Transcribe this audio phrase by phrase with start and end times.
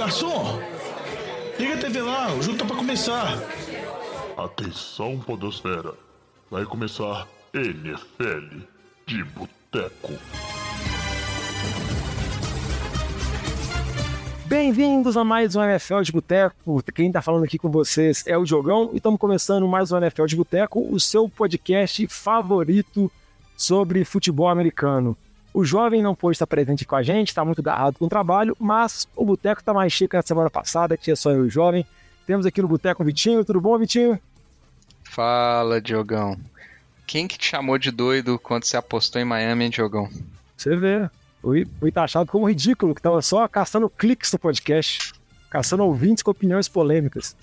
[0.00, 0.58] garçom!
[1.58, 3.38] Liga a TV lá, o jogo tá pra começar.
[4.34, 5.92] Atenção, Podosfera.
[6.50, 8.64] Vai começar NFL
[9.06, 10.14] de Boteco.
[14.46, 16.82] Bem-vindos a mais um NFL de Boteco.
[16.94, 20.24] Quem tá falando aqui com vocês é o Diogão e estamos começando mais um NFL
[20.24, 23.12] de Boteco, o seu podcast favorito
[23.54, 25.14] sobre futebol americano.
[25.52, 28.56] O jovem não pôde estar presente com a gente, está muito garrado com o trabalho,
[28.58, 31.50] mas o Boteco está mais chique na semana passada, que tinha só eu e o
[31.50, 31.84] jovem.
[32.26, 33.44] Temos aqui no Boteco o Vitinho.
[33.44, 34.18] Tudo bom, Vitinho?
[35.02, 36.38] Fala, Diogão.
[37.04, 40.08] Quem que te chamou de doido quando você apostou em Miami, hein, Diogão?
[40.56, 41.10] Você vê.
[41.42, 45.12] Fui, fui taxado como ridículo, que tava só caçando cliques no podcast,
[45.50, 47.34] caçando ouvintes com opiniões polêmicas.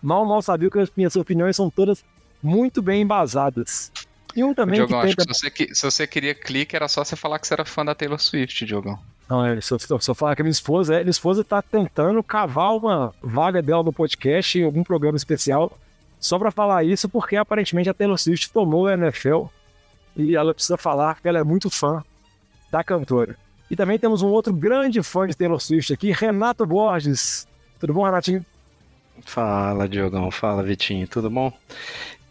[0.00, 2.04] Mal, mal sabia que as minhas opiniões são todas
[2.40, 3.90] muito bem embasadas.
[4.36, 5.28] E um também Diogão, que acho tenta...
[5.28, 7.64] que se você, que- se você queria clique, era só você falar que você era
[7.64, 8.98] fã da Taylor Swift, Diogão.
[9.28, 11.60] Não, é, se eu, se eu falar que a minha esposa é, minha esposa tá
[11.60, 15.76] tentando cavar uma vaga dela no podcast em algum programa especial
[16.20, 19.46] só pra falar isso, porque aparentemente a Taylor Swift tomou a NFL
[20.16, 22.04] e ela precisa falar que ela é muito fã
[22.70, 23.36] da cantora.
[23.70, 27.48] E também temos um outro grande fã de Taylor Swift aqui, Renato Borges.
[27.80, 28.44] Tudo bom, Renatinho?
[29.24, 30.30] Fala, Diogão.
[30.30, 31.06] Fala, Vitinho.
[31.08, 31.52] Tudo bom?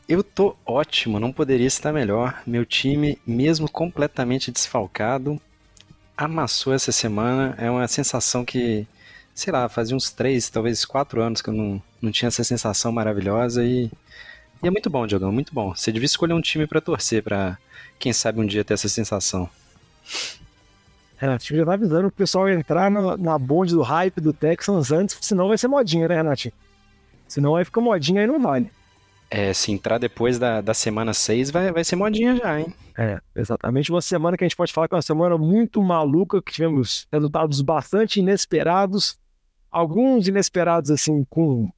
[0.08, 2.40] Eu tô ótimo, não poderia estar melhor.
[2.46, 5.42] Meu time, mesmo completamente desfalcado,
[6.16, 7.56] amassou essa semana.
[7.58, 8.86] É uma sensação que,
[9.34, 12.92] sei lá, fazia uns três, talvez quatro anos que eu não, não tinha essa sensação
[12.92, 13.90] maravilhosa e,
[14.62, 15.76] e é muito bom, Diogão, muito bom.
[15.76, 17.58] Você devia escolher um time pra torcer, pra
[17.98, 19.50] quem sabe um dia ter essa sensação.
[21.18, 25.18] Renatinho já tá avisando o pessoal entrar na, na bonde do hype do Texans antes,
[25.20, 26.54] senão vai ser modinha, né, Renatinho?
[27.28, 28.70] Senão vai ficar modinha aí não vale.
[29.30, 32.74] É, se entrar depois da, da semana 6, vai, vai ser modinha já, hein?
[32.98, 33.92] É, exatamente.
[33.92, 37.08] Uma semana que a gente pode falar que é uma semana muito maluca, que tivemos
[37.12, 39.18] resultados bastante inesperados.
[39.72, 41.70] Alguns inesperados, assim, com,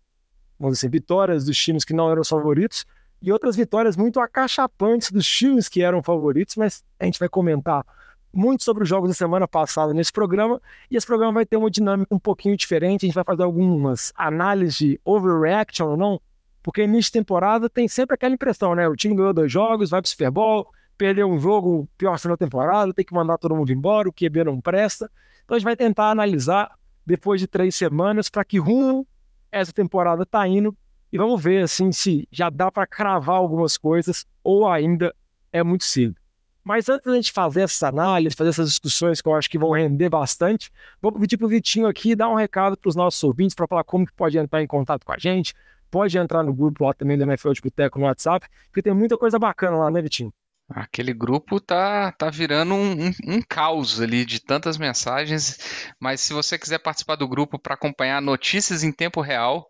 [0.59, 2.85] vamos dizer assim, vitórias dos times que não eram os favoritos,
[3.21, 7.83] e outras vitórias muito acachapantes dos times que eram favoritos, mas a gente vai comentar
[8.31, 11.71] muito sobre os jogos da semana passada nesse programa, e esse programa vai ter uma
[11.71, 16.21] dinâmica um pouquinho diferente, a gente vai fazer algumas análises de overreaction ou não,
[16.67, 18.89] porque início de temporada tem sempre aquela impressão, né?
[18.89, 20.67] O time ganhou dois jogos, vai pro Super Bowl,
[20.97, 24.43] perdeu um jogo, pior sendo a temporada, tem que mandar todo mundo embora, o QB
[24.43, 25.09] não presta.
[25.45, 29.07] Então a gente vai tentar analisar depois de três semanas para que rumo
[29.49, 30.75] essa temporada tá indo
[31.09, 35.15] e vamos ver assim se já dá para cravar algumas coisas ou ainda
[35.53, 36.17] é muito cedo.
[36.65, 39.71] Mas antes da gente fazer essas análises, fazer essas discussões que eu acho que vão
[39.71, 40.69] render bastante,
[41.01, 44.05] vou pedir pro Vitinho aqui dar um recado para os nossos ouvintes para falar como
[44.05, 45.53] que pode entrar em contato com a gente,
[45.89, 49.17] pode entrar no grupo lá também do NFL de Boteco no WhatsApp, porque tem muita
[49.17, 50.33] coisa bacana lá, né, Vitinho?
[50.69, 56.33] Aquele grupo tá, tá virando um, um, um caos ali de tantas mensagens, mas se
[56.33, 59.65] você quiser participar do grupo para acompanhar notícias em tempo real,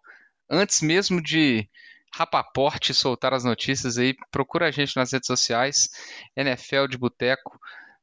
[0.50, 1.70] antes mesmo de
[2.14, 5.90] Rapaporte soltar as notícias aí, procura a gente nas redes sociais,
[6.36, 7.60] NFL de Boteco,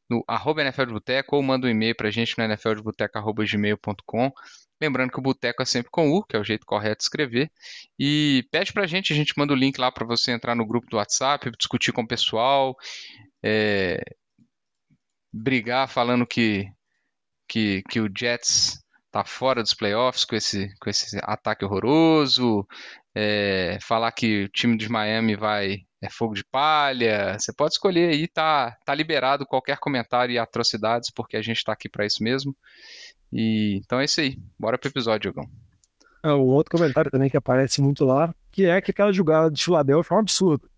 [0.08, 4.32] no arroba NFL de Boteco, ou manda um e-mail pra gente no nfldeboteco.gmail.com.
[4.80, 7.50] Lembrando que o Boteco é sempre com U, que é o jeito correto de escrever.
[7.98, 10.88] E pede pra gente, a gente manda o link lá para você entrar no grupo
[10.88, 12.76] do WhatsApp, discutir com o pessoal,
[13.42, 14.00] é,
[15.32, 16.68] brigar falando que,
[17.48, 22.66] que, que o Jets tá fora dos playoffs com esse, com esse ataque horroroso,
[23.14, 27.38] é, falar que o time de Miami vai é fogo de palha.
[27.38, 31.72] Você pode escolher aí, tá, tá liberado qualquer comentário e atrocidades, porque a gente tá
[31.72, 32.54] aqui para isso mesmo.
[33.32, 34.38] E então é isso aí.
[34.58, 35.50] Bora pro episódio, Diogão.
[36.22, 39.62] É, o outro comentário também que aparece muito lá, que é que aquela jogada de
[39.62, 40.70] Philadelphia é um absurdo.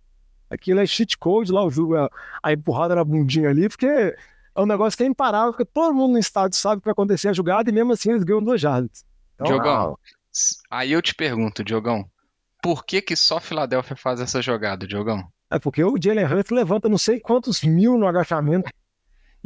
[0.51, 2.11] Aquilo é cheat code lá, o jogo, a,
[2.43, 4.17] a empurrada na bundinha ali, porque é
[4.61, 7.33] um negócio que é imparável, porque todo mundo no estádio sabe que vai acontecer a
[7.33, 9.05] jogada e mesmo assim eles ganham duas jardas.
[9.35, 9.99] Então, Diogão,
[10.71, 12.09] aí eu te pergunto, Diogão,
[12.63, 15.29] por que que só Filadélfia faz essa jogada, Diogão?
[15.51, 18.71] É porque o Jalen Hurts levanta não sei quantos mil no agachamento.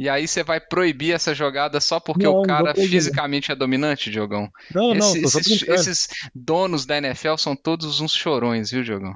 [0.01, 3.55] E aí você vai proibir essa jogada só porque Não, o não cara fisicamente é
[3.55, 4.49] dominante, Diogão?
[4.73, 9.13] Não, não, Esse- só esses, esses donos da NFL são todos uns chorões, viu, Diogão?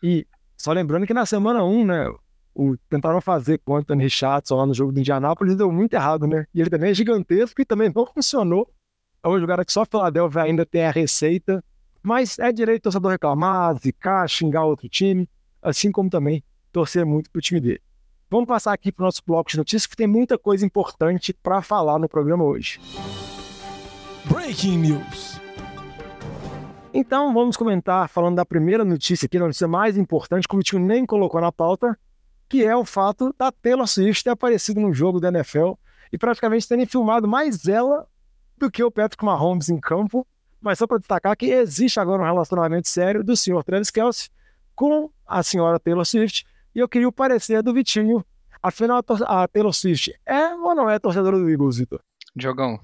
[0.00, 0.24] E
[0.56, 2.08] só lembrando que na semana 1, né,
[2.54, 6.24] o, tentaram fazer com o Anthony Richardson lá no jogo do Indianápolis deu muito errado,
[6.28, 6.46] né?
[6.54, 8.72] E ele também é gigantesco e também não funcionou.
[9.24, 11.64] É uma jogada que só a Philadelphia ainda tem a receita.
[12.00, 15.28] Mas é direito do torcedor reclamar, zicar, xingar outro time,
[15.60, 17.82] assim como também torcer muito pro time dele.
[18.30, 21.98] Vamos passar aqui pro nosso bloco de notícias, que tem muita coisa importante para falar
[21.98, 22.78] no programa hoje.
[24.26, 25.40] Breaking News.
[26.92, 30.84] Então vamos comentar falando da primeira notícia aqui, a notícia mais importante, que o time
[30.84, 31.98] nem colocou na pauta,
[32.46, 35.72] que é o fato da Taylor Swift ter aparecido no jogo da NFL
[36.12, 38.06] e praticamente terem filmado mais ela
[38.58, 40.26] do que o Patrick Mahomes em campo.
[40.60, 44.28] mas só para destacar que existe agora um relacionamento sério do senhor Travis Kelce
[44.74, 48.24] com a senhora Taylor Swift, e eu queria o parecer do Vitinho.
[48.62, 52.00] Afinal, a Taylor Swift é ou não é torcedora do Eagles, Vitor?
[52.34, 52.78] Diogão,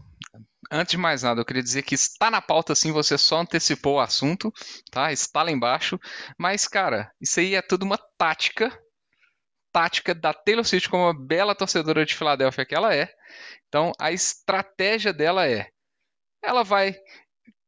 [0.70, 3.96] antes de mais nada, eu queria dizer que está na pauta sim, você só antecipou
[3.96, 4.52] o assunto,
[4.90, 5.12] tá?
[5.12, 5.98] Está lá embaixo.
[6.38, 8.76] Mas, cara, isso aí é tudo uma tática.
[9.72, 13.08] Tática da Taylor Swift como uma bela torcedora de Filadélfia que ela é.
[13.69, 15.69] Então, a estratégia dela é:
[16.40, 16.94] ela vai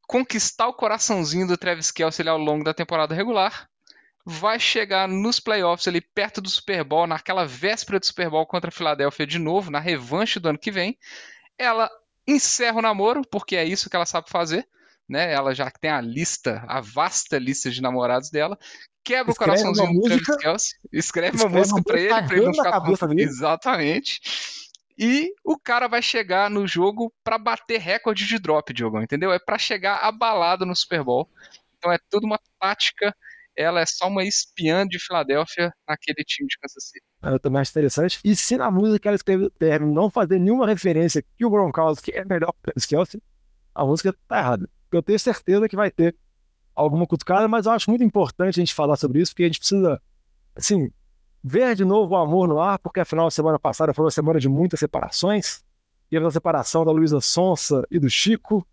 [0.06, 3.68] conquistar o coraçãozinho do Travis Kelce ao longo da temporada regular,
[4.28, 8.70] vai chegar nos playoffs ali perto do Super Bowl, naquela véspera do Super Bowl contra
[8.70, 10.98] a Filadélfia de novo, na revanche do ano que vem.
[11.56, 11.88] Ela
[12.26, 14.66] encerra o namoro, porque é isso que ela sabe fazer,
[15.08, 15.32] né?
[15.32, 18.58] Ela já tem a lista, a vasta lista de namorados dela,
[19.04, 22.46] quebra escreve o coraçãozinho do Travis Kelce, escreve, escreve uma música para ele, pra ele
[22.46, 23.12] não ficar tão...
[23.12, 24.20] Exatamente.
[24.98, 29.32] E o cara vai chegar no jogo para bater recorde de drop, Diogão, entendeu?
[29.32, 31.30] É para chegar abalado no Super Bowl.
[31.78, 33.14] Então é tudo uma tática.
[33.56, 37.04] Ela é só uma espiã de Filadélfia naquele time de Kansas City.
[37.22, 38.20] Eu também acho interessante.
[38.22, 42.12] E se na música ela escreveu o termo não fazer nenhuma referência que o Gronkowski
[42.12, 43.22] é melhor que o Kelsey,
[43.74, 44.68] a música tá errada.
[44.92, 46.14] Eu tenho certeza que vai ter
[46.74, 49.58] alguma cutucada, mas eu acho muito importante a gente falar sobre isso, porque a gente
[49.58, 50.00] precisa,
[50.54, 50.90] assim,
[51.42, 54.38] ver de novo o amor no ar, porque afinal, a semana passada foi uma semana
[54.38, 55.64] de muitas separações.
[56.10, 58.66] Tivemos a separação da Luísa Sonsa e do Chico.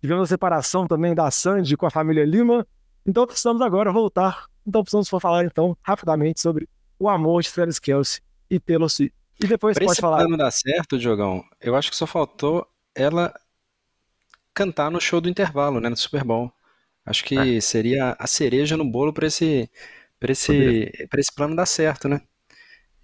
[0.00, 2.66] Tivemos a separação também da Sandy com a família Lima.
[3.06, 4.46] Então precisamos agora voltar.
[4.66, 6.68] Então precisamos falar então rapidamente sobre
[6.98, 8.20] o amor de Travis Kelsey
[8.50, 9.14] e Taylor Swift.
[9.42, 10.18] E depois pra pode falar.
[10.18, 13.34] Para não dar certo, Diogão, eu acho que só faltou ela
[14.54, 16.52] cantar no show do intervalo, né, no Super Bowl.
[17.04, 17.60] Acho que é.
[17.60, 19.68] seria a cereja no bolo para esse
[20.18, 22.22] para esse, pra esse plano dar certo, né?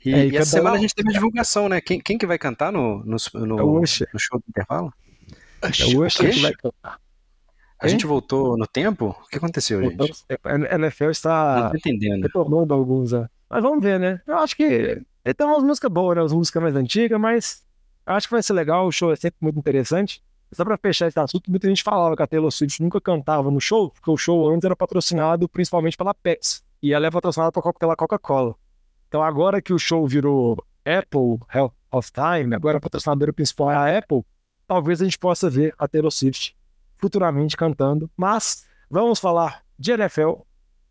[0.02, 1.81] E, é, e, e essa semana a gente teve a divulgação, né?
[1.81, 4.93] Quem, quem que vai cantar no, no, no, é no show do intervalo?
[5.61, 6.99] É o Usher que vai cantar.
[7.81, 9.17] A gente voltou no tempo?
[9.25, 10.25] O que aconteceu, gente?
[10.44, 11.71] A NFL está
[12.23, 13.12] retomando alguns.
[13.12, 13.29] Né?
[13.49, 14.21] Mas vamos ver, né?
[14.27, 15.03] Eu acho que
[15.37, 16.23] tem umas músicas boas, né?
[16.23, 17.62] As músicas mais antigas, mas
[18.06, 18.87] eu acho que vai ser legal.
[18.87, 20.23] O show é sempre muito interessante.
[20.53, 23.61] Só para fechar esse assunto, muita gente falava que a Taylor Swift nunca cantava no
[23.61, 27.94] show, porque o show antes era patrocinado principalmente pela Pepsi e ela é patrocinada pela
[27.94, 28.56] Coca-Cola.
[29.06, 33.76] Então agora que o show virou Apple Health of Time, agora a patrocinadora principal é
[33.76, 34.25] a Apple,
[34.67, 36.56] talvez a gente possa ver a Taylor Swift
[37.00, 38.11] futuramente cantando.
[38.17, 40.43] Mas vamos falar de NFL,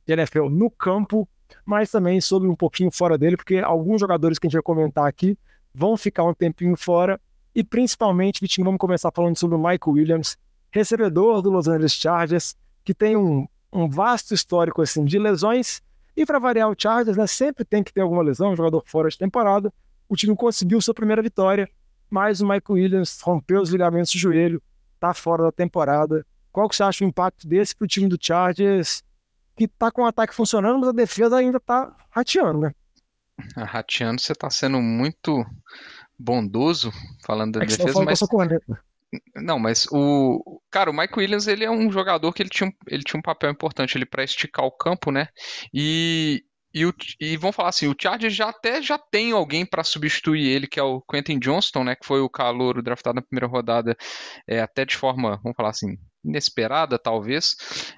[0.06, 1.28] de NFL no campo,
[1.66, 5.08] mas também sobre um pouquinho fora dele, porque alguns jogadores que a gente vai comentar
[5.08, 5.38] aqui
[5.74, 7.20] vão ficar um tempinho fora.
[7.54, 10.38] E principalmente, Vitinho, vamos começar falando sobre o Michael Williams,
[10.72, 15.82] recebedor do Los Angeles Chargers, que tem um um vasto histórico assim de lesões.
[16.16, 19.10] E para variar o Chargers, né, sempre tem que ter alguma lesão, um jogador fora
[19.10, 19.72] de temporada.
[20.08, 21.70] O time conseguiu sua primeira vitória,
[22.10, 24.62] mas o Michael Williams rompeu os ligamentos do joelho,
[25.00, 26.26] tá fora da temporada.
[26.52, 29.04] Qual que você acha o impacto desse pro time do Chargers,
[29.56, 32.74] que tá com o ataque funcionando, mas a defesa ainda tá rateando, né?
[33.56, 35.46] Rateando, você tá sendo muito
[36.18, 36.92] bondoso
[37.26, 38.20] falando da é defesa, mas...
[39.36, 40.62] Não, mas o.
[40.70, 43.50] Cara, o Mike Williams ele é um jogador que ele tinha, ele tinha um papel
[43.50, 45.30] importante ali para esticar o campo, né?
[45.74, 46.44] E,
[46.74, 50.48] e, o, e vão falar assim, o Chargers já até já tem alguém para substituir
[50.48, 51.96] ele, que é o Quentin Johnston, né?
[51.96, 53.98] Que foi o calor draftado na primeira rodada,
[54.48, 57.56] é, até de forma, vamos falar assim, inesperada, talvez,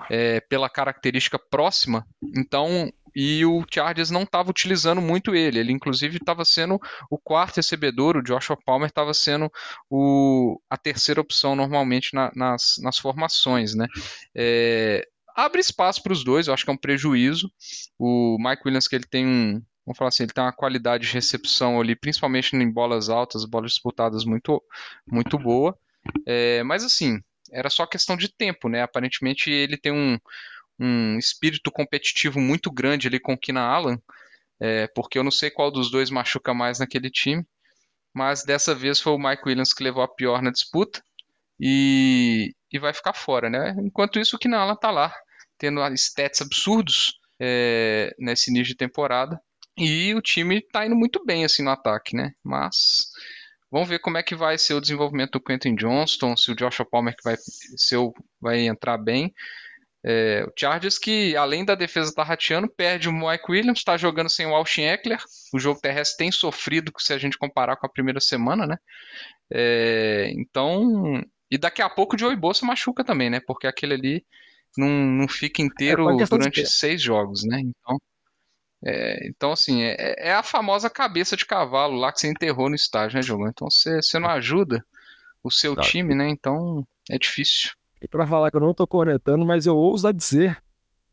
[0.10, 2.06] é, pela característica próxima.
[2.38, 5.60] Então, e o Chargers não estava utilizando muito ele.
[5.60, 9.52] Ele, inclusive, estava sendo o quarto recebedor, o Joshua Palmer estava sendo
[9.90, 13.76] o, a terceira opção normalmente na, nas, nas formações.
[13.76, 13.88] Né?
[14.36, 17.52] É, abre espaço para os dois, eu acho que é um prejuízo.
[17.98, 19.62] O Mike Williams, que ele tem um.
[19.86, 23.72] Vamos falar assim, ele tem uma qualidade de recepção ali, principalmente em bolas altas, bolas
[23.72, 24.64] disputadas muito,
[25.08, 25.78] muito boa.
[26.26, 27.20] É, mas assim,
[27.52, 28.82] era só questão de tempo, né?
[28.82, 30.18] Aparentemente ele tem um,
[30.80, 34.02] um espírito competitivo muito grande ali com o Kina Allen,
[34.60, 37.46] é, porque eu não sei qual dos dois machuca mais naquele time,
[38.14, 41.02] mas dessa vez foi o Mike Williams que levou a pior na disputa
[41.62, 43.76] e, e vai ficar fora, né?
[43.80, 45.14] Enquanto isso, o Kina Allen tá lá,
[45.58, 49.40] tendo stats absurdos é, nesse início de temporada
[49.78, 52.32] e o time tá indo muito bem assim no ataque, né?
[52.44, 53.12] Mas
[53.72, 56.86] Vamos ver como é que vai ser o desenvolvimento do Quentin Johnston, se o Joshua
[56.86, 57.38] Palmer que vai,
[57.78, 59.34] ser o, vai entrar bem.
[60.04, 64.30] É, o Chargers que, além da defesa tá rateando, perde o Mike Williams, está jogando
[64.30, 65.24] sem o Austin Eckler.
[65.54, 68.78] O jogo terrestre tem sofrido se a gente comparar com a primeira semana, né?
[69.50, 73.42] É, então, e daqui a pouco o Joey Bolsa machuca também, né?
[73.46, 74.26] Porque aquele ali
[74.78, 77.60] não, não fica inteiro é durante seis jogos, né?
[77.60, 78.02] Então,
[78.86, 82.76] é, então assim, é, é, a famosa cabeça de cavalo lá que você enterrou no
[82.76, 83.48] estágio, né, Diogo?
[83.48, 84.84] Então você, você não ajuda
[85.44, 86.30] o seu time, né?
[86.30, 87.72] Então é difícil.
[88.02, 90.64] E para falar que eu não tô cornetando, mas eu ouso dizer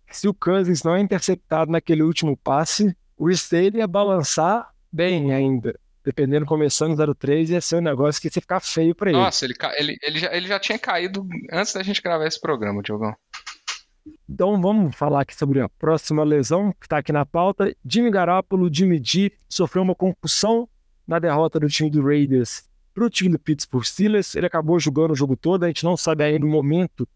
[0.06, 5.34] que se o Cousins não é interceptado naquele último passe, o Staley ia balançar bem
[5.34, 5.78] ainda.
[6.08, 9.18] Dependendo, começando 0-3, ia ser um negócio que ia ficar feio para ele.
[9.18, 12.80] Nossa, ele, ele, ele, já, ele já tinha caído antes da gente gravar esse programa,
[12.82, 13.14] Diogão.
[14.26, 17.76] Então vamos falar aqui sobre a próxima lesão que está aqui na pauta.
[17.84, 20.66] Jimmy Garoppolo, Jimmy G, sofreu uma concussão
[21.06, 24.34] na derrota do time do Raiders para o time do Pittsburgh Steelers.
[24.34, 27.06] Ele acabou jogando o jogo todo, a gente não sabe ainda o momento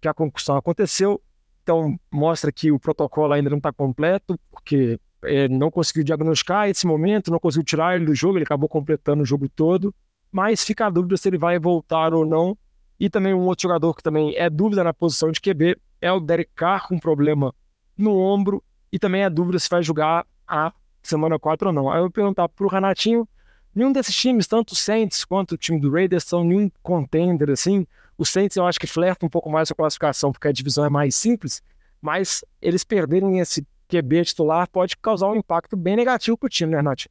[0.00, 1.20] que a concussão aconteceu.
[1.66, 6.86] Então mostra que o protocolo ainda não está completo, porque é, não conseguiu diagnosticar esse
[6.86, 9.92] momento, não conseguiu tirar ele do jogo, ele acabou completando o jogo todo.
[10.30, 12.56] Mas fica a dúvida se ele vai voltar ou não.
[13.00, 16.20] E também um outro jogador que também é dúvida na posição de QB é o
[16.20, 17.52] Derek Carr com problema
[17.98, 21.90] no ombro e também é dúvida se vai jogar a semana 4 ou não.
[21.90, 23.28] Aí eu vou perguntar para o Renatinho,
[23.74, 27.84] nenhum desses times, tanto o Saints quanto o time do Raiders, são nenhum contender assim.
[28.18, 30.88] O Saints eu acho que flerta um pouco mais a classificação porque a divisão é
[30.88, 31.62] mais simples,
[32.00, 36.72] mas eles perderem esse QB titular pode causar um impacto bem negativo para o time,
[36.72, 37.10] né, Renatinho?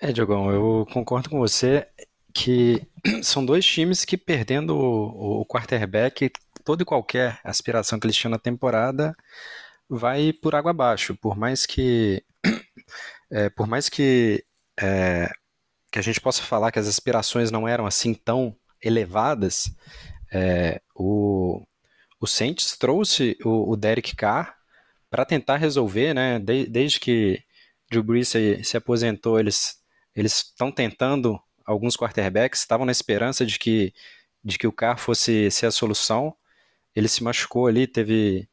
[0.00, 1.86] É, Diogão, eu concordo com você
[2.32, 2.82] que
[3.22, 6.30] são dois times que perdendo o, o quarterback
[6.64, 9.14] toda e qualquer aspiração que eles tinham na temporada
[9.88, 11.16] vai por água abaixo.
[11.16, 12.24] Por mais que,
[13.30, 14.44] é, por mais que,
[14.80, 15.28] é,
[15.90, 19.74] que a gente possa falar que as aspirações não eram assim tão elevadas,
[20.32, 21.62] é, o,
[22.20, 24.56] o Saints trouxe o, o Derek Carr
[25.08, 26.38] para tentar resolver, né?
[26.38, 27.42] De, desde que
[27.90, 29.82] Drew Brees se, se aposentou, eles
[30.16, 33.92] estão tentando alguns quarterbacks, estavam na esperança de que
[34.42, 36.34] de que o Carr fosse ser a solução
[36.94, 38.48] ele se machucou ali, teve,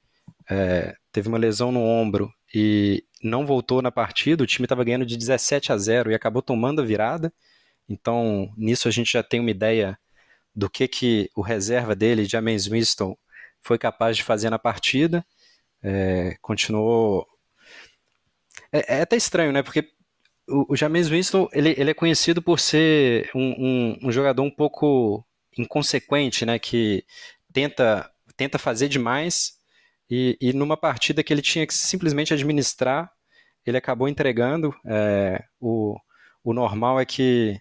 [0.49, 4.43] é, teve uma lesão no ombro e não voltou na partida.
[4.43, 7.33] O time estava ganhando de 17 a 0 e acabou tomando a virada.
[7.89, 9.97] Então, nisso a gente já tem uma ideia
[10.57, 13.15] do que, que o reserva dele, James Winston,
[13.61, 15.23] foi capaz de fazer na partida.
[15.83, 17.27] É, continuou.
[18.71, 19.61] É, é, até estranho, né?
[19.61, 19.87] Porque
[20.49, 24.49] o, o James Winston ele, ele é conhecido por ser um, um, um jogador um
[24.49, 25.23] pouco
[25.55, 26.57] inconsequente, né?
[26.57, 27.05] Que
[27.53, 29.59] tenta tenta fazer demais
[30.09, 33.11] e, e numa partida que ele tinha que simplesmente administrar,
[33.65, 34.73] ele acabou entregando.
[34.85, 35.97] É, o,
[36.43, 37.59] o normal é que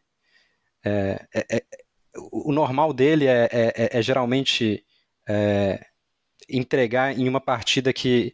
[0.85, 1.86] é, é, é
[2.33, 4.85] o normal dele é, é, é geralmente
[6.49, 8.33] entregar em uma partida que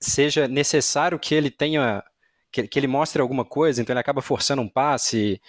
[0.00, 2.02] seja necessário que ele tenha
[2.50, 5.40] que, que, ele mostre alguma coisa, então ele acaba forçando um passe,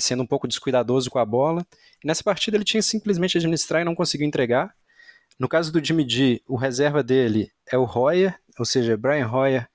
[0.00, 1.64] sendo um pouco descuidadoso com a bola.
[2.02, 4.74] E nessa partida ele tinha simplesmente administrar e não conseguiu entregar.
[5.38, 9.68] No caso do Jimmy G, o reserva dele é o Royer, ou seja, Brian Royer,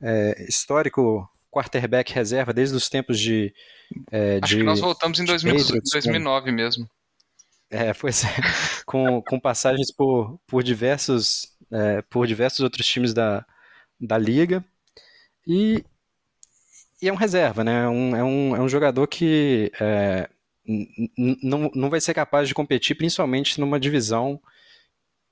[0.00, 3.52] é, histórico quarterback reserva desde os tempos de.
[4.10, 5.56] É, Acho de, que nós voltamos em 2000,
[5.92, 6.88] 2009 mesmo.
[7.70, 8.28] É, pois é,
[8.86, 13.44] com, com passagens por, por, diversos, é, por diversos outros times da,
[14.00, 14.64] da liga.
[15.46, 15.84] E,
[17.00, 17.84] e é um reserva, né?
[17.84, 20.28] É um, é, um, é um jogador que é,
[21.42, 24.40] não, não vai ser capaz de competir, principalmente numa divisão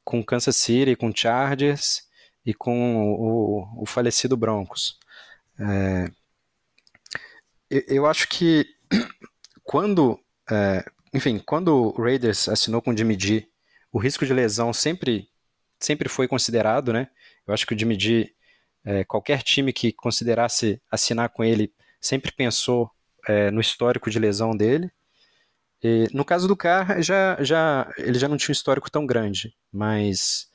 [0.05, 2.07] com Kansas City, com Chargers
[2.45, 4.99] e com o, o falecido Broncos.
[5.59, 6.11] É,
[7.71, 8.67] eu, acho que
[9.65, 10.19] quando,
[10.51, 13.49] é, enfim, quando o Raiders assinou com o Jimmy G,
[13.93, 15.29] o risco de lesão sempre,
[15.81, 17.09] sempre foi considerado, né?
[17.47, 18.33] Eu acho que o Jimmy G,
[18.85, 22.91] é, qualquer time que considerasse assinar com ele, sempre pensou
[23.27, 24.91] é, no histórico de lesão dele.
[25.83, 29.55] E, no caso do Carr, já, já, ele já não tinha um histórico tão grande,
[29.73, 30.49] mas.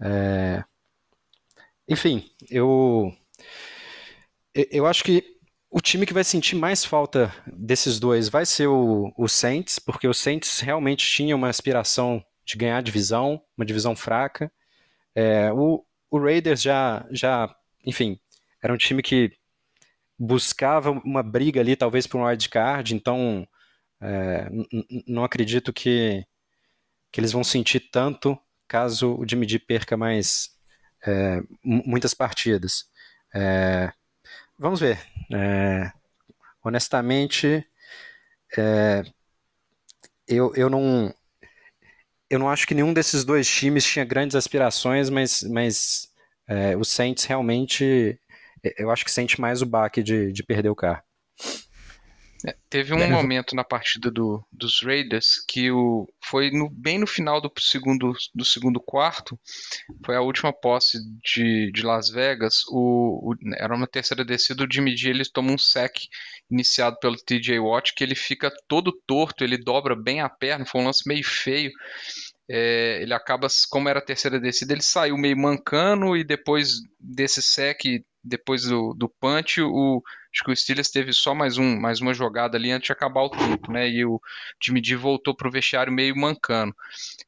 [0.00, 0.64] É,
[1.88, 3.12] enfim, eu.
[4.54, 5.22] Eu acho que
[5.70, 10.08] o time que vai sentir mais falta desses dois vai ser o, o Saints, porque
[10.08, 14.50] o Saints realmente tinha uma aspiração de ganhar divisão, uma divisão fraca.
[15.14, 18.18] É, o, o Raiders já, já, enfim,
[18.62, 19.32] era um time que
[20.18, 23.46] buscava uma briga ali, talvez por um wild card, então
[24.00, 24.48] é,
[25.06, 26.24] não acredito que,
[27.12, 30.50] que eles vão sentir tanto caso o Jimmy G perca mais
[31.06, 32.84] é, muitas partidas.
[33.34, 33.92] É,
[34.58, 34.98] vamos ver.
[35.32, 35.92] É,
[36.64, 37.66] honestamente,
[38.58, 39.02] é,
[40.26, 41.12] eu, eu não
[42.30, 46.08] eu não acho que nenhum desses dois times tinha grandes aspirações, mas, mas
[46.46, 48.18] é, o Saints realmente
[48.76, 51.02] eu acho que sente mais o baque de, de perder o carro.
[52.46, 57.06] É, teve um momento na partida do, dos Raiders que o, foi no, bem no
[57.06, 59.38] final do segundo, do segundo quarto,
[60.04, 62.62] foi a última posse de, de Las Vegas.
[62.68, 65.96] O, o era uma terceira descida, o Jimmy G ele toma um sec
[66.50, 70.80] iniciado pelo TJ Watt, que ele fica todo torto, ele dobra bem a perna, foi
[70.80, 71.72] um lance meio feio.
[72.48, 77.42] é, ele acaba, como era a terceira descida, ele saiu meio mancando e depois desse
[77.42, 77.80] sec,
[78.24, 80.02] depois do, do punch, o,
[80.38, 83.22] acho que o Steelers teve só mais, um, mais uma jogada ali antes de acabar
[83.22, 83.88] o tempo, né?
[83.88, 84.20] E o
[84.60, 86.74] time de voltou para o vestiário meio mancando.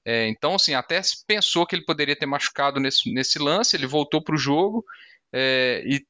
[0.05, 4.23] É, então, assim, até pensou que ele poderia ter machucado nesse, nesse lance, ele voltou
[4.23, 4.85] para o jogo
[5.33, 6.07] é, e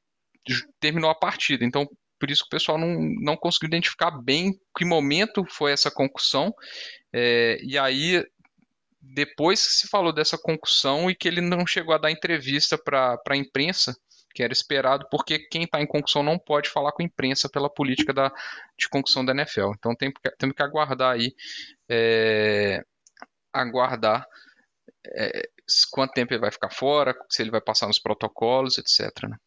[0.79, 1.65] terminou a partida.
[1.65, 1.89] Então,
[2.19, 6.53] por isso que o pessoal não, não conseguiu identificar bem que momento foi essa concussão.
[7.11, 8.23] É, e aí,
[9.01, 13.19] depois que se falou dessa concussão e que ele não chegou a dar entrevista para
[13.27, 13.95] a imprensa,
[14.33, 17.69] que era esperado, porque quem está em concussão não pode falar com a imprensa pela
[17.69, 18.31] política da,
[18.77, 19.71] de concussão da NFL.
[19.77, 21.33] Então tem, temos que aguardar aí,
[21.89, 22.83] é,
[23.53, 24.25] aguardar
[25.05, 25.49] é,
[25.91, 29.29] quanto tempo ele vai ficar fora, se ele vai passar nos protocolos, etc.
[29.29, 29.37] Né?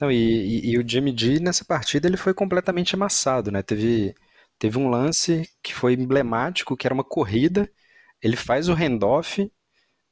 [0.00, 3.62] Não, e, e, e, o Jimmy G nessa partida ele foi completamente amassado, né?
[3.62, 4.14] Teve,
[4.58, 7.70] teve um lance que foi emblemático, que era uma corrida,
[8.22, 9.50] ele faz o handoff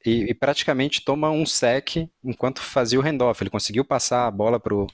[0.05, 3.41] e, e praticamente toma um sec enquanto fazia o handoff.
[3.41, 4.87] Ele conseguiu passar a bola pro,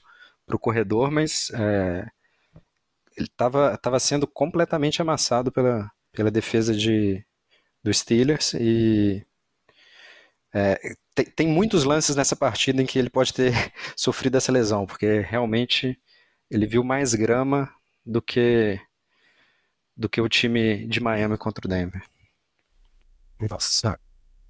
[0.46, 2.06] pro corredor, mas é,
[3.16, 7.24] ele estava tava sendo completamente amassado pela, pela defesa de,
[7.82, 9.24] do Steelers e
[10.54, 10.78] é,
[11.14, 13.52] tem, tem, muitos lances nessa partida em que ele pode ter
[13.96, 15.98] sofrido essa lesão, porque realmente
[16.50, 17.72] ele viu mais grama
[18.04, 18.80] do que
[19.96, 22.02] do que o time de Miami contra o Denver.
[23.48, 23.98] Nossa,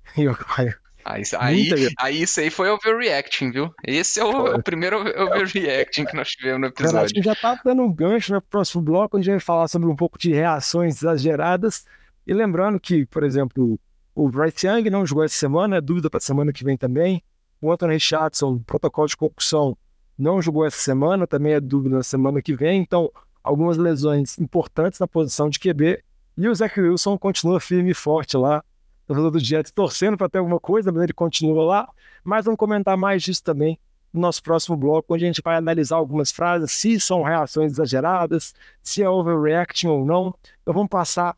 [1.04, 3.74] Aí, aí, aí, isso aí foi overreacting, viu?
[3.84, 7.00] Esse é o, o primeiro overreacting que nós tivemos no episódio.
[7.00, 9.66] A gente já tá dando um gancho no próximo bloco, onde a gente vai falar
[9.66, 11.84] sobre um pouco de reações exageradas.
[12.24, 13.80] E lembrando que, por exemplo,
[14.14, 17.20] o Bryce Young não jogou essa semana, é dúvida para semana que vem também.
[17.60, 19.76] O Anthony Richardson, protocolo de concussão,
[20.16, 22.80] não jogou essa semana, também é dúvida na semana que vem.
[22.80, 23.10] Então,
[23.42, 26.02] algumas lesões importantes na posição de QB.
[26.36, 28.64] E o Zach Wilson continua firme e forte lá.
[29.06, 31.88] Torcedor do Jets torcendo para ter alguma coisa, mas ele continua lá.
[32.24, 33.78] Mas vamos comentar mais disso também
[34.12, 38.54] no nosso próximo bloco, onde a gente vai analisar algumas frases, se são reações exageradas,
[38.82, 40.34] se é overreacting ou não.
[40.60, 41.34] Então vamos passar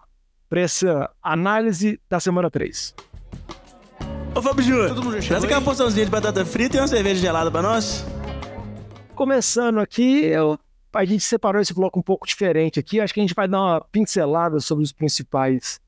[0.48, 2.94] para essa análise da semana 3.
[4.34, 8.04] Ô Fábio Júnior, traz aquela porçãozinha de batata frita e uma cerveja gelada para nós.
[9.14, 10.58] Começando aqui, eu,
[10.92, 13.00] a gente separou esse bloco um pouco diferente aqui.
[13.00, 15.80] Acho que a gente vai dar uma pincelada sobre os principais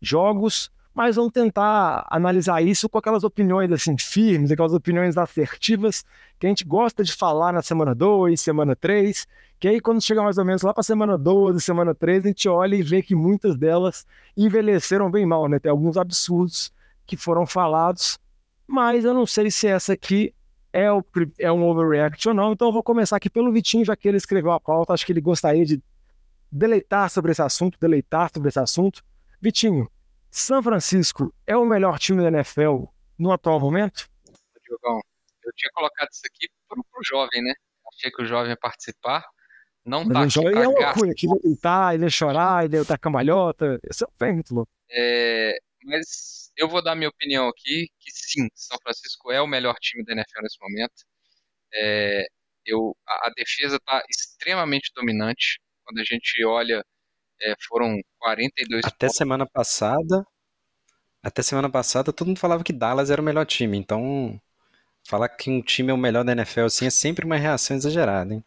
[0.00, 6.04] jogos, mas vamos tentar analisar isso com aquelas opiniões assim firmes, aquelas opiniões assertivas
[6.38, 9.26] que a gente gosta de falar na semana 2, semana 3,
[9.62, 12.48] que aí, quando chega mais ou menos lá para semana 12, semana 13, a gente
[12.48, 14.04] olha e vê que muitas delas
[14.36, 15.60] envelheceram bem mal, né?
[15.60, 16.72] Tem alguns absurdos
[17.06, 18.18] que foram falados,
[18.66, 20.34] mas eu não sei se essa aqui
[20.72, 21.04] é, o,
[21.38, 22.52] é um overreact ou não.
[22.52, 24.94] Então eu vou começar aqui pelo Vitinho, já que ele escreveu a pauta.
[24.94, 25.80] Acho que ele gostaria de
[26.50, 29.00] deleitar sobre esse assunto, deleitar sobre esse assunto.
[29.40, 29.88] Vitinho,
[30.32, 32.84] São Francisco é o melhor time da NFL
[33.18, 34.08] no atual momento?
[34.66, 34.98] Diogão,
[35.44, 37.52] eu tinha colocado isso aqui para o jovem, né?
[37.94, 39.22] Achei que o jovem ia participar.
[39.84, 42.80] Não tá aqui pra é loucura, que ele ia gritar, ele ia chorar, ele ia
[42.80, 43.78] estar cambalhota.
[43.90, 44.72] Isso é muito louco.
[44.90, 45.52] É,
[45.84, 50.02] mas eu vou dar minha opinião aqui, que sim, São Francisco é o melhor time
[50.02, 51.04] da NFL nesse momento.
[51.74, 52.24] É,
[52.64, 55.60] eu, a, a defesa está extremamente dominante.
[55.84, 56.82] Quando a gente olha,
[57.42, 59.16] é, foram 42 Até pontos.
[59.16, 60.24] semana passada,
[61.22, 63.78] até semana passada, todo mundo falava que Dallas era o melhor time.
[63.78, 64.40] Então,
[65.06, 68.34] falar que um time é o melhor da NFL assim é sempre uma reação exagerada,
[68.34, 68.44] hein?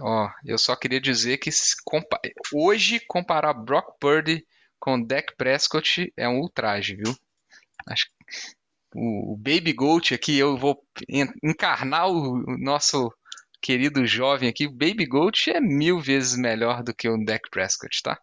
[0.00, 1.50] Ó, eu só queria dizer que
[1.84, 2.20] compa
[2.52, 4.46] hoje comparar Brock Purdy
[4.78, 7.14] com Dak Prescott é um ultraje, viu?
[7.88, 8.06] Acho
[8.94, 10.82] o, o Baby Goat aqui, eu vou
[11.42, 13.12] encarnar o nosso
[13.66, 14.68] querido jovem aqui.
[14.68, 18.16] Baby Goat é mil vezes melhor do que o Dak Prescott, tá?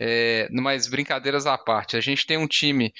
[0.00, 2.90] É, mas brincadeiras à parte, a gente tem um time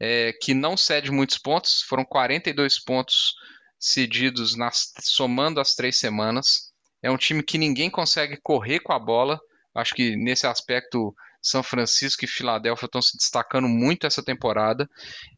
[0.00, 3.32] é, que não cede muitos pontos, foram 42 pontos
[3.78, 6.72] cedidos nas, somando as três semanas.
[7.00, 9.38] É um time que ninguém consegue correr com a bola.
[9.72, 14.88] Acho que nesse aspecto São Francisco e Filadélfia estão se destacando muito essa temporada.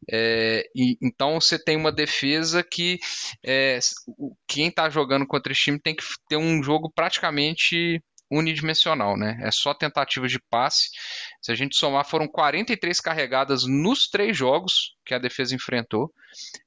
[0.09, 2.99] É, e, então você tem uma defesa que
[3.45, 3.81] é,
[4.47, 9.39] quem está jogando contra esse time tem que ter um jogo praticamente unidimensional, né?
[9.43, 10.91] É só tentativa de passe.
[11.41, 16.13] Se a gente somar, foram 43 carregadas nos três jogos que a defesa enfrentou.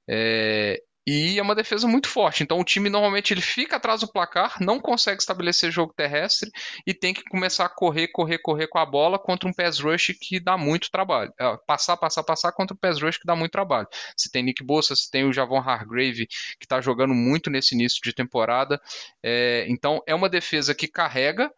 [0.08, 2.43] É, e é uma defesa muito forte.
[2.43, 6.49] Então o time normalmente ele fica atrás do placar, não consegue estabelecer jogo terrestre
[6.85, 10.13] e tem que começar a correr, correr, correr com a bola contra um pass rush
[10.19, 11.33] que dá muito trabalho.
[11.39, 13.88] É, passar, passar, passar contra um pass rush que dá muito trabalho.
[14.15, 17.99] Se tem Nick Bossa, se tem o Javon Hargrave que está jogando muito nesse início
[18.03, 18.79] de temporada.
[19.23, 21.51] É, então é uma defesa que carrega.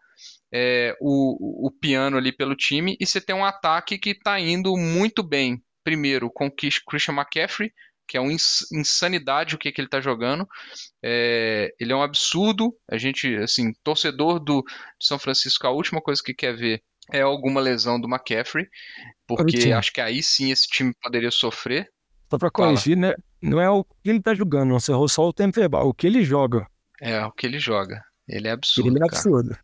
[0.53, 4.75] É, o, o piano ali pelo time e você tem um ataque que está indo
[4.75, 7.71] muito bem primeiro com Christian McCaffrey,
[8.11, 10.45] que é uma insanidade o que, que ele está jogando.
[11.01, 12.75] É, ele é um absurdo.
[12.91, 14.61] A gente, assim, torcedor do
[14.99, 18.67] de São Francisco, a última coisa que quer ver é alguma lesão do McCaffrey,
[19.25, 21.89] porque acho que aí sim esse time poderia sofrer.
[22.29, 23.13] Só para corrigir, né?
[23.41, 24.79] Não é o que ele tá jogando, não.
[24.81, 25.87] Você errou só o tempo verbal.
[25.87, 26.67] O que ele joga.
[27.01, 28.03] É, o que ele joga.
[28.27, 28.89] Ele é absurdo.
[28.89, 29.57] Ele é absurdo.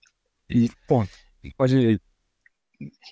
[0.50, 1.12] E ponto.
[1.58, 2.00] Pode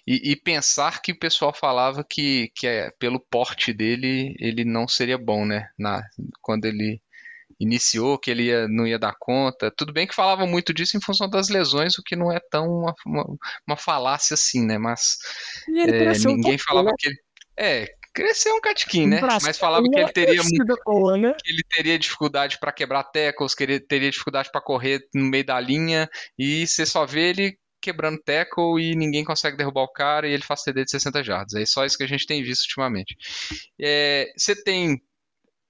[0.05, 4.87] e, e, pensar que o pessoal falava que, que é, pelo porte dele ele não
[4.87, 5.67] seria bom, né?
[5.77, 6.03] Na,
[6.41, 7.01] quando ele
[7.59, 9.71] iniciou, que ele ia, não ia dar conta.
[9.75, 12.67] Tudo bem que falavam muito disso em função das lesões, o que não é tão
[12.67, 13.25] uma, uma,
[13.67, 14.77] uma falácia assim, né?
[14.77, 15.17] Mas
[15.67, 16.95] é, ninguém falava né?
[16.97, 17.17] que ele.
[17.57, 19.21] É, cresceu um catiquinho, né?
[19.21, 20.41] Mas falava que ele teria
[21.17, 21.33] né?
[21.41, 25.45] que ele teria dificuldade para quebrar tackles, que ele teria dificuldade para correr no meio
[25.45, 30.27] da linha, e você só vê ele quebrando tackle e ninguém consegue derrubar o cara
[30.27, 31.53] e ele faz TD de 60 jardas.
[31.53, 33.15] É só isso que a gente tem visto ultimamente.
[33.79, 34.99] É, você tem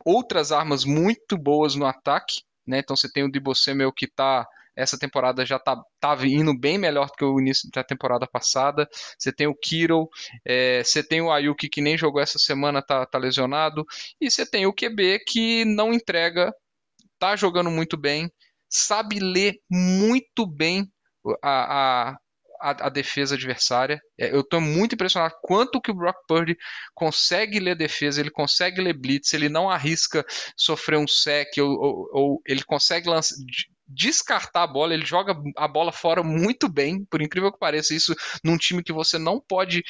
[0.06, 2.80] outras armas muito boas no ataque, né?
[2.80, 4.48] Então você tem o Debo Samuel que tá
[4.78, 8.88] essa temporada já tá, tá indo bem melhor do que o início da temporada passada.
[9.18, 10.10] Você tem o Kiro,
[10.46, 13.86] é, você tem o Ayuki que nem jogou essa semana, tá, tá lesionado.
[14.20, 16.54] E você tem o QB que não entrega,
[17.18, 18.30] tá jogando muito bem,
[18.70, 20.92] sabe ler muito bem
[21.42, 22.18] a, a,
[22.62, 24.02] a, a defesa adversária.
[24.18, 26.58] É, eu estou muito impressionado quanto que o Brock Purdy
[26.94, 32.10] consegue ler defesa, ele consegue ler blitz, ele não arrisca sofrer um sec ou, ou,
[32.12, 33.36] ou ele consegue lançar,
[33.88, 38.16] descartar a bola, ele joga a bola fora muito bem, por incrível que pareça, isso
[38.44, 39.84] num time que você não pode,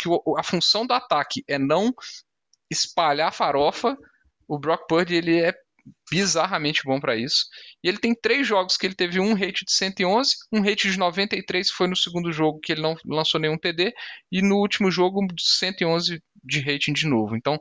[0.00, 1.92] que a função do ataque é não
[2.70, 3.96] espalhar farofa,
[4.48, 5.54] o Brock Purdy ele é
[6.10, 7.46] bizarramente bom para isso.
[7.82, 10.98] E ele tem três jogos que ele teve um rate de 111, um rate de
[10.98, 13.92] 93 foi no segundo jogo que ele não lançou nenhum TD,
[14.30, 17.36] e no último jogo de 111 de rating de novo.
[17.36, 17.58] Então,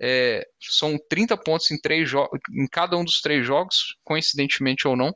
[0.00, 2.10] é, são 30 pontos em, três
[2.52, 5.14] em cada um dos três jogos, coincidentemente ou não.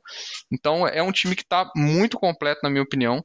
[0.51, 3.23] Então, é um time que está muito completo, na minha opinião.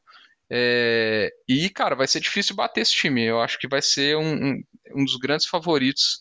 [0.51, 3.25] É, e, cara, vai ser difícil bater esse time.
[3.25, 4.63] Eu acho que vai ser um, um,
[4.95, 6.19] um dos grandes favoritos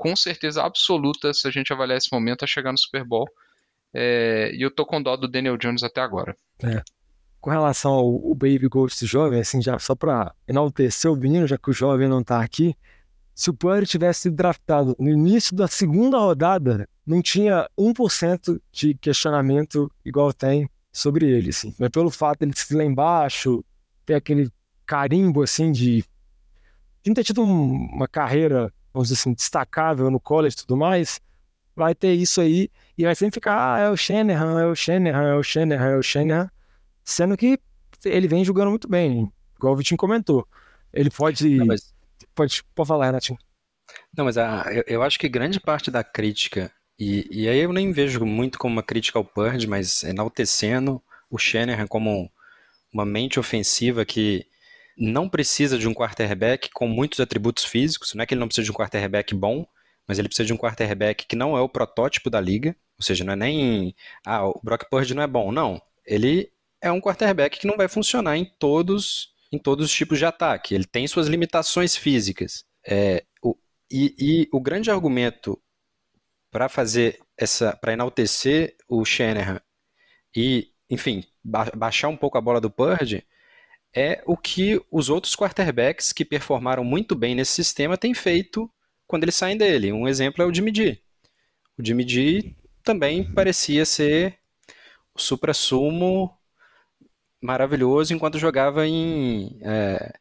[0.00, 3.28] com certeza absoluta, se a gente avaliar esse momento, a chegar no Super Bowl.
[3.92, 6.34] É, e eu tô com dó do Daniel Jones até agora.
[6.64, 6.82] É.
[7.38, 11.58] Com relação ao, ao Baby Ghost jovem, assim, já só para enaltecer o menino, já
[11.58, 12.74] que o jovem não tá aqui,
[13.34, 18.94] se o Purdy tivesse sido draftado no início da segunda rodada, não tinha 1% de
[18.94, 21.74] questionamento igual tem sobre ele, assim.
[21.78, 23.62] Mas pelo fato ele se lá embaixo,
[24.06, 24.50] ter aquele
[24.86, 25.98] carimbo, assim, de,
[27.02, 30.76] de não ter tido um, uma carreira vamos dizer assim, destacável no college e tudo
[30.76, 31.20] mais,
[31.74, 35.28] vai ter isso aí e vai sempre ficar, ah, é o Shanahan, é o Shanahan,
[35.28, 36.50] é o Shanahan, é o Shanahan,
[37.04, 37.58] sendo que
[38.04, 40.46] ele vem jogando muito bem, igual o Vitinho comentou.
[40.92, 41.48] Ele pode.
[41.56, 41.94] Não, mas...
[42.34, 43.38] pode, pode falar, Renatinho.
[44.16, 47.72] Não, mas a, eu, eu, acho que grande parte da crítica, e, e aí eu
[47.72, 52.30] nem vejo muito como uma crítica ao Purge, mas enaltecendo o Shanahan como
[52.92, 54.46] uma mente ofensiva que
[55.00, 58.66] não precisa de um quarterback com muitos atributos físicos, não é que ele não precisa
[58.66, 59.66] de um quarterback bom,
[60.06, 63.24] mas ele precisa de um quarterback que não é o protótipo da liga, ou seja,
[63.24, 63.94] não é nem
[64.26, 65.80] ah, o Brock Purdy não é bom, não.
[66.04, 70.24] Ele é um quarterback que não vai funcionar em todos em todos os tipos de
[70.24, 70.74] ataque.
[70.74, 72.64] Ele tem suas limitações físicas.
[72.86, 73.56] É, o,
[73.90, 75.60] e, e o grande argumento
[76.50, 79.60] para fazer essa, para enaltecer o Shanahan
[80.36, 83.26] e, enfim, ba baixar um pouco a bola do Purdy
[83.94, 88.70] é o que os outros quarterbacks que performaram muito bem nesse sistema têm feito
[89.06, 89.92] quando eles saem dele.
[89.92, 91.00] Um exemplo é o Jimmy G.
[91.76, 94.38] O Jimmy G também parecia ser
[95.14, 96.36] o supra-sumo
[97.42, 100.12] maravilhoso enquanto jogava em, é,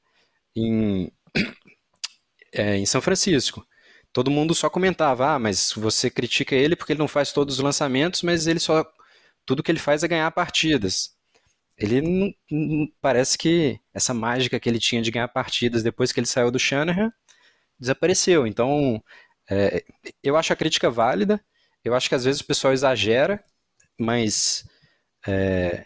[0.56, 1.12] em,
[2.54, 3.66] é, em São Francisco.
[4.12, 7.64] Todo mundo só comentava, ah, mas você critica ele porque ele não faz todos os
[7.64, 8.84] lançamentos, mas ele só
[9.46, 11.19] tudo que ele faz é ganhar partidas
[11.80, 16.20] ele não, não, parece que essa mágica que ele tinha de ganhar partidas depois que
[16.20, 17.12] ele saiu do Shanahan
[17.80, 18.46] desapareceu.
[18.46, 19.02] Então,
[19.50, 19.84] é,
[20.22, 21.44] eu acho a crítica válida.
[21.84, 23.44] Eu acho que às vezes o pessoal exagera,
[23.98, 24.68] mas
[25.26, 25.86] é,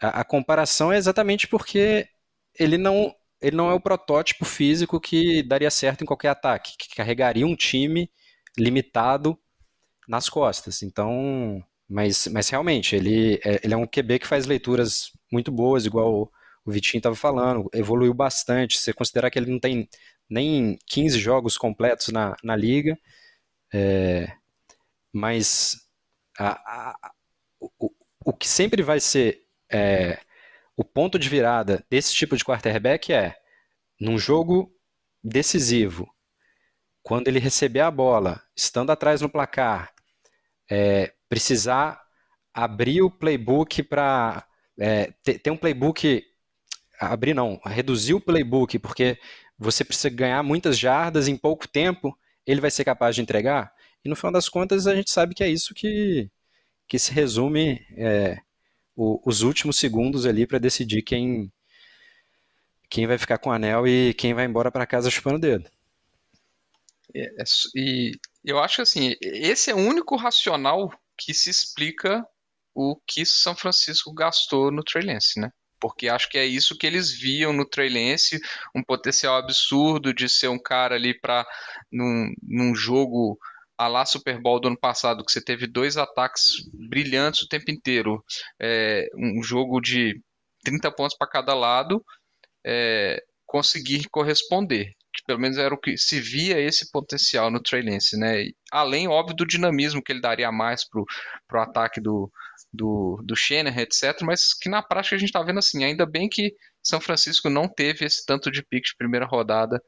[0.00, 2.08] a, a, comparação é exatamente porque
[2.58, 6.94] ele não, ele não é o protótipo físico que daria certo em qualquer ataque, que
[6.94, 8.10] carregaria um time
[8.58, 9.38] limitado
[10.08, 10.82] nas costas.
[10.82, 15.86] Então, mas, mas realmente, ele é, ele é um QB que faz leituras muito boas,
[15.86, 16.30] igual
[16.64, 18.78] o Vitinho estava falando, evoluiu bastante.
[18.78, 19.88] Você considerar que ele não tem
[20.28, 22.98] nem 15 jogos completos na, na liga,
[23.72, 24.32] é,
[25.12, 25.76] mas
[26.38, 27.12] a, a,
[27.60, 27.90] o,
[28.24, 30.18] o que sempre vai ser é,
[30.76, 33.36] o ponto de virada desse tipo de quarterback é
[34.00, 34.72] num jogo
[35.22, 36.08] decisivo,
[37.02, 39.92] quando ele receber a bola, estando atrás no placar,
[40.70, 42.00] é, precisar
[42.52, 44.46] abrir o playbook para
[44.78, 46.24] é, ter, ter um playbook
[46.98, 49.18] abrir não, reduzir o playbook, porque
[49.58, 53.72] você precisa ganhar muitas jardas em pouco tempo, ele vai ser capaz de entregar?
[54.04, 56.30] E no final das contas a gente sabe que é isso que,
[56.86, 58.38] que se resume é,
[58.94, 61.52] o, os últimos segundos ali para decidir quem
[62.88, 65.68] quem vai ficar com o anel e quem vai embora para casa chupando o dedo.
[67.12, 68.12] É, é e
[68.44, 72.24] eu acho que assim, esse é o único racional que se explica
[72.74, 75.50] o que São Francisco gastou no Trey Lance, né?
[75.80, 78.38] Porque acho que é isso que eles viam no Trey Lance,
[78.74, 81.46] um potencial absurdo de ser um cara ali para
[81.90, 83.38] num, num jogo
[83.78, 87.70] a lá Super Bowl do ano passado, que você teve dois ataques brilhantes o tempo
[87.70, 88.24] inteiro,
[88.60, 90.18] é, um jogo de
[90.64, 92.02] 30 pontos para cada lado,
[92.64, 94.92] é, conseguir corresponder.
[95.26, 98.46] Pelo menos era o que se via esse potencial no Trey Lance, né?
[98.70, 101.04] Além, óbvio, do dinamismo que ele daria mais pro,
[101.46, 102.30] pro ataque do,
[102.72, 104.20] do, do Shanahan, etc.
[104.22, 107.68] Mas que na prática a gente está vendo assim, ainda bem que São Francisco não
[107.68, 109.80] teve esse tanto de pique de primeira rodada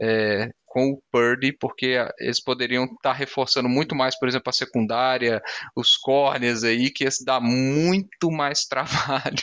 [0.00, 4.52] é, com o Purdy, porque eles poderiam estar tá reforçando muito mais, por exemplo, a
[4.52, 5.42] secundária,
[5.74, 9.42] os corners aí, que ia dar muito mais trabalho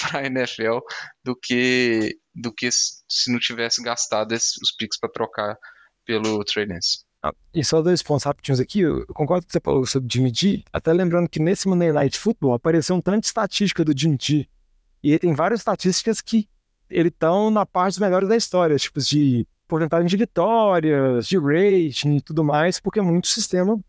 [0.00, 0.78] para a NFL
[1.22, 5.56] do que, do que se não tivesse gastado esses, os picks para trocar
[6.04, 6.66] pelo Trey.
[7.22, 10.12] Ah, e só dois pontos rapidinhos aqui, eu concordo com o que você falou sobre
[10.12, 13.96] Jimmy G, até lembrando que nesse Monday Night Football apareceu um tanto de estatística do
[13.96, 14.48] Jimmy G,
[15.02, 16.48] e ele tem várias estatísticas que
[16.90, 22.16] ele estão na parte dos melhores da história, tipo de porcentagem de vitórias, de rating
[22.16, 23.80] e tudo mais, porque muito sistema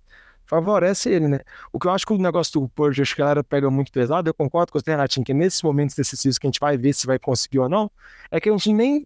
[0.45, 1.39] favorece ele, né?
[1.73, 3.91] O que eu acho que o negócio do Purge, acho que a galera pega muito
[3.91, 6.93] pesado, eu concordo com o Renatinho, que nesses momentos decisivos que a gente vai ver
[6.93, 7.91] se vai conseguir ou não,
[8.31, 9.05] é que a gente nem,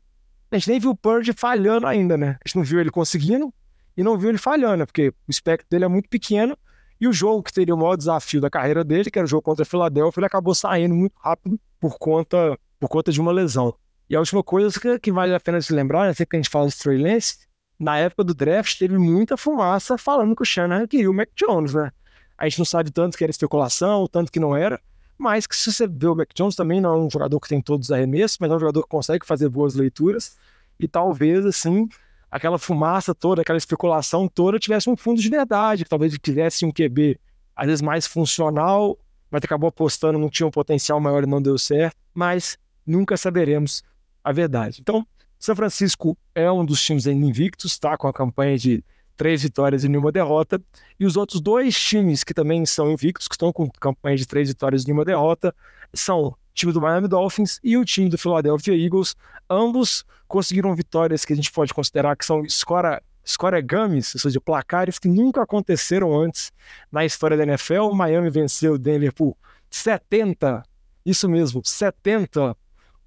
[0.51, 2.37] a gente nem viu o Purge falhando ainda, né?
[2.45, 3.51] A gente não viu ele conseguindo
[3.95, 4.85] e não viu ele falhando, né?
[4.85, 6.55] porque o espectro dele é muito pequeno
[7.01, 9.41] e o jogo que teria o maior desafio da carreira dele, que era o jogo
[9.41, 13.73] contra a Philadelphia, ele acabou saindo muito rápido por conta, por conta de uma lesão.
[14.09, 16.39] E a última coisa que, que vale a pena se lembrar, né, sempre que a
[16.39, 17.39] gente fala de Trey Lance,
[17.79, 21.73] na época do draft teve muita fumaça falando que o Shanahan queria o Mac Jones,
[21.73, 21.91] né?
[22.37, 24.79] A gente não sabe tanto que era especulação, tanto que não era,
[25.17, 27.61] mas que se você vê o Mac Jones também não é um jogador que tem
[27.61, 30.37] todos os arremessos, mas é um jogador que consegue fazer boas leituras
[30.79, 31.89] e talvez, assim,
[32.29, 36.71] aquela fumaça toda, aquela especulação toda tivesse um fundo de verdade, que talvez tivesse um
[36.71, 37.19] QB
[37.55, 38.97] às vezes mais funcional,
[39.31, 43.83] mas acabou apostando, não tinha um potencial maior e não deu certo, mas nunca saberemos
[44.27, 44.79] a verdade.
[44.81, 45.07] Então,
[45.39, 48.83] São Francisco é um dos times ainda invictos, está com a campanha de
[49.15, 50.61] três vitórias e nenhuma derrota.
[50.99, 54.49] E os outros dois times que também são invictos, que estão com campanha de três
[54.49, 55.55] vitórias e nenhuma derrota,
[55.93, 59.15] são o time do Miami Dolphins e o time do Philadelphia Eagles.
[59.49, 64.99] Ambos conseguiram vitórias que a gente pode considerar que são escora, escoregames, ou seja, placares
[64.99, 66.51] que nunca aconteceram antes
[66.91, 67.93] na história da NFL.
[67.93, 69.37] Miami venceu o Denver por
[69.69, 70.63] 70,
[71.05, 72.57] isso mesmo, 70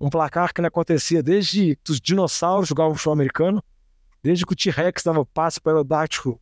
[0.00, 3.62] um placar que não acontecia desde que os dinossauros jogavam futebol americano,
[4.22, 6.40] desde que o T-Rex dava passe para o Dático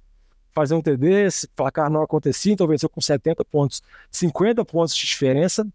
[0.53, 5.07] fazer um TD, esse placar não acontecia, então venceu com 70 pontos, 50 pontos de
[5.07, 5.67] diferença.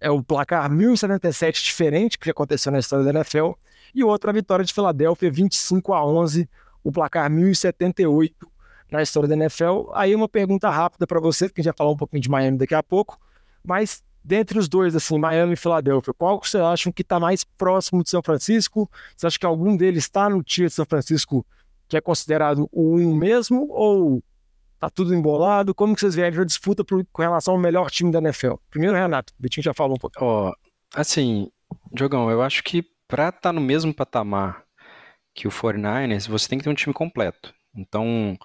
[0.00, 3.52] É o placar 1077 diferente que aconteceu na história da NFL.
[3.94, 6.48] E outra vitória de Filadélfia, 25 a 11,
[6.82, 8.50] o placar 1078
[8.90, 9.90] na história da NFL.
[9.94, 12.58] Aí uma pergunta rápida para você, porque a gente vai falar um pouquinho de Miami
[12.58, 13.18] daqui a pouco,
[13.64, 17.44] mas dentre os dois, assim, Miami e Filadélfia, qual que você acha que está mais
[17.44, 18.90] próximo de São Francisco?
[19.14, 21.46] Você acha que algum deles está no tier de São Francisco
[21.86, 24.22] que é considerado o um mesmo ou
[24.80, 25.74] tá tudo embolado?
[25.74, 26.82] Como que vocês veem a disputa
[27.12, 28.54] com relação ao melhor time da NFL?
[28.70, 30.16] Primeiro, Renato, o Betinho já falou um pouco.
[30.18, 30.54] Ó, oh,
[30.94, 31.50] assim,
[31.92, 34.64] Diogão, eu acho que para estar tá no mesmo patamar
[35.34, 37.52] que o 49ers, você tem que ter um time completo.
[37.76, 38.38] Então,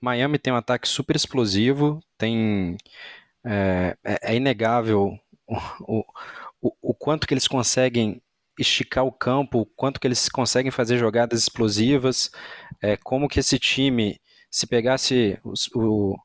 [0.00, 2.76] Miami tem um ataque super explosivo, tem
[3.44, 6.04] é, é, é inegável o,
[6.60, 8.22] o, o quanto que eles conseguem
[8.58, 12.30] esticar o campo, o quanto que eles conseguem fazer jogadas explosivas,
[12.80, 16.16] é, como que esse time, se pegasse os, o,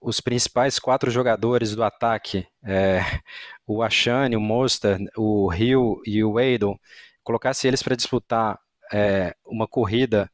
[0.00, 3.00] os principais quatro jogadores do ataque, é,
[3.66, 6.78] o Ashane, o Monster, o Hill e o Weidel,
[7.22, 8.58] colocasse eles para disputar
[8.92, 10.30] é, uma corrida,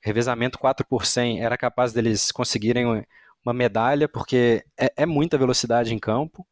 [0.00, 3.06] revezamento 4 por 100, era capaz deles conseguirem
[3.44, 6.46] uma medalha, porque é, é muita velocidade em campo,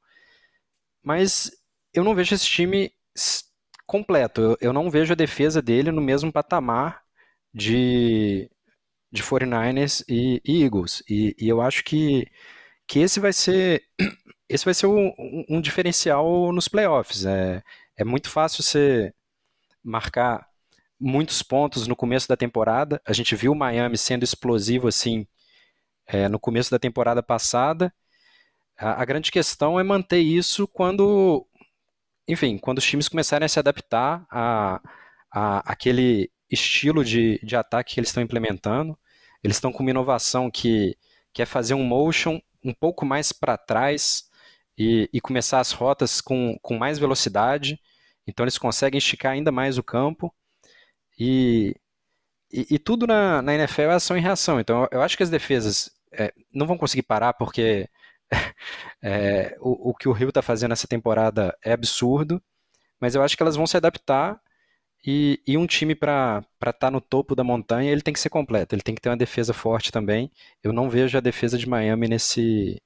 [1.02, 1.50] mas
[1.92, 2.92] eu não vejo esse time
[3.86, 4.40] completo.
[4.40, 7.02] Eu, eu não vejo a defesa dele no mesmo patamar
[7.52, 8.50] de,
[9.10, 11.02] de 49ers e, e Eagles.
[11.08, 12.26] E, e, eu acho que,
[12.86, 13.82] que esse vai ser
[14.48, 15.12] esse vai ser um,
[15.48, 17.24] um, diferencial nos playoffs.
[17.24, 17.62] É,
[17.96, 19.14] é muito fácil você
[19.82, 20.46] marcar
[21.00, 23.00] muitos pontos no começo da temporada.
[23.06, 25.26] A gente viu o Miami sendo explosivo assim
[26.12, 27.92] é, no começo da temporada passada.
[28.78, 31.46] A, a, grande questão é manter isso quando,
[32.28, 34.80] enfim, quando os times começarem a se adaptar a,
[35.32, 38.96] a aquele estilo de, de ataque que eles estão implementando.
[39.42, 40.96] Eles estão com uma inovação que,
[41.32, 44.30] que é fazer um motion um pouco mais para trás
[44.78, 47.80] e, e, começar as rotas com, com mais velocidade.
[48.26, 50.32] Então eles conseguem esticar ainda mais o campo.
[51.18, 51.74] E,
[52.52, 54.60] e, e tudo na, na, NFL é ação e reação.
[54.60, 57.88] Então eu acho que as defesas é, não vão conseguir parar porque
[59.02, 62.42] é, o, o, que o Rio está fazendo essa temporada é absurdo.
[63.00, 64.40] Mas eu acho que elas vão se adaptar.
[65.04, 68.30] E, e um time para estar tá no topo da montanha, ele tem que ser
[68.30, 68.74] completo.
[68.74, 70.30] Ele tem que ter uma defesa forte também.
[70.62, 72.80] Eu não vejo a defesa de Miami nesse,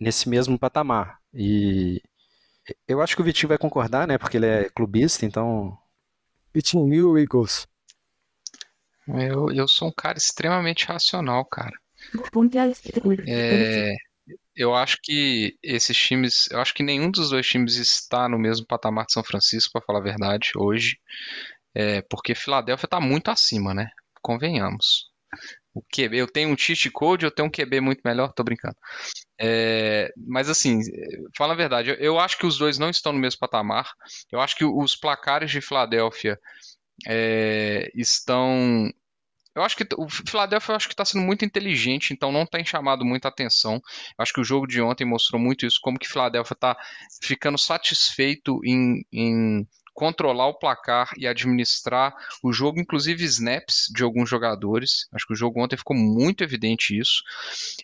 [0.00, 1.18] nesse mesmo patamar.
[1.34, 2.00] E
[2.86, 4.18] eu acho que o Vitinho vai concordar, né?
[4.18, 5.76] Porque ele é clubista, então.
[6.54, 7.66] Vitinho, New Eagles.
[9.08, 11.76] Eu, eu sou um cara extremamente racional, cara.
[13.26, 13.94] É,
[14.54, 18.66] eu acho que esses times, eu acho que nenhum dos dois times está no mesmo
[18.66, 20.98] patamar de São Francisco, para falar a verdade, hoje.
[21.74, 23.88] É, porque Filadélfia está muito acima, né?
[24.20, 25.10] Convenhamos.
[25.74, 28.76] O QB, eu tenho um cheat code, eu tenho um QB muito melhor, tô brincando.
[29.40, 30.80] É, mas assim,
[31.36, 33.90] fala a verdade, eu acho que os dois não estão no mesmo patamar.
[34.30, 36.38] Eu acho que os placares de Filadélfia
[37.06, 38.92] é, estão.
[39.54, 43.04] Eu acho que o Philadelphia acho que está sendo muito inteligente, então não tem chamado
[43.04, 43.80] muita atenção.
[44.16, 46.76] Acho que o jogo de ontem mostrou muito isso, como que Philadelphia está
[47.22, 54.28] ficando satisfeito em, em controlar o placar e administrar o jogo, inclusive snaps de alguns
[54.28, 55.06] jogadores.
[55.12, 57.22] Acho que o jogo ontem ficou muito evidente isso.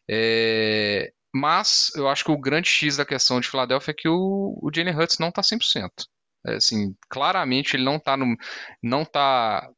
[0.08, 1.12] É...
[1.34, 4.70] Mas eu acho que o grande X da questão de Philadelphia é que o, o
[4.74, 5.90] Jalen Hurts não está 100%.
[6.46, 8.16] É, assim, claramente ele não está
[8.82, 9.68] não tá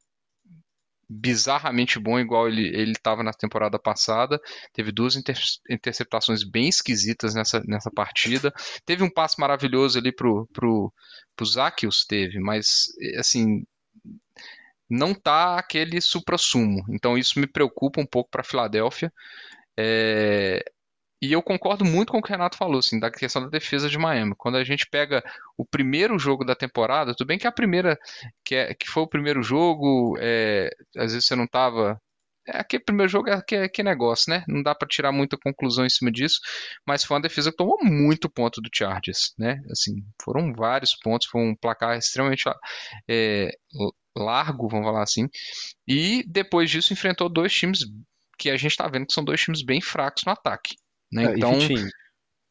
[1.11, 4.41] bizarramente bom igual ele ele estava na temporada passada.
[4.73, 5.37] Teve duas inter,
[5.69, 8.53] interceptações bem esquisitas nessa, nessa partida.
[8.87, 10.93] Teve um passe maravilhoso ali pro pro,
[11.35, 12.87] pro Zakius, teve, mas
[13.19, 13.65] assim
[14.89, 16.85] não tá aquele supra-sumo.
[16.91, 19.13] Então isso me preocupa um pouco para a Filadélfia.
[19.77, 20.65] É,
[21.21, 23.89] e eu concordo muito com o que o Renato falou, assim, da questão da defesa
[23.89, 24.35] de Miami.
[24.37, 25.23] Quando a gente pega
[25.57, 27.99] o primeiro jogo da temporada, tudo bem que a primeira,
[28.45, 32.01] que, é, que foi o primeiro jogo, é, às vezes você não estava
[32.47, 34.45] é, aquele primeiro jogo é que, é, que negócio, né?
[34.49, 36.41] Não dá para tirar muita conclusão em cima disso,
[36.87, 39.61] mas foi uma defesa que tomou muito ponto do Chargers, né?
[39.71, 42.45] Assim, foram vários pontos, foi um placar extremamente
[43.09, 43.51] é,
[44.17, 45.29] largo, vamos falar assim.
[45.87, 47.81] E depois disso enfrentou dois times
[48.39, 50.75] que a gente está vendo que são dois times bem fracos no ataque.
[51.13, 51.25] Né?
[51.25, 51.89] É, então, Vitinho,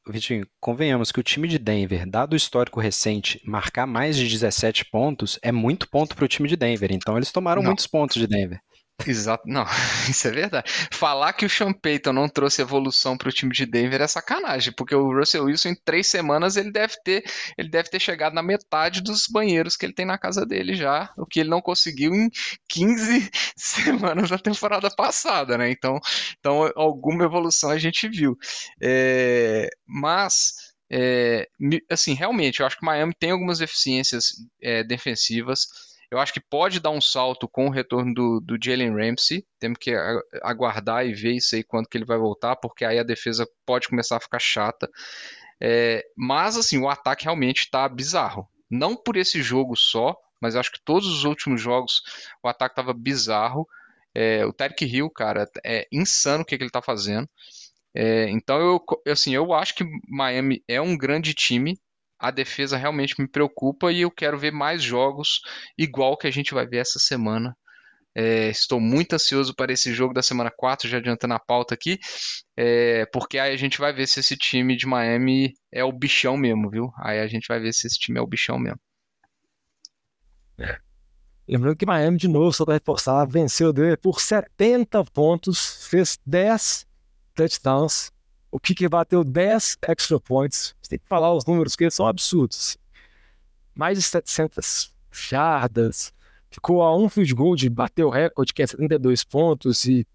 [0.07, 4.85] Vitinho, convenhamos que o time de Denver, dado o histórico recente, marcar mais de 17
[4.85, 6.91] pontos é muito ponto para o time de Denver.
[6.91, 7.69] Então eles tomaram não.
[7.69, 8.59] muitos pontos de Denver.
[9.07, 9.63] Exato, não,
[10.09, 10.69] isso é verdade.
[10.91, 14.73] Falar que o Sean Payton não trouxe evolução para o time de Denver é sacanagem,
[14.75, 17.23] porque o Russell Wilson em três semanas ele deve ter,
[17.57, 21.11] ele deve ter chegado na metade dos banheiros que ele tem na casa dele já,
[21.17, 22.29] o que ele não conseguiu em
[22.67, 25.71] 15 semanas na temporada passada, né?
[25.71, 25.99] Então,
[26.37, 28.35] então alguma evolução a gente viu.
[28.81, 30.53] É, mas
[30.91, 31.47] é,
[31.89, 34.31] assim, realmente, eu acho que o Miami tem algumas deficiências
[34.61, 35.67] é, defensivas.
[36.11, 39.45] Eu acho que pode dar um salto com o retorno do, do Jalen Ramsey.
[39.59, 39.93] Temos que
[40.41, 43.87] aguardar e ver isso aí quando que ele vai voltar, porque aí a defesa pode
[43.87, 44.89] começar a ficar chata.
[45.61, 48.47] É, mas assim, o ataque realmente está bizarro.
[48.69, 52.01] Não por esse jogo só, mas acho que todos os últimos jogos
[52.43, 53.67] o ataque estava bizarro.
[54.15, 57.29] É, o Tarek Hill, cara, é insano o que, que ele está fazendo.
[57.93, 61.77] É, então eu, assim, eu acho que Miami é um grande time
[62.19, 65.41] a defesa realmente me preocupa e eu quero ver mais jogos
[65.77, 67.55] igual que a gente vai ver essa semana.
[68.13, 71.97] É, estou muito ansioso para esse jogo da semana 4, já adiantando a pauta aqui,
[72.57, 76.35] é, porque aí a gente vai ver se esse time de Miami é o bichão
[76.35, 76.91] mesmo, viu?
[76.97, 78.79] Aí a gente vai ver se esse time é o bichão mesmo.
[80.57, 80.77] É.
[81.47, 86.85] Lembrando que Miami, de novo, só para reforçar, venceu por 70 pontos, fez 10
[87.33, 88.11] touchdowns
[88.51, 90.75] o Kicker bateu 10 extra points.
[90.81, 92.77] Você tem que falar os números que são absurdos.
[93.75, 96.13] Mais de 700 jardas.
[96.49, 99.85] Ficou a um field goal de bater o recorde, que é 72 pontos.
[99.85, 100.05] E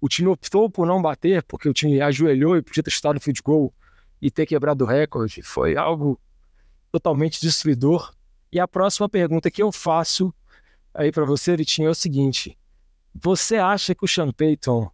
[0.00, 3.20] o time optou por não bater, porque o time ajoelhou e podia ter chutado o
[3.20, 3.72] field goal
[4.20, 5.42] e ter quebrado o recorde.
[5.42, 6.20] Foi algo
[6.90, 8.12] totalmente destruidor.
[8.50, 10.34] E a próxima pergunta que eu faço
[10.92, 12.58] aí para você, Vitinho, é o seguinte:
[13.14, 14.90] você acha que o Sean Payton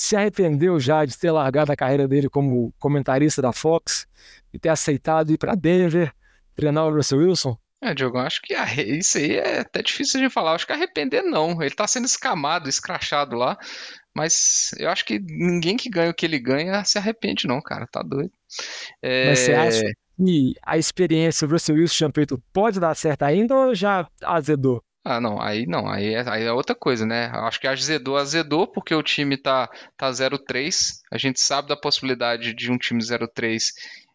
[0.00, 4.06] se arrependeu já de ter largado a carreira dele como comentarista da Fox
[4.52, 6.12] e ter aceitado ir para Denver
[6.54, 7.58] treinar o Russell Wilson?
[7.80, 10.54] É, Diogo, acho que isso aí é até difícil de falar.
[10.54, 11.62] Acho que arrepender não.
[11.62, 13.56] Ele tá sendo escamado, escrachado lá.
[14.14, 17.86] Mas eu acho que ninguém que ganha o que ele ganha se arrepende, não, cara.
[17.86, 18.32] Tá doido.
[19.00, 19.28] É...
[19.28, 19.82] Mas você acha
[20.16, 24.82] que a experiência do Russell Wilson Champeito pode dar certo ainda ou já azedou?
[25.10, 27.26] Ah, não, aí não, aí é, aí é outra coisa, né?
[27.32, 31.00] Acho que azedou, azedou, porque o time tá, tá 0-3.
[31.10, 33.72] A gente sabe da possibilidade de um time 0-3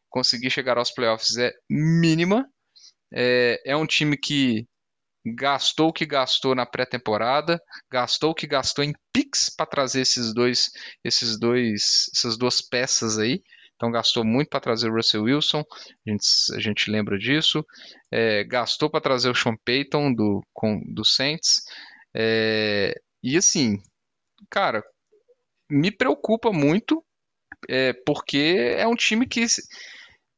[0.07, 2.47] conseguir chegar aos playoffs é mínima.
[3.13, 4.67] É, é um time que
[5.25, 10.33] gastou o que gastou na pré-temporada, gastou o que gastou em picks para trazer esses
[10.33, 10.71] dois,
[11.03, 13.41] esses dois, essas duas peças aí.
[13.83, 15.61] Então gastou muito para trazer o Russell Wilson,
[16.07, 16.25] a gente,
[16.55, 17.65] a gente lembra disso.
[18.09, 21.65] É, gastou para trazer o Sean Payton do, com, do Saints.
[22.15, 23.83] É, e assim,
[24.49, 24.81] cara,
[25.69, 27.03] me preocupa muito,
[27.67, 29.45] é, porque é um time que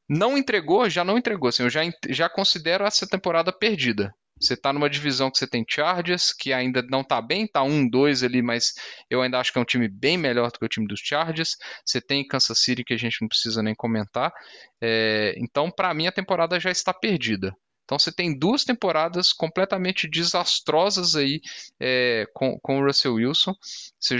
[0.08, 1.48] não entregou, já não entregou.
[1.48, 4.12] Assim, eu já, já considero essa temporada perdida.
[4.38, 8.24] Você está numa divisão que você tem Chargers, que ainda não está bem, está 1-2
[8.24, 8.74] ali, mas
[9.08, 11.56] eu ainda acho que é um time bem melhor do que o time dos Chargers.
[11.84, 14.32] Você tem Kansas City, que a gente não precisa nem comentar.
[14.80, 17.56] É, então, para mim, a temporada já está perdida.
[17.86, 21.40] Então você tem duas temporadas completamente desastrosas aí
[21.80, 23.54] é, com, com o Russell Wilson.
[23.98, 24.16] Você,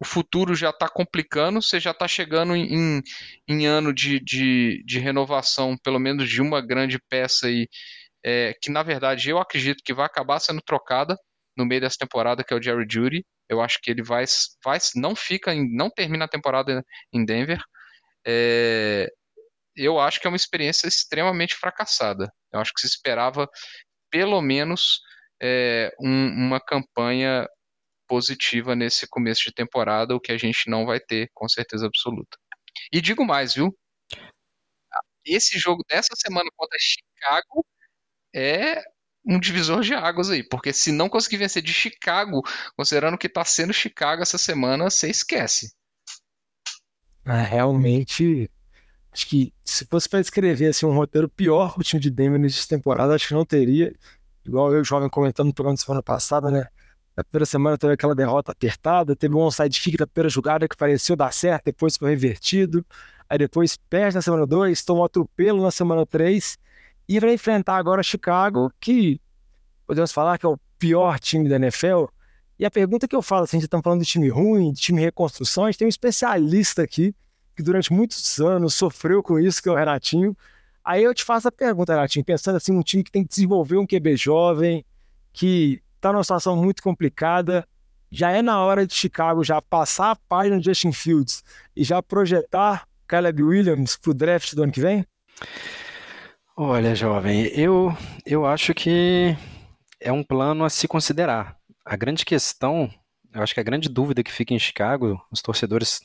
[0.00, 3.02] o futuro já está complicando, você já está chegando em,
[3.46, 7.68] em, ano de, de, de, renovação, pelo menos de uma grande peça aí
[8.24, 11.16] é, que na verdade eu acredito que vai acabar sendo trocada
[11.56, 13.24] no meio dessa temporada, que é o Jerry Judy.
[13.48, 14.24] Eu acho que ele vai,
[14.64, 17.60] vai não fica, não termina a temporada em Denver.
[18.26, 19.08] É,
[19.76, 22.32] eu acho que é uma experiência extremamente fracassada.
[22.52, 23.48] Eu acho que se esperava
[24.10, 25.00] pelo menos
[25.42, 27.46] é, um, uma campanha
[28.08, 32.36] positiva nesse começo de temporada, o que a gente não vai ter com certeza absoluta.
[32.92, 33.76] E digo mais, viu?
[35.24, 37.64] Esse jogo dessa semana contra Chicago
[38.34, 38.82] é
[39.24, 42.42] um divisor de águas aí, porque se não conseguir vencer de Chicago,
[42.76, 45.72] considerando que está sendo Chicago essa semana, você esquece.
[47.24, 48.50] Ah, realmente,
[49.12, 52.40] acho que se fosse para escrever assim, um roteiro pior para o time de Denver
[52.40, 53.94] nessa temporada, acho que não teria.
[54.44, 56.66] Igual eu, jovem, comentando no programa da semana passada, né?
[57.14, 60.76] Na primeira semana teve aquela derrota apertada, teve um onside kick da primeira jogada que
[60.76, 62.84] pareceu dar certo, depois foi revertido.
[63.28, 66.58] Aí depois perde na semana 2, toma um atropelo na semana 3
[67.10, 69.20] e vai enfrentar agora Chicago, que
[69.84, 72.04] podemos falar que é o pior time da NFL.
[72.56, 74.80] E a pergunta que eu falo, assim, a gente está falando de time ruim, de
[74.80, 77.12] time reconstrução, a gente tem um especialista aqui
[77.56, 80.36] que durante muitos anos sofreu com isso, que é o Renatinho.
[80.84, 83.76] Aí eu te faço a pergunta, Renatinho, pensando assim, um time que tem que desenvolver
[83.76, 84.84] um QB jovem,
[85.32, 87.66] que está numa situação muito complicada,
[88.08, 91.42] já é na hora de Chicago já passar a página de Justin Fields
[91.74, 95.04] e já projetar Caleb Williams para o draft do ano que vem?
[96.56, 97.96] Olha, jovem, eu,
[98.26, 99.36] eu acho que
[100.00, 101.56] é um plano a se considerar.
[101.84, 102.90] A grande questão,
[103.32, 106.00] eu acho que a grande dúvida que fica em Chicago, os torcedores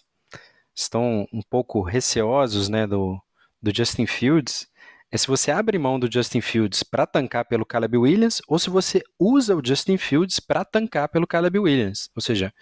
[0.74, 3.20] estão um pouco receosos né, do,
[3.62, 4.68] do Justin Fields,
[5.12, 8.70] é se você abre mão do Justin Fields para tancar pelo Caleb Williams ou se
[8.70, 12.10] você usa o Justin Fields para tancar pelo Caleb Williams.
[12.16, 12.54] Ou seja,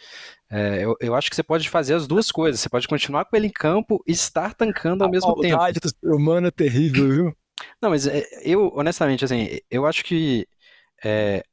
[0.52, 2.60] é, eu, eu, acho que você pode fazer as duas coisas.
[2.60, 5.62] Você pode continuar com ele em campo e estar tancando ao a mesmo tempo.
[5.62, 7.38] A do ser humano é terrível, viu?
[7.82, 10.48] Não, mas é, eu, honestamente, assim, eu acho que
[11.04, 11.44] é,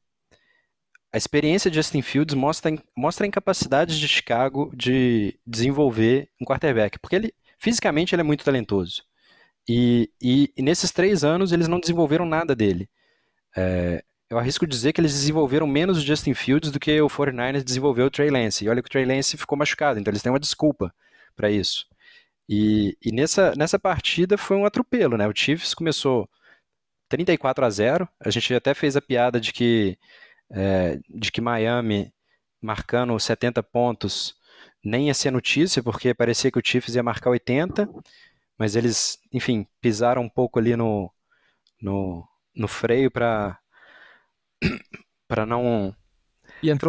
[1.13, 6.99] a experiência de Justin Fields mostra, mostra a incapacidade de Chicago de desenvolver um quarterback,
[6.99, 9.03] porque ele, fisicamente, ele é muito talentoso.
[9.69, 12.89] E, e, e nesses três anos, eles não desenvolveram nada dele.
[13.57, 17.65] É, eu arrisco dizer que eles desenvolveram menos o Justin Fields do que o 49ers
[17.65, 18.65] desenvolveu o Trey Lance.
[18.65, 20.95] E olha que o Trey Lance ficou machucado, então eles têm uma desculpa
[21.35, 21.87] para isso.
[22.53, 25.29] E, e, nessa, nessa partida foi um atropelo, né?
[25.29, 26.29] O Chiefs começou
[27.09, 28.09] 34 a 0.
[28.19, 29.97] A gente até fez a piada de que,
[30.51, 32.13] é, de que Miami
[32.61, 34.35] marcando 70 pontos
[34.85, 37.89] nem ia ser notícia, porque parecia que o Chiefs ia marcar 80,
[38.59, 41.09] mas eles, enfim, pisaram um pouco ali no,
[41.81, 43.61] no, no freio para
[45.29, 45.95] para não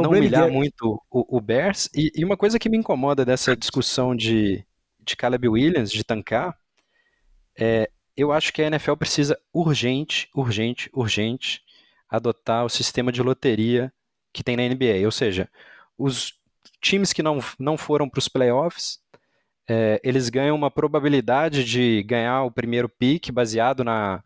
[0.01, 1.87] não humilhar muito o, o Bears.
[1.95, 4.65] E, e, uma coisa que me incomoda dessa discussão de
[5.01, 6.57] de Caleb Williams, de tancar,
[7.59, 11.61] é, eu acho que a NFL precisa urgente, urgente, urgente
[12.09, 13.91] adotar o sistema de loteria
[14.33, 15.05] que tem na NBA.
[15.05, 15.49] Ou seja,
[15.97, 16.33] os
[16.81, 18.99] times que não, não foram para os playoffs,
[19.67, 24.23] é, eles ganham uma probabilidade de ganhar o primeiro pick baseado na,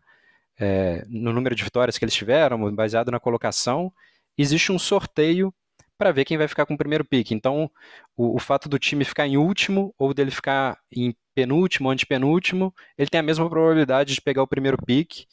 [0.58, 3.92] é, no número de vitórias que eles tiveram, baseado na colocação.
[4.36, 5.54] Existe um sorteio
[5.98, 7.30] para ver quem vai ficar com o primeiro pick.
[7.30, 7.70] Então,
[8.16, 13.10] o, o, fato do time ficar em último ou dele ficar em penúltimo, antepenúltimo, ele
[13.10, 15.26] tem a mesma probabilidade de pegar o primeiro pick.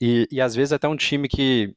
[0.00, 1.74] E, e às vezes até um time que,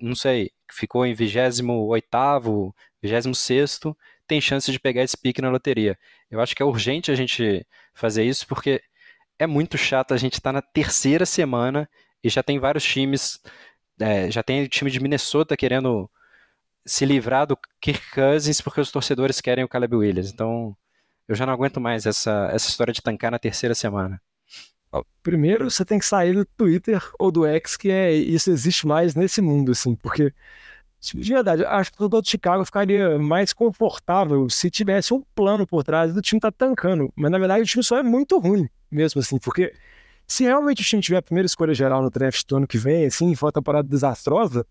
[0.00, 2.72] não sei, ficou em 28º,
[3.02, 5.98] 26º, tem chance de pegar esse pique na loteria.
[6.30, 8.82] Eu acho que é urgente a gente fazer isso porque
[9.38, 11.88] é muito chato a gente estar tá na terceira semana
[12.22, 13.40] e já tem vários times,
[14.00, 16.10] é, já tem time de Minnesota querendo
[16.88, 20.32] se livrar do Kirk Cousins porque os torcedores querem o Caleb Williams.
[20.32, 20.76] Então,
[21.28, 24.20] eu já não aguento mais essa, essa história de tancar na terceira semana.
[25.22, 29.14] Primeiro, você tem que sair do Twitter ou do X, que é isso existe mais
[29.14, 30.32] nesse mundo, assim, porque
[31.00, 35.66] de verdade, acho que o torcedor de Chicago ficaria mais confortável se tivesse um plano
[35.66, 37.12] por trás do time tá tancando.
[37.14, 39.72] Mas na verdade o time só é muito ruim, mesmo assim, porque
[40.26, 43.06] se realmente o time tiver a primeira escolha geral no draft do ano que vem,
[43.06, 44.66] assim, for uma temporada desastrosa,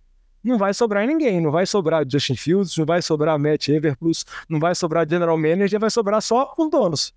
[0.48, 1.42] não vai sobrar ninguém.
[1.42, 5.80] Não vai sobrar Justin Fields, não vai sobrar Matt Everplus, não vai sobrar General Manager,
[5.80, 7.14] vai sobrar só os donos.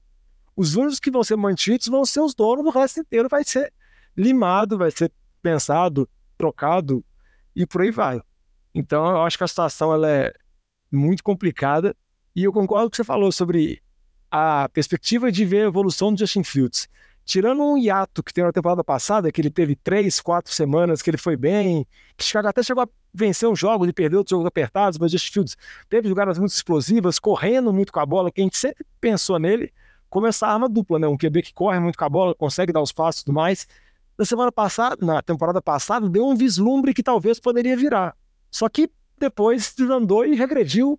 [0.57, 3.73] Os únicos que vão ser mantidos vão ser os donos, o resto inteiro vai ser
[4.17, 5.11] limado, vai ser
[5.41, 7.05] pensado, trocado
[7.55, 8.21] e por aí vai.
[8.75, 10.33] Então eu acho que a situação ela é
[10.91, 11.97] muito complicada
[12.35, 13.83] e eu concordo com o que você falou sobre
[14.31, 16.89] a perspectiva de ver a evolução do Justin Fields.
[17.31, 21.09] Tirando um hiato que tem na temporada passada, que ele teve três, quatro semanas que
[21.09, 24.47] ele foi bem, que Chicago até chegou a vencer um jogo, ele perdeu os jogos
[24.47, 25.57] apertados, mas Justin Fields
[25.89, 29.73] teve jogadas muito explosivas, correndo muito com a bola, que a gente sempre pensou nele
[30.09, 31.07] como essa arma dupla, né?
[31.07, 33.69] Um QB que corre muito com a bola, consegue dar os passos e tudo mais.
[34.19, 38.17] Na semana passada, na temporada passada, deu um vislumbre que talvez poderia virar.
[38.51, 40.99] Só que depois desandou e regrediu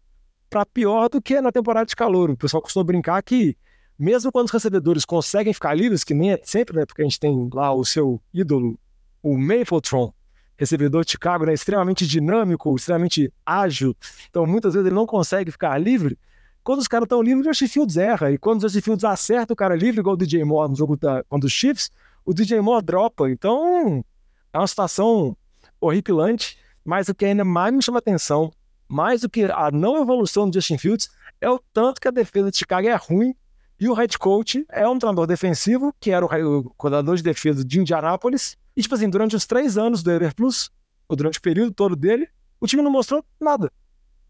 [0.49, 2.29] para pior do que na temporada de calor.
[2.29, 3.57] O pessoal costuma brincar que,
[4.01, 6.87] mesmo quando os recebedores conseguem ficar livres, que nem é sempre, né?
[6.87, 8.75] Porque a gente tem lá o seu ídolo,
[9.21, 10.11] o Mapletron,
[10.57, 13.95] recebedor de Chicago, né, extremamente dinâmico, extremamente ágil.
[14.27, 16.17] Então, muitas vezes ele não consegue ficar livre.
[16.63, 18.31] Quando os caras estão livres, o Justin Fields erra.
[18.31, 20.97] E quando o Justin Fields acerta o cara livre, igual o DJ Moore no jogo
[20.97, 21.91] da, contra os Chiefs,
[22.25, 23.29] o DJ Moore dropa.
[23.29, 24.03] Então,
[24.51, 25.37] é uma situação
[25.79, 26.57] horripilante.
[26.83, 28.51] Mas o que ainda mais me chama atenção,
[28.87, 32.49] mais do que a não evolução do Justin Fields, é o tanto que a defesa
[32.49, 33.35] de Chicago é ruim
[33.81, 37.79] e o head coach é um treinador defensivo, que era o coordenador de defesa de
[37.79, 38.55] Indianápolis.
[38.77, 40.69] E, tipo assim, durante os três anos do Ever Plus,
[41.09, 42.29] ou durante o período todo dele,
[42.59, 43.71] o time não mostrou nada.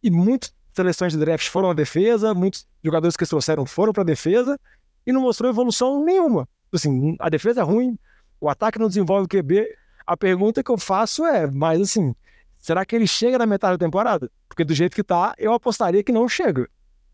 [0.01, 4.03] E muitas seleções de draft foram à defesa, muitos jogadores que eles trouxeram foram para
[4.03, 4.57] a defesa,
[5.05, 6.47] e não mostrou evolução nenhuma.
[6.63, 7.99] Tipo assim, a defesa é ruim,
[8.39, 9.67] o ataque não desenvolve o QB.
[10.07, 12.15] A pergunta que eu faço é, mas assim,
[12.61, 14.31] Será que ele chega na metade da temporada?
[14.47, 16.69] Porque do jeito que tá, eu apostaria que não chega.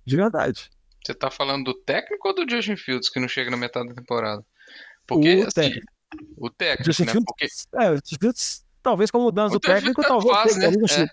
[0.05, 0.69] De verdade.
[1.07, 3.95] Você tá falando do técnico ou do Justin Fields que não chega na metade da
[3.95, 4.43] temporada?
[5.07, 5.87] Porque, o assim, técnico.
[6.37, 7.11] O técnico, Justin né?
[7.13, 7.25] Fields,
[7.69, 7.85] Porque...
[7.85, 10.67] é, o Justin Fields, talvez com a mudança do técnico, técnico talvez faz, né?
[10.67, 11.07] É.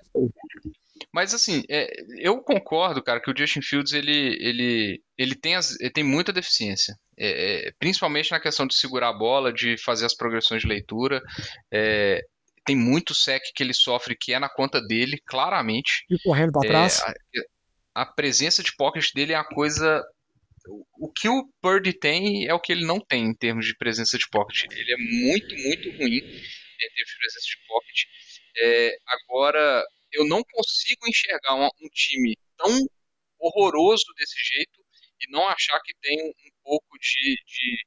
[1.13, 1.89] Mas assim, é,
[2.19, 6.33] eu concordo, cara, que o Justin Fields ele, ele, ele, tem, as- ele tem muita
[6.33, 6.97] deficiência.
[7.17, 11.23] É, é, principalmente na questão de segurar a bola, de fazer as progressões de leitura.
[11.73, 12.21] É,
[12.65, 16.05] tem muito sec que ele sofre que é na conta dele, claramente.
[16.11, 17.01] E correndo pra É, trás.
[17.95, 20.03] A, a presença de pocket dele é uma coisa.
[21.01, 24.19] o- que o Purdy tem é o que ele não tem em termos de presença
[24.19, 24.65] de pocket.
[24.71, 27.99] Ele é muito, muito ruim em termos de presença de pocket.
[28.59, 32.71] É, agora, eu não consigo enxergar um time tão
[33.39, 34.81] horroroso desse jeito
[35.23, 37.85] e não achar que tem um, um pouco de, de-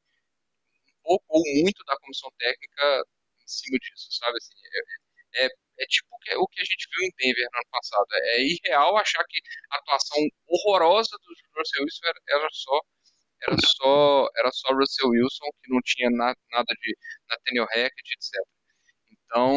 [1.00, 3.04] um pouco ou muito da comissão técnica
[3.44, 4.38] em cima disso, sabe?
[4.38, 5.48] Assim, é, é-
[5.80, 6.08] é tipo
[6.38, 8.06] o que- a gente viu em Denver no ano passado.
[8.14, 9.40] É, é irreal achar que
[9.72, 10.18] a atuação
[10.48, 12.82] horrorosa do Russell Wilson era, era só
[13.48, 16.98] era só era só Russell Wilson que não tinha na- nada de
[17.30, 18.48] Nathaniel Hackett, etc.
[19.12, 19.54] Então,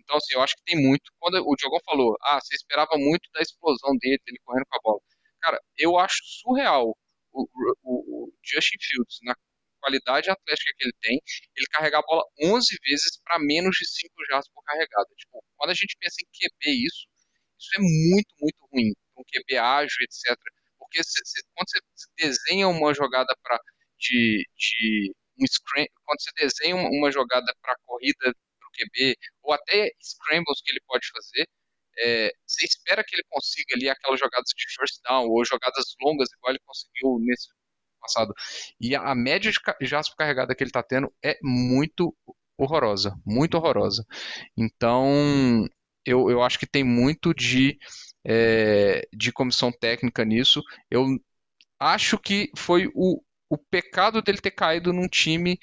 [0.00, 1.10] então, assim, eu acho que tem muito.
[1.18, 4.80] Quando o Diogão falou, ah, você esperava muito da explosão dele, dele correndo com a
[4.82, 5.00] bola.
[5.40, 6.96] Cara, eu acho surreal
[7.32, 7.42] o,
[7.84, 9.34] o- o Justin Fields, na
[9.88, 11.20] qualidade atlética que ele tem,
[11.56, 15.08] ele carregar a bola 11 vezes para menos de 5 jardas por carregada.
[15.16, 17.06] Tipo, quando a gente pensa em QB isso,
[17.58, 18.92] isso é muito, muito ruim.
[19.16, 20.52] Um QB ágil, etc.
[20.78, 21.80] Porque cê- cê- quando você
[22.18, 23.58] desenha uma jogada para
[23.98, 29.16] de, de um scram, quando você desenha uma, uma jogada para corrida para o QB,
[29.42, 31.48] ou até scrambles que ele pode fazer,
[31.98, 36.28] é, você espera que ele consiga ali aquelas jogadas de first down ou jogadas longas,
[36.32, 37.48] igual ele conseguiu nesse
[37.98, 38.34] passado.
[38.80, 42.14] E a, média de por carregada que ele está tendo é muito
[42.56, 44.04] horrorosa, muito horrorosa.
[44.56, 45.66] Então,
[46.04, 47.78] eu, eu acho que tem muito de,
[48.24, 50.62] é, de comissão técnica nisso.
[50.90, 51.06] Eu
[51.78, 55.58] acho que foi o, o pecado dele ter caído num time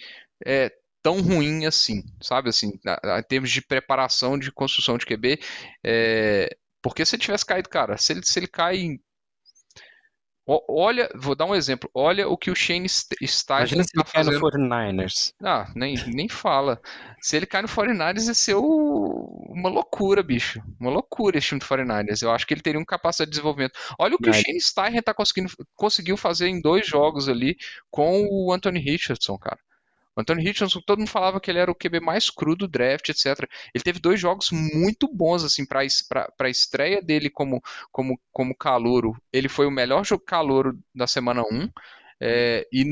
[0.45, 0.71] é,
[1.03, 2.49] tão ruim assim, sabe?
[2.49, 5.39] Assim, em termos de preparação de construção de QB.
[5.83, 8.99] é, porque se ele tivesse caído, cara, se ele, se ele cai em
[10.47, 11.89] Olha, vou dar um exemplo.
[11.93, 14.41] Olha o que o Shane Steichen Imagina se ele tá cai no fazendo.
[14.41, 15.33] 49ers.
[15.43, 16.79] Ah, nem, nem fala.
[17.19, 20.61] Se ele cai no 49ers, ia ser o- uma loucura, bicho.
[20.79, 22.21] Uma loucura esse time do 49ers.
[22.21, 23.73] Eu acho que ele teria uma capacidade de desenvolvimento.
[23.97, 27.57] Olha o que o Não, Shane Steichen tá conseguindo, conseguiu fazer em dois jogos ali
[27.89, 29.59] com o Anthony Richardson, cara.
[30.15, 33.09] O Anthony Richardson, todo mundo falava que ele era o QB mais cru do draft,
[33.09, 33.49] etc.
[33.73, 37.61] Ele teve dois jogos muito bons, assim, para a estreia dele como,
[37.91, 39.15] como, como calouro.
[39.31, 41.69] Ele foi o melhor jogo calouro da semana 1.
[42.21, 42.83] É, e,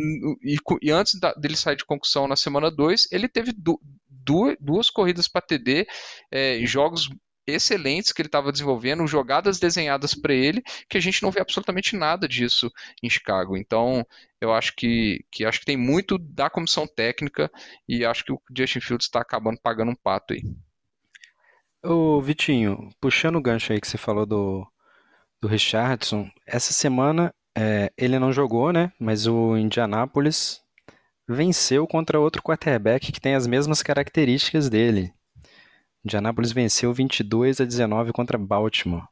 [0.44, 4.56] e, e antes da, dele sair de concussão na semana 2, ele teve du, du,
[4.60, 5.88] duas corridas para TD,
[6.30, 7.10] é, jogos
[7.46, 11.96] excelentes que ele estava desenvolvendo, jogadas desenhadas para ele, que a gente não vê absolutamente
[11.96, 12.72] nada disso
[13.02, 13.58] em Chicago.
[13.58, 14.06] Então,
[14.40, 17.52] eu acho que, que acho que tem muito da comissão técnica
[17.88, 20.44] e acho que o Justin Fields está acabando pagando um pato aí.
[21.84, 24.66] Ô, Vitinho, puxando o gancho aí que você falou do,
[25.42, 28.92] do Richardson, essa semana é, ele não jogou, né?
[28.98, 30.62] Mas o Indianapolis
[31.28, 35.14] venceu contra outro quarterback que tem as mesmas características dele.
[36.06, 39.04] Indianapolis venceu 22 a 19 contra Baltimore.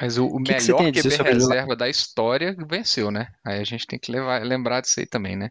[0.00, 3.28] Mas o, o que que melhor dizer QB reserva da história venceu, né?
[3.44, 5.50] Aí a gente tem que levar- lembrar disso aí também, né?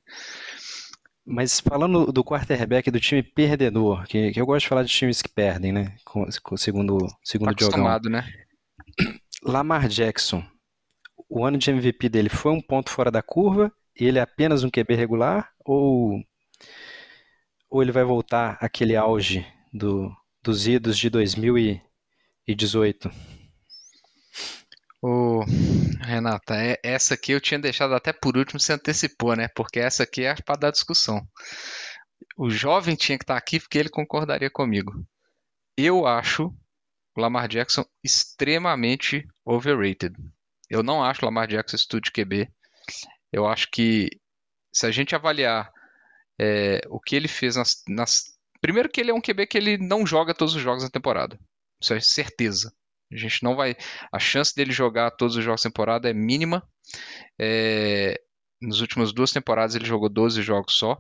[1.26, 5.22] Mas falando do quarterback do time perdedor, que, que eu gosto de falar de times
[5.22, 5.96] que perdem, né?
[6.04, 7.68] Com, com- segundo, Tá segundo Diogão.
[7.86, 8.28] acostumado, né?
[9.44, 10.44] Lamar Jackson,
[11.30, 14.64] o ano de MVP dele foi um ponto fora da curva e ele é apenas
[14.64, 15.52] um QB regular?
[15.64, 16.20] Ou,
[17.70, 20.12] ou ele vai voltar àquele auge do,
[20.50, 23.12] dos idos de 2018?
[25.02, 25.44] Ô,
[26.02, 29.48] Renata, é- essa aqui eu tinha deixado até por último, você antecipou, né?
[29.56, 31.22] Porque essa aqui é para dar discussão.
[32.36, 34.92] O jovem tinha que estar aqui porque ele concordaria comigo.
[35.78, 36.48] Eu acho
[37.16, 40.16] o Lamar Jackson extremamente overrated.
[40.70, 42.50] Eu não acho o Lamar Jackson estudo de QB.
[43.32, 44.10] Eu acho que
[44.74, 45.72] se a gente avaliar
[46.42, 48.24] é, o que ele fez nas, nas-
[48.62, 51.40] Primeiro que ele é um QB que ele não joga todos os jogos da temporada.
[51.82, 52.74] Isso é certeza.
[53.12, 53.76] A gente não vai.
[54.12, 56.64] A chance dele jogar todos os jogos da temporada é mínima.
[57.40, 58.20] É,
[58.62, 60.98] Nas últimas duas temporadas ele jogou 12 jogos só.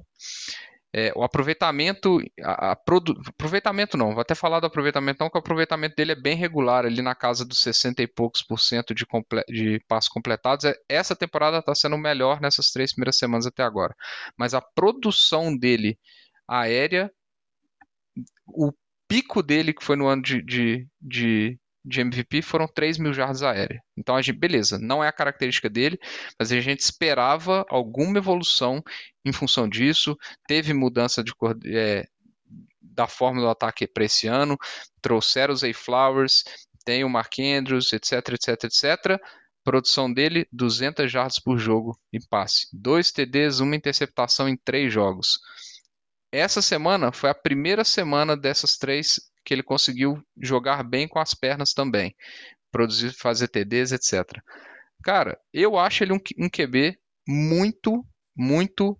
[0.91, 5.37] É, o aproveitamento, a- a produ- aproveitamento não, vou até falar do aproveitamento não, que
[5.37, 8.95] o aproveitamento dele é bem regular, ali na casa dos 60 e poucos por cento
[8.95, 10.65] de, comple- de passos completados.
[10.65, 13.95] É- Essa temporada está sendo melhor nessas três primeiras semanas até agora.
[14.37, 15.99] Mas a produção dele
[16.47, 17.11] aérea,
[18.47, 18.71] o
[19.07, 23.41] pico dele, que foi no ano de, de, de, de MVP, foram 3 mil jardas
[23.41, 23.81] aéreas.
[23.97, 25.97] Então, a gente, beleza, não é a característica dele,
[26.39, 28.83] mas a gente esperava alguma evolução
[29.25, 30.15] em função disso.
[30.47, 31.33] Teve mudança de
[31.65, 32.05] é,
[32.81, 34.57] da forma do ataque para esse ano,
[35.01, 36.43] trouxeram os A-Flowers,
[36.83, 39.21] tem o Mark Andrews, etc, etc, etc.
[39.63, 42.67] Produção dele, 200 jardas por jogo em passe.
[42.73, 45.39] Dois TDs, uma interceptação em três jogos.
[46.31, 51.33] Essa semana foi a primeira semana dessas três que ele conseguiu jogar bem com as
[51.33, 52.15] pernas também.
[52.71, 54.39] Produzir, fazer TDs, etc.
[55.03, 58.05] Cara, eu acho ele um, um QB muito,
[58.35, 58.99] muito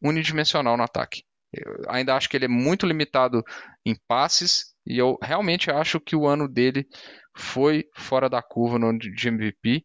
[0.00, 1.22] unidimensional no ataque.
[1.52, 3.42] Eu ainda acho que ele é muito limitado
[3.84, 6.86] em passes e eu realmente acho que o ano dele
[7.36, 9.84] foi fora da curva no de MVP.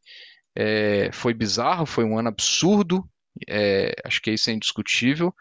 [0.55, 3.03] É, foi bizarro, foi um ano absurdo,
[3.47, 5.33] é, acho que isso é indiscutível,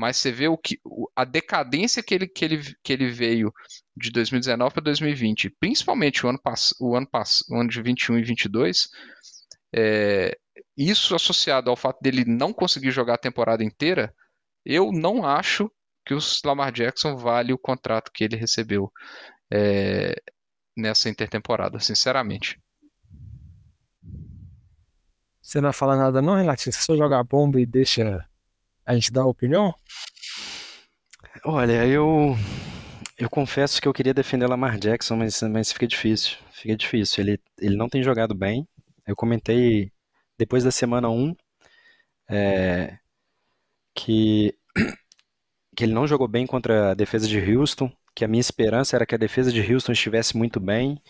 [0.00, 0.80] mas você vê o que,
[1.14, 3.52] a decadência que ele, que ele, que ele veio
[3.94, 6.40] de 2019 para 2020, principalmente o ano,
[6.80, 7.06] o, ano
[7.50, 8.88] o ano de 21 e 22,
[9.74, 10.38] é,
[10.74, 14.14] isso associado ao fato dele não conseguir jogar a temporada inteira,
[14.64, 15.70] eu não acho
[16.06, 18.90] que o Lamar Jackson vale o contrato que ele recebeu
[19.52, 20.14] é,
[20.74, 22.58] nessa intertemporada, sinceramente.
[25.42, 26.72] Você não fala nada não, Renatinho?
[26.72, 28.26] Você só joga a bomba e deixa
[28.90, 29.74] a gente dar a opinião?
[31.44, 32.36] Olha, eu
[33.16, 36.38] eu confesso que eu queria defender o Lamar Jackson, mas, mas fica difícil.
[36.52, 37.22] Fica difícil.
[37.22, 38.66] Ele, ele não tem jogado bem.
[39.06, 39.92] Eu comentei
[40.38, 41.36] depois da semana 1
[42.30, 42.98] é,
[43.94, 44.54] que,
[45.76, 49.06] que ele não jogou bem contra a defesa de Houston, que a minha esperança era
[49.06, 51.00] que a defesa de Houston estivesse muito bem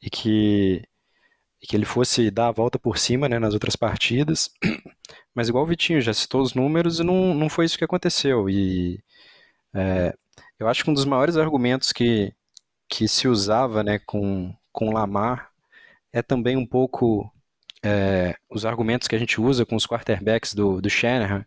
[0.00, 0.82] e que,
[1.62, 4.50] e que ele fosse dar a volta por cima, né, nas outras partidas.
[5.34, 8.48] Mas igual o Vitinho já citou os números e não, não foi isso que aconteceu.
[8.48, 9.00] E
[9.74, 10.14] é,
[10.58, 12.32] eu acho que um dos maiores argumentos que,
[12.88, 15.50] que se usava né, com, com Lamar
[16.12, 17.30] é também um pouco
[17.82, 21.44] é, os argumentos que a gente usa com os quarterbacks do, do Shanahan.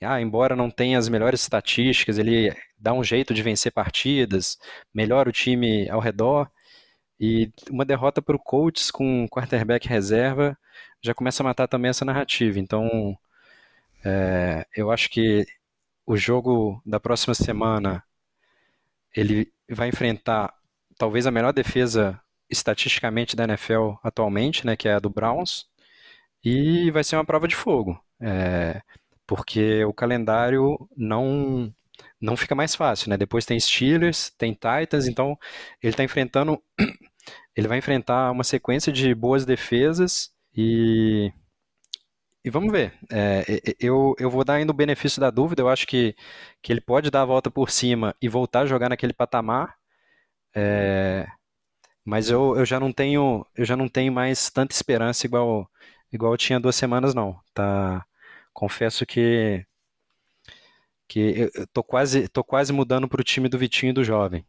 [0.00, 4.58] Ah, embora não tenha as melhores estatísticas, ele dá um jeito de vencer partidas,
[4.94, 6.50] melhora o time ao redor.
[7.22, 10.58] E uma derrota para o Colts com quarterback reserva
[11.00, 12.58] já começa a matar também essa narrativa.
[12.58, 13.16] Então,
[14.04, 15.46] é, eu acho que
[16.04, 18.02] o jogo da próxima semana
[19.14, 20.52] ele vai enfrentar
[20.98, 22.20] talvez a melhor defesa
[22.50, 25.66] estatisticamente da NFL atualmente, né, que é a do Browns,
[26.44, 28.82] e vai ser uma prova de fogo, é,
[29.28, 31.72] porque o calendário não
[32.20, 33.16] não fica mais fácil, né?
[33.16, 35.38] Depois tem Steelers, tem Titans, então
[35.82, 36.62] ele está enfrentando,
[37.56, 41.32] ele vai enfrentar uma sequência de boas defesas e
[42.44, 42.92] e vamos ver.
[43.10, 43.44] É,
[43.78, 45.62] eu, eu vou dar ainda o benefício da dúvida.
[45.62, 46.14] Eu acho que,
[46.60, 49.76] que ele pode dar a volta por cima e voltar a jogar naquele patamar.
[50.54, 51.26] É,
[52.04, 55.70] mas eu, eu já não tenho eu já não tenho mais tanta esperança igual
[56.12, 57.40] igual eu tinha duas semanas não.
[57.54, 58.04] Tá?
[58.54, 59.66] Confesso que
[61.08, 64.44] que eu tô quase tô quase mudando para o time do Vitinho e do jovem.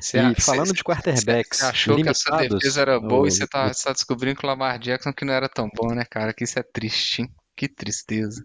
[0.00, 1.58] Cê, e falando de quarterbacks.
[1.58, 4.78] Você achou que essa defesa era boa e você tá, tá, descobrindo que o Lamar
[4.78, 6.32] Jackson que não era tão bom, né, cara?
[6.32, 7.34] Que isso é triste, hein?
[7.56, 8.44] Que tristeza.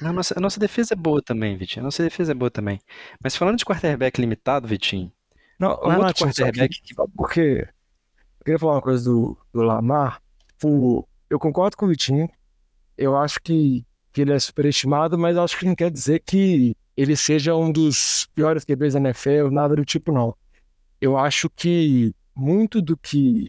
[0.00, 1.82] a, nossa, a nossa defesa é boa também, Vitinho.
[1.82, 2.80] A nossa defesa é boa também.
[3.22, 5.12] Mas falando de quarterback limitado, Vitinho.
[5.58, 6.80] Não, um Renato, outro quarterback.
[6.82, 7.68] Que, porque.
[8.40, 10.22] Eu queria falar uma coisa do, do Lamar.
[10.64, 12.30] O, eu concordo com o Vitinho.
[12.96, 17.14] Eu acho que, que ele é superestimado, mas acho que não quer dizer que ele
[17.14, 20.34] seja um dos piores QBs da NFL, nada do tipo, não
[21.06, 23.48] eu acho que muito do que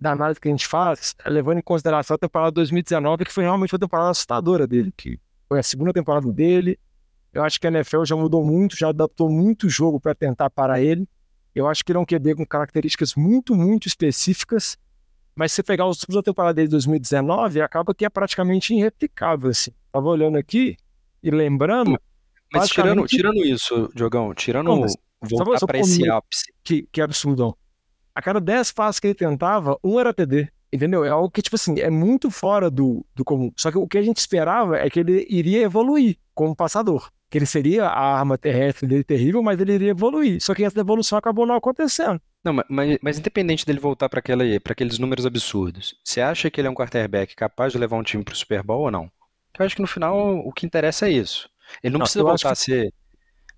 [0.00, 3.42] da análise que a gente faz é levando em consideração a temporada 2019, que foi
[3.42, 6.78] realmente uma temporada assustadora dele, que foi a segunda temporada dele.
[7.32, 10.48] Eu acho que a NFL já mudou muito, já adaptou muito o jogo para tentar
[10.48, 11.08] parar ele.
[11.54, 14.78] Eu acho que ele é um QB com características muito, muito específicas,
[15.34, 18.74] mas se você pegar os números da temporada dele de 2019, acaba que é praticamente
[18.74, 19.72] irreplicável, assim.
[19.90, 20.76] Tava olhando aqui
[21.22, 21.98] e lembrando...
[22.52, 24.66] Mas tirando, tirando isso, Diogão, tirando...
[24.66, 26.52] Não, mas voltar para esse ápice.
[26.62, 27.56] Que, que absurdão.
[28.14, 30.48] A cada 10 passos que ele tentava, um era TD.
[30.72, 31.04] Entendeu?
[31.04, 33.52] É algo que, tipo assim, é muito fora do, do comum.
[33.56, 37.10] Só que o que a gente esperava é que ele iria evoluir como passador.
[37.28, 40.42] Que ele seria a arma terrestre dele terrível, mas ele iria evoluir.
[40.42, 42.20] Só que essa evolução acabou não acontecendo.
[42.42, 46.70] Não, mas, mas independente dele voltar para aqueles números absurdos, você acha que ele é
[46.70, 49.10] um quarterback capaz de levar um time para o Super Bowl ou não?
[49.58, 51.48] Eu acho que no final o que interessa é isso.
[51.82, 52.52] Ele não, não precisa voltar que...
[52.52, 52.92] a ser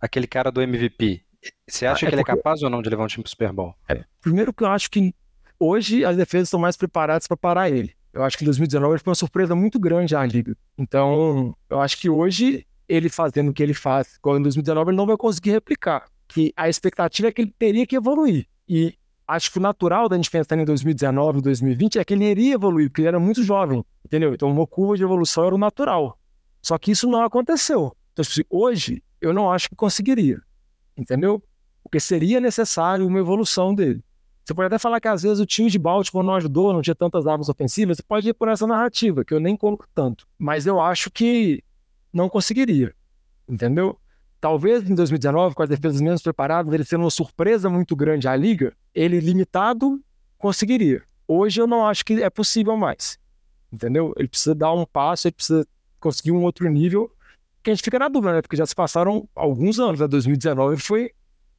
[0.01, 1.24] aquele cara do MVP.
[1.68, 3.53] Você acha é que ele é capaz ou não de levar um time pro Super
[3.53, 3.74] Bowl?
[3.88, 5.14] É, primeiro que eu acho que
[5.59, 7.95] hoje as defesas estão mais preparadas para parar ele.
[8.12, 10.57] Eu acho que em 2019 foi uma surpresa muito grande à liga.
[10.78, 14.97] Então, eu acho que hoje ele fazendo o que ele faz, igual em 2019, ele
[14.97, 16.07] não vai conseguir replicar.
[16.28, 18.47] Que a expectativa é que ele teria que evoluir.
[18.68, 18.95] E
[19.26, 22.88] acho que o natural da gente pensar em 2019, 2020 é que ele iria evoluir,
[22.88, 24.34] porque ele era muito jovem, entendeu?
[24.34, 26.18] Então, uma curva de evolução era o natural.
[26.62, 27.97] Só que isso não aconteceu.
[28.12, 30.40] Então, tipo assim, hoje, eu não acho que conseguiria
[30.97, 31.42] entendeu?
[31.82, 34.03] Porque seria necessário uma evolução dele.
[34.45, 36.95] Você pode até falar que às vezes o time de Baltimore não ajudou, não tinha
[36.95, 40.26] tantas armas ofensivas, você pode ir por essa narrativa, que eu nem coloco tanto.
[40.38, 41.64] Mas eu acho que
[42.12, 42.95] não conseguiria,
[43.49, 43.99] entendeu?
[44.40, 48.36] Talvez em 2019, com as defesas menos preparadas, ele sendo uma surpresa muito grande à
[48.36, 49.99] liga, ele limitado
[50.36, 51.03] conseguiria.
[51.26, 53.18] Hoje eu não acho que é possível mais,
[53.72, 54.12] entendeu?
[54.18, 55.66] Ele precisa dar um passo, ele precisa
[55.99, 57.11] conseguir um outro nível
[57.65, 58.43] que a gente fica na dúvida, né?
[58.43, 60.07] Porque já se passaram alguns anos, né?
[60.07, 61.11] 2019 foi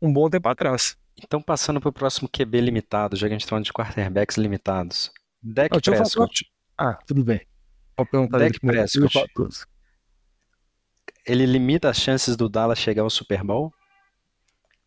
[0.01, 0.95] um bom tempo atrás.
[1.21, 4.37] Então, passando para o próximo QB limitado, já que a gente está falando de quarterbacks
[4.37, 5.11] limitados.
[5.41, 6.45] Dak Prescott.
[6.77, 7.41] Ah, tudo bem.
[7.97, 9.29] Vou perguntar Dak Prescott.
[11.25, 13.73] Ele limita as chances do Dallas chegar ao Super Bowl?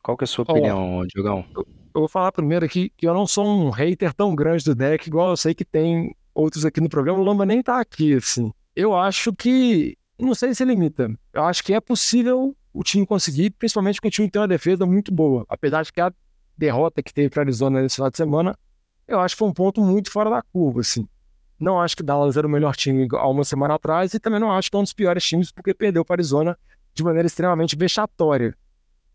[0.03, 1.45] Qual que é a sua opinião, oh, Diogão?
[1.55, 4.75] Eu, eu vou falar primeiro aqui que eu não sou um hater tão grande do
[4.75, 7.19] deck, igual eu sei que tem outros aqui no programa.
[7.19, 8.53] O Lamba nem tá aqui, assim.
[8.77, 11.11] Eu acho que não sei se limita.
[11.33, 14.85] Eu acho que é possível o time conseguir, principalmente porque o time tem uma defesa
[14.85, 15.45] muito boa.
[15.49, 16.13] Apesar de que a
[16.57, 18.59] derrota que teve para Arizona nesse final de semana,
[19.07, 21.09] eu acho que foi um ponto muito fora da curva, assim.
[21.59, 24.53] Não acho que Dallas era o melhor time há uma semana atrás e também não
[24.53, 26.57] acho que é um dos piores times porque perdeu para Arizona
[26.95, 28.57] de maneira extremamente vexatória.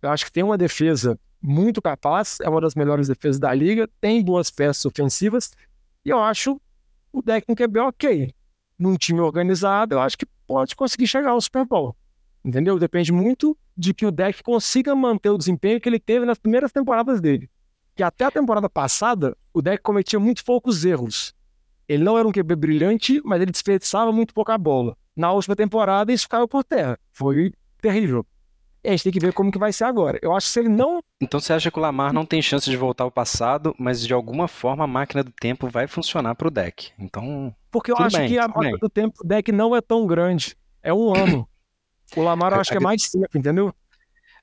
[0.02, 3.90] Eu acho que tem uma defesa muito capaz, é uma das melhores defesas da liga,
[4.02, 5.52] tem boas peças ofensivas
[6.04, 6.60] e eu acho
[7.12, 8.34] o deck com QB ok.
[8.78, 11.96] Num time organizado, eu acho que pode conseguir chegar ao Super Bowl.
[12.46, 12.78] Entendeu?
[12.78, 16.72] Depende muito de que o deck consiga manter o desempenho que ele teve nas primeiras
[16.72, 17.50] temporadas dele.
[17.96, 21.34] Que até a temporada passada, o deck cometia muito poucos erros.
[21.88, 24.96] Ele não era um QB brilhante, mas ele desperdiçava muito pouca bola.
[25.16, 27.00] Na última temporada, isso caiu por terra.
[27.12, 27.52] Foi
[27.82, 28.26] terrível.
[28.84, 30.20] E a gente tem que ver como que vai ser agora.
[30.22, 31.02] Eu acho que se ele não.
[31.22, 34.14] Então você acha que o Lamar não tem chance de voltar ao passado, mas de
[34.14, 36.92] alguma forma a máquina do tempo vai funcionar para o deck.
[37.00, 37.56] Então.
[37.72, 38.80] Porque eu acho bem, que a máquina bem.
[38.80, 40.56] do tempo do deck não é tão grande.
[40.82, 41.48] É um ano.
[42.16, 43.74] O Lamar eu acho que é mais tempo, entendeu?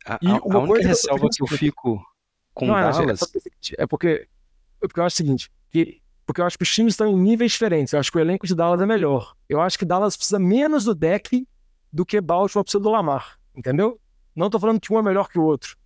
[0.07, 0.19] A, a,
[0.55, 2.03] a única ressalva que eu fico.
[2.55, 3.21] com Não, é, Dallas.
[3.23, 4.09] é, porque- é porque,
[4.83, 7.15] é porque eu acho o seguinte, que, porque eu acho que os times estão em
[7.17, 7.93] níveis diferentes.
[7.93, 9.35] Eu acho que o elenco de Dallas é melhor.
[9.49, 11.47] Eu acho que Dallas precisa menos do deck
[11.93, 14.01] do que Baltimore precisa do Lamar, entendeu?
[14.35, 15.77] Não tô falando que um é melhor que o outro.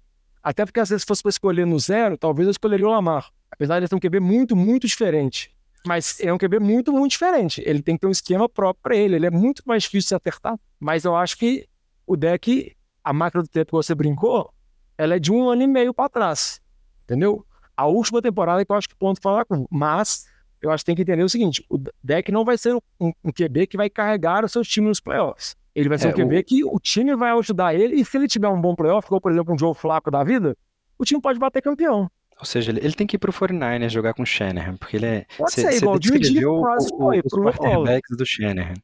[0.42, 3.30] Até porque às vezes se fosse para escolher no zero, talvez eu escolheria o Lamar.
[3.50, 5.54] Apesar de ele ter um QB muito, muito diferente.
[5.86, 7.62] Mas é um QB muito, muito diferente.
[7.64, 9.16] Ele tem que ter um esquema próprio para ele.
[9.16, 10.58] Ele é muito mais difícil de acertar.
[10.80, 11.66] Mas eu acho que
[12.06, 14.52] o deck, a máquina do tempo que você brincou,
[14.96, 16.60] ela é de um ano e meio para trás.
[17.04, 17.46] Entendeu?
[17.76, 19.66] A última temporada que eu acho que ponto fala com.
[19.70, 20.26] Mas
[20.62, 23.66] eu acho que tem que entender o seguinte: o deck não vai ser um QB
[23.66, 25.56] que vai carregar o seu time nos playoffs.
[25.74, 28.28] Ele vai ser É, um QB que o time vai ajudar ele, e se ele
[28.28, 30.56] tiver um bom playoff, como por exemplo um Joe Flaco da vida,
[30.98, 32.10] o time pode bater campeão.
[32.38, 35.06] Ou seja, ele, ele tem que ir pro 49ers jogar com o Shanahan, porque ele
[35.06, 35.26] é.
[35.36, 38.26] Pode Cê- ser, cê igual o G descreveu quase o- o- os pro quarterbacks do
[38.26, 38.74] Shanahan.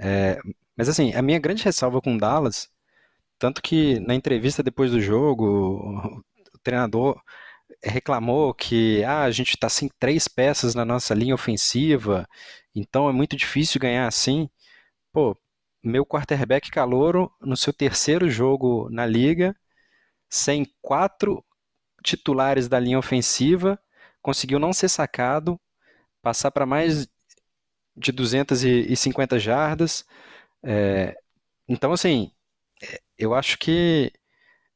[0.00, 0.38] É,
[0.76, 2.68] mas assim, a minha grande ressalva com Dallas,
[3.38, 7.20] tanto que na entrevista depois do jogo, o, o treinador
[7.84, 12.26] reclamou que ah, a gente está sem três peças na nossa linha ofensiva,
[12.74, 14.48] então é muito difícil ganhar assim.
[15.12, 15.36] Pô,
[15.86, 19.56] meu quarterback calouro no seu terceiro jogo na liga,
[20.28, 21.44] sem quatro
[22.02, 23.78] titulares da linha ofensiva,
[24.22, 25.60] conseguiu não ser sacado,
[26.22, 27.08] passar para mais
[27.96, 30.04] de 250 jardas.
[30.62, 31.16] É,
[31.68, 32.32] então, assim,
[32.82, 34.12] é, eu acho que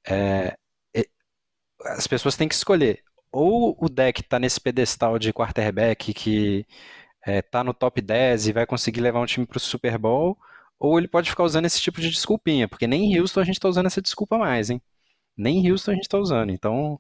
[0.08, 0.56] é,
[0.94, 1.06] é,
[1.86, 3.02] as pessoas têm que escolher.
[3.32, 6.66] Ou o deck está nesse pedestal de quarterback que
[7.26, 10.38] está no top 10 e vai conseguir levar um time para o Super Bowl,
[10.80, 13.56] ou ele pode ficar usando esse tipo de desculpinha, porque nem em Houston a gente
[13.56, 14.80] está usando essa desculpa mais, hein?
[15.36, 16.50] Nem em Houston a gente está usando.
[16.50, 16.98] Então,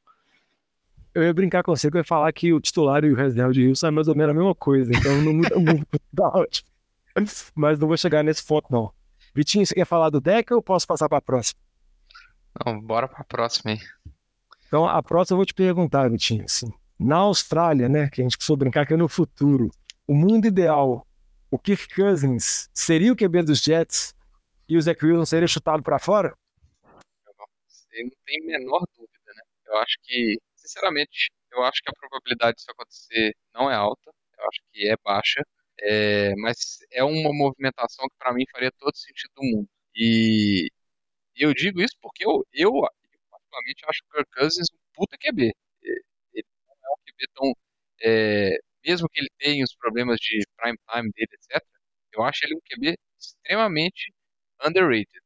[1.14, 3.52] Eu ia brincar com você que eu ia falar que o titular e o reserva
[3.52, 5.86] de Wilson é mais ou menos a mesma coisa, então não muda muito.
[6.14, 6.68] Tá ótimo.
[7.54, 8.92] Mas não vou chegar nesse ponto, não.
[9.34, 11.58] Vitinho, você quer falar do deck ou eu posso passar para a próxima?
[12.64, 13.78] Não, bora pra próxima aí.
[14.68, 16.44] Então, a próxima eu vou te perguntar, Vitinho.
[16.44, 19.70] Assim, na Austrália, né, que a gente precisou brincar que é no futuro,
[20.06, 21.06] o mundo ideal,
[21.50, 24.14] o Kirk Cousins seria o QB dos Jets
[24.68, 26.36] e o Zach Wilson seria chutado para fora?
[27.92, 29.42] Eu não tenho a menor dúvida, né?
[29.66, 34.10] Eu acho que, sinceramente, eu acho que a probabilidade disso acontecer não é alta.
[34.38, 35.42] Eu acho que é baixa.
[35.82, 39.68] É, mas é uma movimentação que para mim faria todo sentido do mundo.
[39.94, 40.70] E
[41.36, 42.72] eu digo isso porque eu, eu,
[43.30, 45.52] particularmente, acho o Kirk Cousins um puta QB.
[45.82, 47.52] Ele não é um QB tão.
[48.02, 51.62] é, mesmo que ele tenha os problemas de prime time dele, etc.,
[52.12, 54.12] eu acho ele um QB extremamente
[54.64, 55.20] underrated.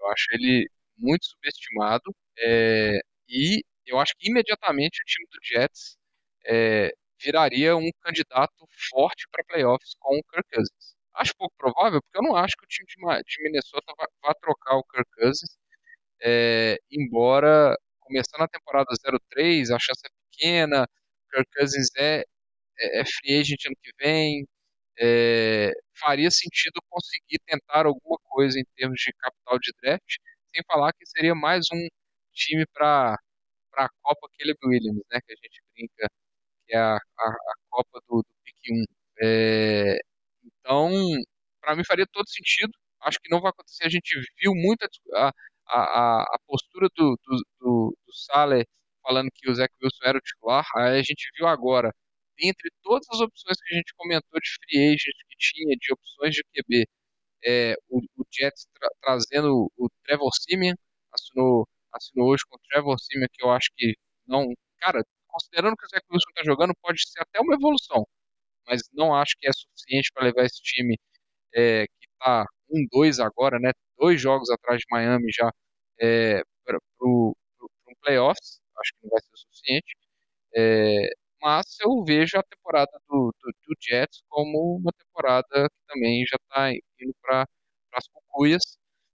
[0.00, 2.14] Eu acho ele muito subestimado.
[2.38, 5.96] é, e eu acho que imediatamente o time do Jets
[6.46, 10.96] é, viraria um candidato forte para playoffs com o Kirk Cousins.
[11.14, 14.34] Acho pouco provável, porque eu não acho que o time de, de Minnesota vá, vá
[14.34, 15.56] trocar o Kirk Cousins,
[16.22, 20.86] é, embora começando a temporada 0-3, a chance é pequena,
[21.32, 22.24] Kirk Cousins é,
[22.78, 24.46] é, é free agent ano que vem,
[25.00, 30.16] é, faria sentido conseguir tentar alguma coisa em termos de capital de draft,
[30.54, 31.88] sem falar que seria mais um
[32.34, 33.16] time para
[33.76, 36.08] a Copa Caleb Williams, né, que a gente brinca
[36.66, 38.84] que é a, a, a Copa do, do Pique 1.
[39.22, 39.98] É,
[40.44, 40.90] então,
[41.60, 42.72] para mim faria todo sentido.
[43.02, 43.84] Acho que não vai acontecer.
[43.86, 45.32] A gente viu muito a,
[45.68, 48.66] a, a, postura do, do, do, do
[49.02, 50.64] falando que o Zach Wilson era o titular.
[50.76, 51.92] Aí a gente viu agora,
[52.38, 56.34] dentre todas as opções que a gente comentou de free agent que tinha, de opções
[56.34, 56.86] de QB,
[57.44, 60.74] é, o, o Jets tra trazendo o Trevor Simeon,
[61.12, 63.94] assinou, assinou hoje com o Trevor Simeon, que eu acho que
[64.26, 64.52] não.
[64.80, 68.06] Cara, considerando que o Zach Wilson está jogando, pode ser até uma evolução,
[68.66, 70.98] mas não acho que é suficiente para levar esse time
[71.54, 73.72] é, que está 1-2 agora, né?
[73.98, 75.50] Dois jogos atrás de Miami já
[76.00, 77.32] é, para um
[78.02, 78.60] playoffs.
[78.78, 79.94] Acho que não vai ser suficiente.
[80.56, 81.08] É,
[81.42, 86.36] mas eu vejo a temporada do, do, do, Jets como uma temporada que também já
[86.40, 87.46] está indo para
[87.94, 88.62] as cucuias.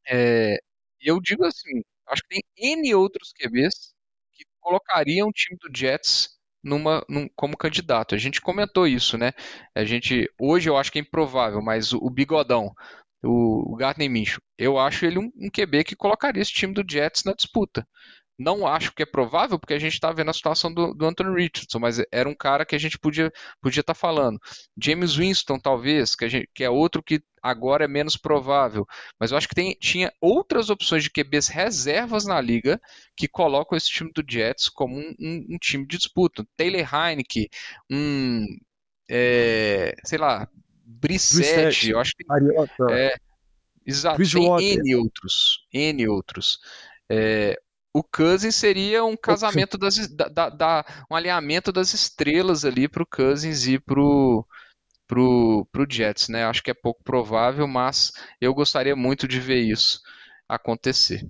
[0.07, 0.59] É,
[1.01, 3.95] eu digo assim, acho que tem N outros QBs
[4.33, 8.15] que colocariam o time do Jets numa, num, como candidato.
[8.15, 9.33] A gente comentou isso, né?
[9.75, 12.73] A gente hoje eu acho que é improvável, mas o, o Bigodão,
[13.23, 14.11] o, o Gardner
[14.59, 17.87] eu acho ele um, um QB que colocaria esse time do Jets na disputa.
[18.39, 21.35] Não acho que é provável, porque a gente está vendo a situação do, do, Anthony
[21.35, 24.39] Richardson, mas era um cara que a gente podia podia estar tá falando.
[24.81, 28.87] James Winston, talvez, que, gente, que, é outro que agora é menos provável.
[29.19, 32.81] Mas eu acho que tem, tinha outras opções de QBs reservas na liga
[33.17, 36.47] que colocam esse time do Jets como um, um, um time de disputa.
[36.57, 37.49] Taylor Heineke,
[37.91, 38.47] um.
[39.11, 40.49] É, sei lá,
[40.85, 42.25] Brissette, eu acho que.
[42.93, 43.17] É,
[43.85, 45.67] exato, tem N outros.
[45.73, 46.61] N outros.
[47.11, 47.59] É,
[47.93, 53.03] o Cousins seria um casamento das da, da, da, um alinhamento das estrelas ali para
[53.03, 54.47] o Cousins e pro
[55.07, 56.45] pro, pro Jets, né?
[56.45, 60.01] Acho que é pouco provável, mas eu gostaria muito de ver isso
[60.49, 61.27] acontecer.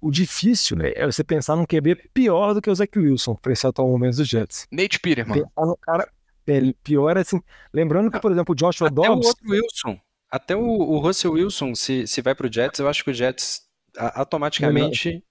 [0.00, 3.52] O difícil, né, é você pensar num QB pior do que o Zach Wilson para
[3.52, 4.66] esse atual momento dos Jets.
[4.72, 5.44] Nate Peterman.
[5.80, 6.10] cara,
[6.48, 7.40] é, pior assim,
[7.72, 9.24] lembrando que, por exemplo, o Joshua Até Dobbs...
[9.24, 10.00] o outro Wilson.
[10.28, 13.60] Até o, o Russell Wilson, se, se vai pro Jets, eu acho que o Jets
[13.96, 15.22] automaticamente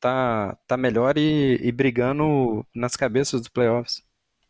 [0.00, 4.02] tá, tá melhor e, e brigando nas cabeças dos playoffs.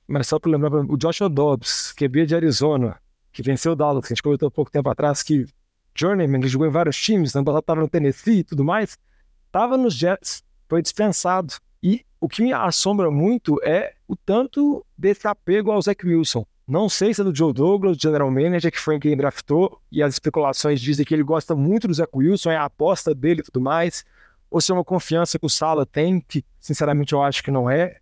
[0.07, 2.99] Mas só para lembrar, o Joshua Dobbs, QB de Arizona,
[3.33, 5.47] que venceu o Dallas, que a gente comentou há pouco tempo atrás, que
[5.95, 8.99] Journeyman, que jogou em vários times, né, estava no Tennessee e tudo mais,
[9.47, 11.55] estava nos Jets, foi dispensado.
[11.83, 16.47] E o que me assombra muito é o tanto desse apego ao Zach Wilson.
[16.73, 20.15] Não sei se é do Joe Douglas, general manager, que foi quem draftou, e as
[20.15, 23.61] especulações dizem que ele gosta muito do Zach Wilson, é a aposta dele e tudo
[23.61, 24.07] mais,
[24.51, 27.69] ou se é uma confiança que o Sala tem, que sinceramente eu acho que não
[27.69, 27.99] é,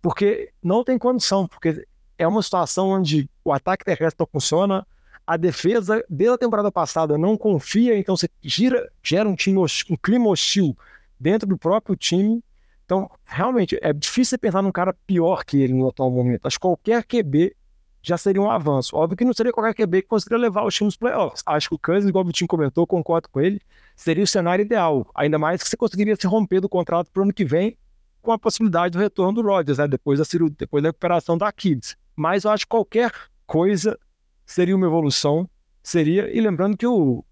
[0.00, 1.84] porque não tem condição, porque
[2.16, 4.86] é uma situação onde o ataque terrestre não funciona,
[5.26, 9.96] a defesa desde a temporada passada não confia, então você gira, gera um, time, um
[10.00, 10.78] clima hostil
[11.18, 12.40] dentro do próprio time.
[12.84, 16.46] Então, realmente, é difícil pensar num cara pior que ele no atual momento.
[16.46, 17.52] Acho que qualquer QB
[18.06, 18.94] já seria um avanço.
[18.96, 21.42] Óbvio que não seria qualquer QB que conseguiria levar o time nos playoffs.
[21.44, 23.60] Acho que o Kansas, igual o Vitinho comentou, concordo com ele,
[23.96, 25.10] seria o cenário ideal.
[25.12, 27.76] Ainda mais que você conseguiria se romper do contrato para o ano que vem
[28.22, 29.88] com a possibilidade do retorno do Rodgers, né?
[29.88, 30.24] Depois da
[30.56, 31.96] depois da recuperação da Kids.
[32.14, 33.12] Mas eu acho que qualquer
[33.44, 33.98] coisa
[34.44, 35.48] seria uma evolução.
[35.82, 37.24] Seria, e lembrando que o.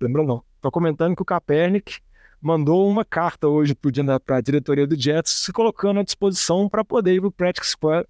[0.00, 2.00] Lembrando não, estou comentando que o Kaepernick
[2.40, 3.74] mandou uma carta hoje
[4.24, 7.70] para a diretoria do Jets, se colocando à disposição para poder ir para o Practice
[7.70, 8.06] Squad.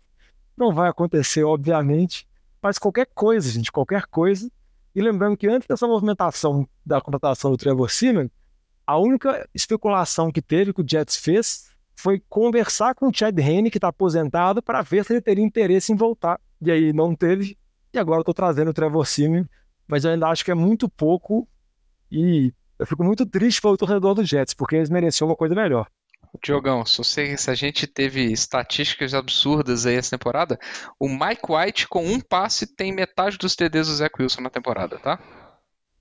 [0.58, 2.26] Não vai acontecer, obviamente,
[2.60, 4.50] mas qualquer coisa, gente, qualquer coisa.
[4.94, 8.28] E lembrando que antes dessa movimentação da contratação do Trevor Simeon,
[8.84, 13.70] a única especulação que teve, que o Jets fez, foi conversar com o Chad Henne,
[13.70, 16.40] que está aposentado, para ver se ele teria interesse em voltar.
[16.60, 17.56] E aí não teve.
[17.92, 19.44] E agora estou trazendo o Trevor Simeon,
[19.86, 21.46] mas eu ainda acho que é muito pouco.
[22.10, 25.86] E eu fico muito triste pelo torcedor do Jets, porque eles mereciam uma coisa melhor.
[26.42, 30.58] Diogão, se, a gente teve estatísticas absurdas aí essa temporada,
[30.98, 34.98] o Mike White com um passe tem metade dos TDs do Zach Wilson na temporada,
[34.98, 35.18] tá?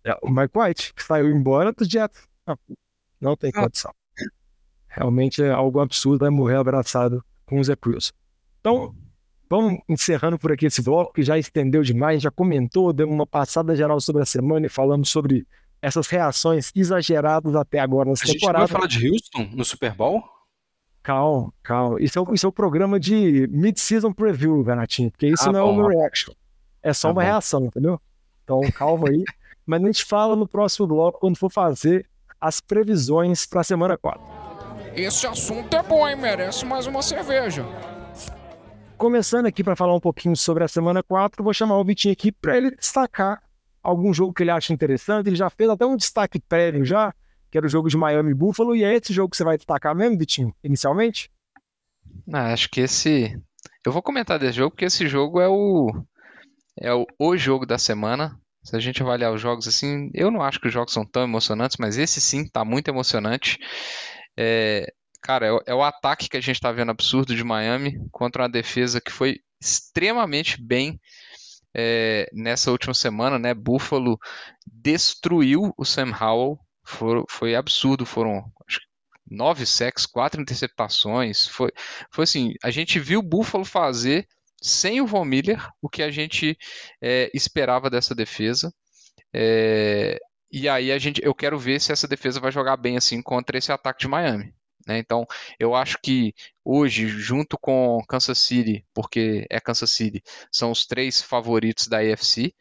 [0.04, 2.28] É, o Mike White saiu embora do Jets.
[2.46, 2.58] Não,
[3.20, 3.94] não tem condição
[4.98, 8.14] realmente é algo absurdo, vai morrer abraçado com o Zé Wilson.
[8.60, 8.96] Então,
[9.50, 13.76] vamos encerrando por aqui esse bloco, que já estendeu demais, já comentou, deu uma passada
[13.76, 15.46] geral sobre a semana e falamos sobre
[15.88, 18.60] essas reações exageradas até agora nessa a temporada.
[18.60, 20.24] A gente vai falar de Houston no Super Bowl?
[21.02, 22.02] Calma, calma.
[22.02, 25.66] Isso é, o, isso é o programa de mid-season preview, Renatinho, porque isso ah, não
[25.74, 25.82] bom.
[25.82, 26.34] é uma reaction.
[26.84, 27.28] É só tá uma bom.
[27.28, 28.00] reação, entendeu?
[28.44, 29.24] Então, calma aí.
[29.66, 32.06] Mas a gente fala no próximo bloco, quando for fazer
[32.40, 34.22] as previsões para a semana 4.
[34.96, 36.16] Esse assunto é bom, hein?
[36.16, 37.66] Merece mais uma cerveja.
[38.98, 42.32] Começando aqui para falar um pouquinho sobre a semana 4, vou chamar o Vitinho aqui
[42.32, 43.42] para ele destacar
[43.90, 45.28] algum jogo que ele acha interessante.
[45.28, 47.14] Ele já fez até um destaque prévio já,
[47.50, 49.96] que era o jogo de Miami Buffalo, e é esse jogo que você vai destacar
[49.96, 51.32] mesmo, Vitinho, inicialmente?
[52.32, 53.40] Ah, acho que esse.
[53.86, 56.04] Eu vou comentar desse jogo, porque esse jogo é o.
[56.80, 58.38] É o, o jogo da semana.
[58.62, 61.24] Se a gente avaliar os jogos assim, eu não acho que os jogos são tão
[61.24, 63.58] emocionantes, mas esse sim tá muito emocionante.
[64.36, 68.44] É, cara, é, é, o ataque que a gente está vendo absurdo de Miami contra
[68.44, 71.00] uma defesa que foi extremamente bem
[71.78, 73.54] é, nessa última semana, né?
[73.54, 74.20] Buffalo
[74.66, 78.80] destruiu o Sam Howell, foi, foi absurdo, foram acho,
[79.30, 81.72] nove sacks, quatro interceptações, foi,
[82.12, 84.28] foi assim, a gente viu o Buffalo fazer
[84.60, 86.58] sem o Von Miller o que a gente
[87.00, 88.74] é, esperava dessa defesa.
[89.32, 90.18] É,
[90.52, 93.58] e aí a gente, eu quero ver se essa defesa vai jogar bem assim contra
[93.58, 94.54] esse ataque de Miami.
[94.88, 94.98] Né?
[95.00, 95.26] Então,
[95.60, 96.34] eu acho que
[96.64, 102.54] hoje, junto com Kansas City, porque é Kansas City, são os três favoritos da AFC.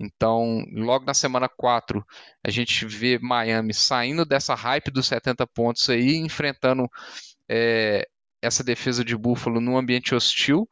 [0.00, 2.04] Então, logo na semana 4,
[2.42, 6.88] a gente vê Miami saindo dessa hype dos 70 pontos aí, enfrentando
[7.48, 8.08] é,
[8.42, 10.68] essa defesa de Buffalo num ambiente hostil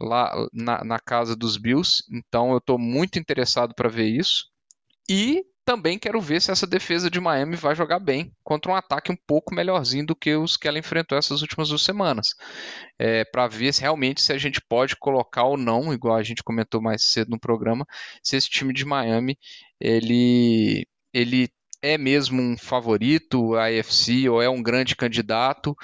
[0.00, 2.04] lá na, na casa dos Bills.
[2.10, 4.46] Então, eu estou muito interessado para ver isso.
[5.08, 9.12] E também quero ver se essa defesa de Miami vai jogar bem contra um ataque
[9.12, 12.34] um pouco melhorzinho do que os que ela enfrentou essas últimas duas semanas.
[12.98, 16.42] É, para ver se realmente se a gente pode colocar ou não, igual a gente
[16.42, 17.86] comentou mais cedo no programa,
[18.22, 19.38] se esse time de Miami
[19.80, 21.48] ele, ele
[21.80, 25.76] é mesmo um favorito a AFC ou é um grande candidato.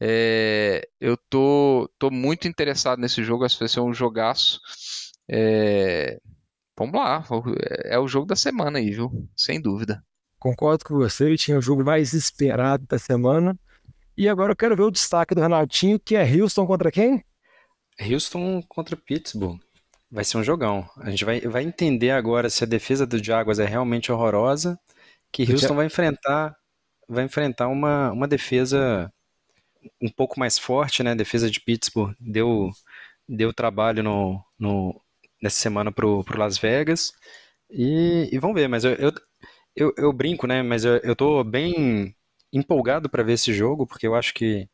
[0.00, 4.60] É, eu tô, tô muito interessado nesse jogo, acho que vai ser um jogaço.
[5.30, 6.18] É,
[6.76, 7.24] Vamos lá,
[7.84, 9.28] é o jogo da semana aí, viu?
[9.36, 10.02] Sem dúvida.
[10.38, 13.58] concordo com você, ele tinha o jogo mais esperado da semana.
[14.16, 17.24] E agora eu quero ver o destaque do Renatinho, que é Houston contra quem?
[18.00, 19.58] Houston contra Pittsburgh.
[20.10, 20.88] Vai ser um jogão.
[20.98, 24.78] A gente vai, vai entender agora se a defesa do Jaguars é realmente horrorosa,
[25.32, 26.56] que Houston vai enfrentar
[27.08, 29.12] vai enfrentar uma, uma defesa
[30.00, 31.12] um pouco mais forte, né?
[31.12, 32.70] A defesa de Pittsburgh deu,
[33.28, 35.00] deu trabalho no, no,
[35.44, 37.12] nessa semana pro, pro Las Vegas.
[37.70, 39.12] E, e vamos ver, mas eu, eu,
[39.76, 40.62] eu, eu brinco, né?
[40.62, 42.16] Mas eu, eu tô bem
[42.52, 44.68] empolgado para ver esse jogo, porque eu acho que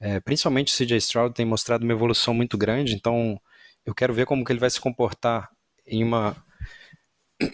[0.00, 3.40] é, principalmente o CJ Stroud tem mostrado uma evolução muito grande, então
[3.86, 5.50] eu quero ver como que ele vai se comportar
[5.86, 6.36] em uma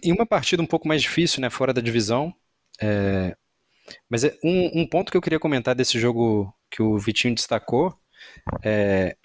[0.03, 2.35] em uma partida um pouco mais difícil, né, fora da divisão.
[2.81, 3.37] É,
[4.09, 7.95] mas é um, um, ponto que eu queria comentar desse jogo que o Vitinho destacou
[8.63, 9.17] é,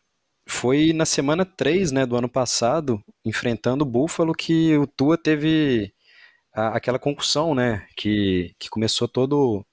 [0.47, 5.93] foi na semana 3 né, do ano passado, enfrentando o Buffalo, que o Tua teve
[6.53, 9.65] a, aquela concussão, né, que, que começou todo,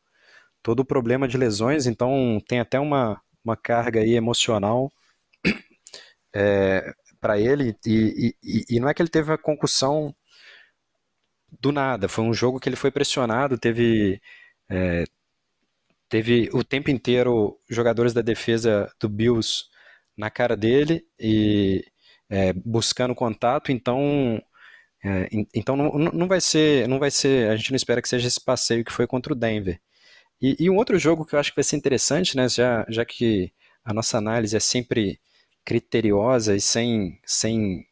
[0.62, 4.90] todo o problema de lesões, então tem até uma, uma carga aí emocional
[6.34, 10.14] é, para ele, e, e, e não é que ele teve a concussão
[11.60, 14.20] do nada, foi um jogo que ele foi pressionado, teve
[14.70, 15.04] é,
[16.08, 19.64] teve o tempo inteiro jogadores da defesa do Bills
[20.16, 21.84] na cara dele e
[22.30, 24.42] é, buscando contato, então
[25.04, 28.28] é, então não, não vai ser não vai ser a gente não espera que seja
[28.28, 29.80] esse passeio que foi contra o Denver.
[30.40, 33.04] E, e um outro jogo que eu acho que vai ser interessante, né, já, já
[33.04, 33.52] que
[33.84, 35.20] a nossa análise é sempre
[35.64, 37.86] criteriosa e sem sem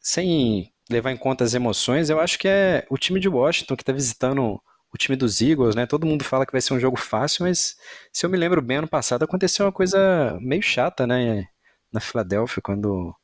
[0.00, 3.82] sem levar em conta as emoções, eu acho que é o time de Washington que
[3.82, 4.62] está visitando
[4.92, 5.86] o time dos Eagles, né?
[5.86, 7.76] Todo mundo fala que vai ser um jogo fácil, mas
[8.12, 11.46] se eu me lembro bem, ano passado aconteceu uma coisa meio chata, né?
[11.92, 13.14] Na Filadélfia, quando,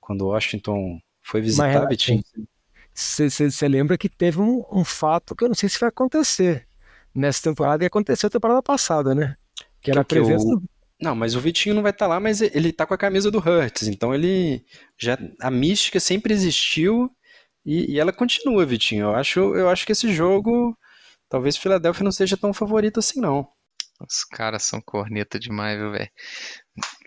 [0.00, 2.22] quando Washington foi visitar Vitinho.
[2.94, 6.66] Você lembra que teve um, um, fato que eu não sei se vai acontecer
[7.14, 9.36] nessa temporada e aconteceu na temporada passada, né?
[9.82, 10.62] Que era a presença do...
[11.00, 13.30] Não, mas o Vitinho não vai estar tá lá, mas ele tá com a camisa
[13.30, 14.64] do Hurts, então ele
[14.96, 17.10] já a mística sempre existiu
[17.64, 19.06] e, e ela continua, Vitinho.
[19.06, 20.76] Eu acho, eu acho que esse jogo
[21.28, 23.48] talvez Filadélfia não seja tão favorito assim, não.
[24.00, 26.10] Os caras são corneta demais, viu, velho?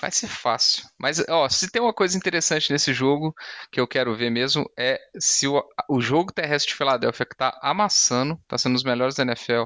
[0.02, 0.84] Vai ser fácil.
[0.98, 3.34] Mas, ó, se tem uma coisa interessante nesse jogo
[3.72, 7.58] que eu quero ver mesmo é se o, o jogo terrestre de Filadélfia, que tá
[7.62, 9.66] amassando, tá sendo um dos melhores da NFL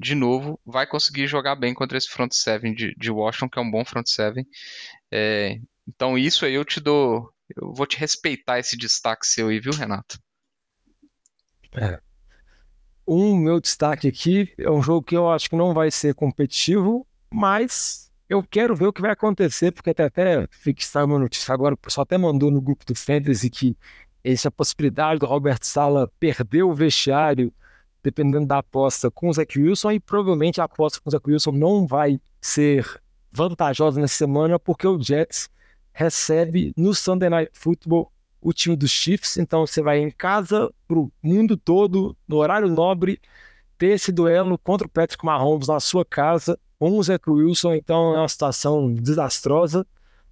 [0.00, 3.62] de novo, vai conseguir jogar bem contra esse front seven de, de Washington, que é
[3.62, 4.44] um bom front seven.
[5.12, 7.32] É, então, isso aí eu te dou.
[7.56, 10.18] Eu vou te respeitar esse destaque seu aí, viu, Renato?
[11.76, 12.00] É,
[13.06, 17.06] um meu destaque aqui é um jogo que eu acho que não vai ser competitivo,
[17.30, 21.74] mas eu quero ver o que vai acontecer, porque até, até fixar uma notícia agora,
[21.74, 23.76] o pessoal até mandou no grupo do Fantasy que
[24.22, 27.52] essa possibilidade do Robert Sala perder o vestiário,
[28.02, 31.52] dependendo da aposta com o Zach Wilson, e provavelmente a aposta com o Zach Wilson
[31.52, 33.00] não vai ser
[33.30, 35.50] vantajosa nessa semana, porque o Jets
[35.92, 38.10] recebe no Sunday Night Football
[38.44, 39.38] o time dos Chiefs.
[39.38, 43.18] Então você vai em casa para o mundo todo, no horário nobre,
[43.78, 47.74] ter esse duelo contra o Patrick Mahomes na sua casa, com o Zach Wilson.
[47.74, 49.86] Então é uma situação desastrosa.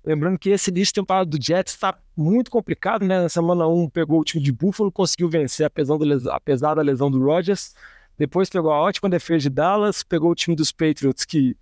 [0.04, 3.22] Lembrando que esse início de temporada do Jets está muito complicado, né?
[3.22, 7.10] Na semana 1 pegou o time de Buffalo, conseguiu vencer apesar, do, apesar da lesão
[7.10, 7.74] do Rodgers.
[8.18, 11.56] Depois pegou a ótima defesa de Dallas, pegou o time dos Patriots, que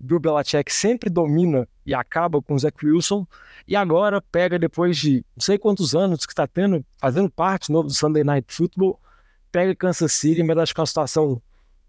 [0.00, 3.26] Bill Belichick sempre domina e acaba com o Zach Wilson,
[3.66, 7.88] e agora pega depois de não sei quantos anos que está tendo, fazendo parte novo
[7.88, 9.00] do Sunday Night Football,
[9.50, 11.42] pega Kansas City, mas acho que é uma situação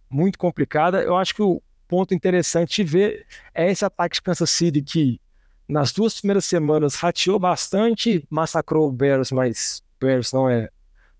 [0.10, 1.02] muito complicada.
[1.02, 5.22] Eu acho que o ponto interessante de ver é esse ataque de Kansas City que
[5.68, 10.70] nas duas primeiras semanas rateou bastante, massacrou o Bears, mas Bears não é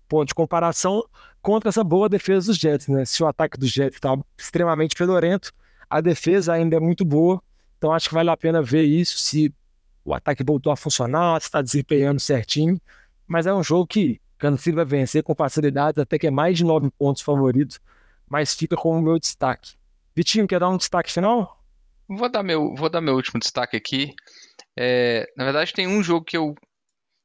[0.08, 1.04] ponto de comparação
[1.40, 3.04] contra essa boa defesa dos Jets, né?
[3.04, 5.52] Se o ataque dos Jets está extremamente fedorento,
[5.90, 7.42] a defesa ainda é muito boa,
[7.76, 9.52] então acho que vale a pena ver isso, se
[10.04, 12.80] o ataque voltou a funcionar, se está desempenhando certinho.
[13.26, 16.56] Mas é um jogo que Kansas City vai vencer com facilidade, até que é mais
[16.56, 17.80] de nove pontos favoritos,
[18.28, 19.74] mas fica como meu destaque.
[20.14, 21.62] Vitinho, quer dar um destaque final?
[22.08, 24.14] Vou dar meu, vou dar meu último destaque aqui.
[24.76, 26.54] É, na verdade, tem um jogo que eu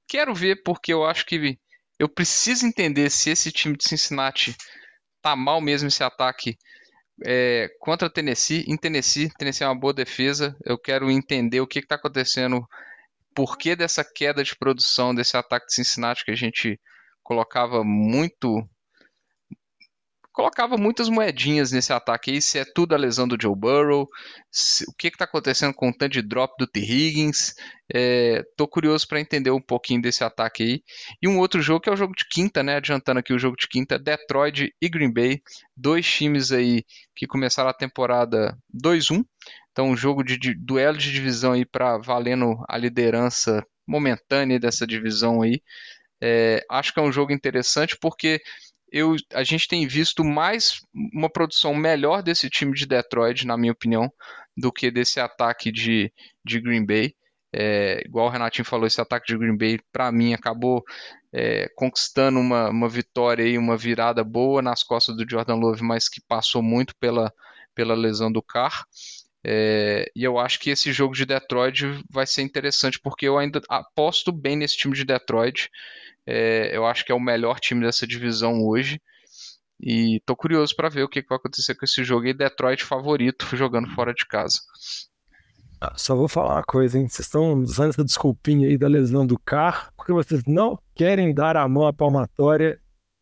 [0.07, 1.57] quero ver porque eu acho que
[1.97, 4.55] eu preciso entender se esse time de Cincinnati
[5.21, 6.57] tá mal mesmo esse ataque
[7.23, 10.55] é, contra Tennessee, em Tennessee, Tennessee é uma boa defesa.
[10.65, 12.65] Eu quero entender o que está acontecendo,
[13.33, 16.79] por que dessa queda de produção desse ataque de Cincinnati que a gente
[17.23, 18.67] colocava muito
[20.35, 24.05] colocava muitas moedinhas nesse ataque aí, se é tudo a lesão do Joe Burrow,
[24.51, 26.81] se, o que está acontecendo com o tanto de drop do T.
[26.81, 27.55] Higgins.
[27.93, 30.83] É, tô curioso para entender um pouquinho desse ataque aí.
[31.21, 32.75] E um outro jogo que é o jogo de quinta, né?
[32.75, 35.41] Adiantando aqui o jogo de quinta, Detroit e Green Bay,
[35.75, 36.83] dois times aí
[37.15, 39.23] que começaram a temporada 2-1.
[39.71, 44.85] Então, um jogo de, de duelo de divisão aí para valendo a liderança momentânea dessa
[44.85, 45.61] divisão aí.
[46.21, 48.41] É, acho que é um jogo interessante porque
[48.95, 50.79] eu, a gente tem visto mais
[51.13, 54.09] uma produção melhor desse time de Detroit, na minha opinião,
[54.55, 56.09] do que desse ataque de,
[56.45, 57.13] de Green Bay.
[57.53, 60.81] É, igual o Renatinho falou, esse ataque de Green Bay, para mim, acabou
[61.33, 66.07] é, conquistando uma, uma vitória e uma virada boa nas costas do Jordan Love, mas
[66.07, 67.33] que passou muito pela,
[67.75, 68.85] pela lesão do Carr.
[69.43, 73.61] É, e eu acho que esse jogo de Detroit vai ser interessante, porque eu ainda
[73.67, 75.69] aposto bem nesse time de Detroit.
[76.25, 78.99] É, eu acho que é o melhor time dessa divisão hoje.
[79.79, 82.25] E tô curioso para ver o que, que vai acontecer com esse jogo.
[82.25, 84.59] E Detroit favorito jogando fora de casa.
[85.79, 87.07] Ah, só vou falar uma coisa, hein?
[87.07, 91.57] Vocês estão usando essa desculpinha aí da lesão do carro, porque vocês não querem dar
[91.57, 92.79] a mão à palmatória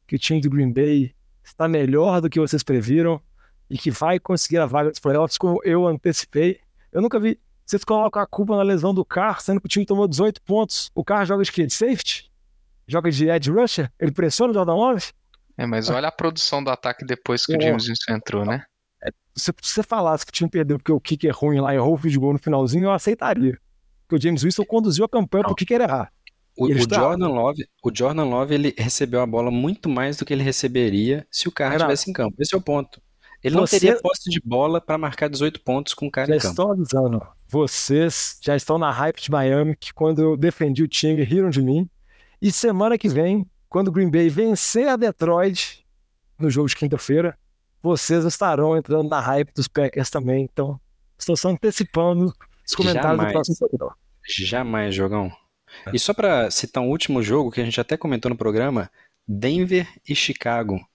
[0.07, 1.13] que o time do Green Bay
[1.43, 3.19] está melhor do que vocês previram
[3.69, 6.59] e que vai conseguir a vaga dos playoffs, como eu antecipei.
[6.91, 7.39] Eu nunca vi.
[7.65, 10.91] Vocês colocam a culpa na lesão do carro, sendo que o time tomou 18 pontos.
[10.93, 11.65] O carro joga de quê?
[11.65, 12.31] De safety?
[12.87, 13.91] Joga de edge rusher?
[13.99, 15.11] Ele pressiona o Jordan Love?
[15.57, 17.57] É, mas olha a produção do ataque depois que é.
[17.57, 18.63] o James Winston entrou, né?
[19.03, 21.93] É, se você falasse que o time perdeu porque o kicker é ruim lá, errou
[21.93, 23.57] o field goal no finalzinho, eu aceitaria.
[24.07, 26.11] Porque o James Winston conduziu a campanha pro kicker errar.
[26.55, 30.33] O, o Jordan Love, o Jordan Love, ele recebeu a bola muito mais do que
[30.33, 32.35] ele receberia se o cara estivesse em campo.
[32.39, 33.01] Esse é o ponto.
[33.43, 36.39] Ele não teria posse de bola para marcar 18 pontos com o cara já em
[36.39, 36.51] campo.
[36.51, 37.21] estou avisando.
[37.47, 41.61] Vocês já estão na hype de Miami, que quando eu defendi o time, riram de
[41.61, 41.89] mim.
[42.43, 45.85] E semana que vem, quando o Green Bay vencer a Detroit
[46.37, 47.39] no jogo de quinta-feira,
[47.81, 50.43] vocês estarão entrando na hype dos Packers também.
[50.43, 50.77] Então,
[51.17, 52.33] estou só antecipando
[52.67, 53.29] os comentários Jamais.
[53.29, 53.97] do próximo programa.
[54.27, 55.31] Jamais, jogão.
[55.93, 58.91] E só para citar um último jogo que a gente até comentou no programa,
[59.25, 60.85] Denver e Chicago.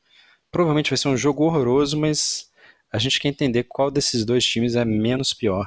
[0.51, 2.51] Provavelmente vai ser um jogo horroroso, mas
[2.93, 5.67] a gente quer entender qual desses dois times é menos pior.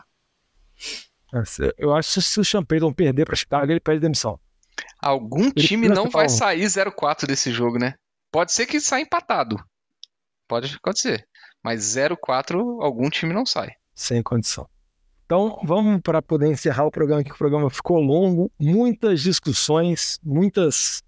[1.76, 4.40] Eu acho que se o Champeyton perder para Chicago, ele pede demissão.
[5.02, 7.96] Algum Ele time não vai sair 0-4 desse jogo, né?
[8.32, 9.58] Pode ser que saia empatado.
[10.48, 11.26] Pode acontecer.
[11.64, 13.72] Mas 0-4, algum time não sai.
[13.94, 14.68] sem condição.
[15.26, 21.02] Então, vamos para poder encerrar o programa, que o programa ficou longo, muitas discussões, muitas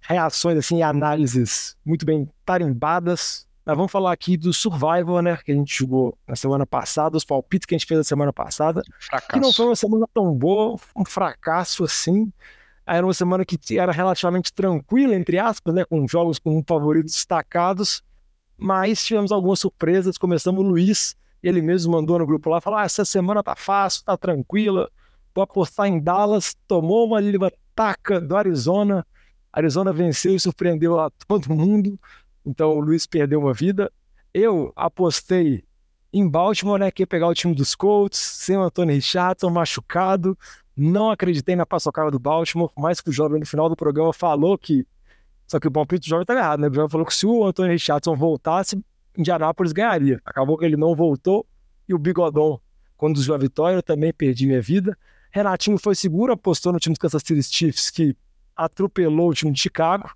[0.00, 3.46] reações assim, e análises muito bem tarimbadas.
[3.64, 7.24] Mas vamos falar aqui do Survivor, né, que a gente jogou na semana passada, os
[7.24, 9.32] palpites que a gente fez na semana passada, Fracasso.
[9.32, 12.30] que não foi uma semana tão boa, um fracasso assim.
[12.92, 18.02] Era uma semana que era relativamente tranquila, entre aspas, né, com jogos com favoritos destacados,
[18.58, 20.18] mas tivemos algumas surpresas.
[20.18, 24.04] Começamos o Luiz, ele mesmo mandou no grupo lá, falou: ah, essa semana tá fácil,
[24.04, 24.90] tá tranquila,
[25.32, 27.20] vou apostar em Dallas, tomou uma
[27.76, 29.06] taca do Arizona,
[29.52, 31.98] Arizona venceu e surpreendeu a todo mundo,
[32.44, 33.92] então o Luiz perdeu uma vida.
[34.34, 35.64] Eu apostei
[36.12, 40.36] em Baltimore, né, que ia pegar o time dos Colts, sem o Anthony Richardson machucado,
[40.76, 44.56] não acreditei na paçocada do Baltimore, mais que o jovem no final do programa falou
[44.56, 44.86] que.
[45.46, 46.68] Só que o palpite do jovem estava errado, né?
[46.68, 48.80] O jovem falou que se o Anthony Richardson voltasse,
[49.16, 50.20] Indianápolis ganharia.
[50.24, 51.44] Acabou que ele não voltou
[51.88, 52.60] e o Bigodon
[52.96, 54.96] conduziu a vitória, eu também perdi minha vida.
[55.32, 58.16] Renatinho foi seguro, apostou no time dos Kansas City Chiefs, que
[58.54, 60.10] atropelou o time de Chicago.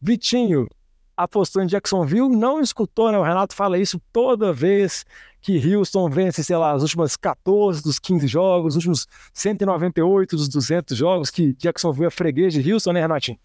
[0.00, 0.68] Vitinho
[1.16, 3.18] apostou em Jacksonville, não escutou, né?
[3.18, 5.04] O Renato fala isso toda vez
[5.40, 10.48] que Houston vence, sei lá, as últimas 14 dos 15 jogos, os últimos 198 dos
[10.48, 13.38] 200 jogos, que Jacksonville é freguês de Houston, né, Renatinho?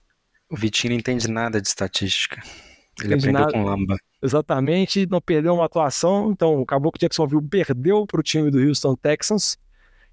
[0.50, 2.42] O Vitinho não entende nada de estatística.
[3.02, 3.52] Ele aprendeu nada.
[3.52, 3.98] com Lamba.
[4.22, 8.96] Exatamente, não perdeu uma atuação, então acabou que Jacksonville perdeu para o time do Houston
[8.96, 9.58] Texans.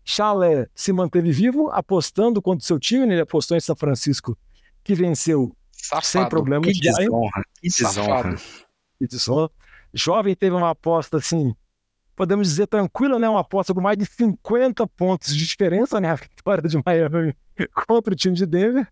[0.04, 3.14] Chalé se manteve vivo, apostando contra o seu time, né?
[3.14, 4.36] ele apostou em São Francisco,
[4.82, 6.06] que venceu Safado.
[6.06, 6.64] sem problema.
[6.64, 8.36] Que desonra, que desonra.
[8.38, 8.40] Safado.
[9.00, 9.50] e desonra.
[9.92, 11.54] Jovem teve uma aposta assim,
[12.20, 13.26] podemos dizer tranquila, né?
[13.26, 16.10] Uma aposta com mais de 50 pontos de diferença, né?
[16.10, 17.34] A vitória de Miami
[17.88, 18.86] contra o time de Denver.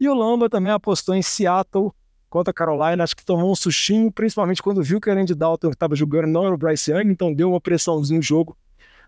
[0.00, 1.92] E o Lamba também apostou em Seattle
[2.30, 3.04] contra a Carolina.
[3.04, 6.46] Acho que tomou um sustinho, principalmente quando viu que o Andy Dalton estava jogando não
[6.46, 8.56] era o Bryce Young, então deu uma pressãozinha no jogo.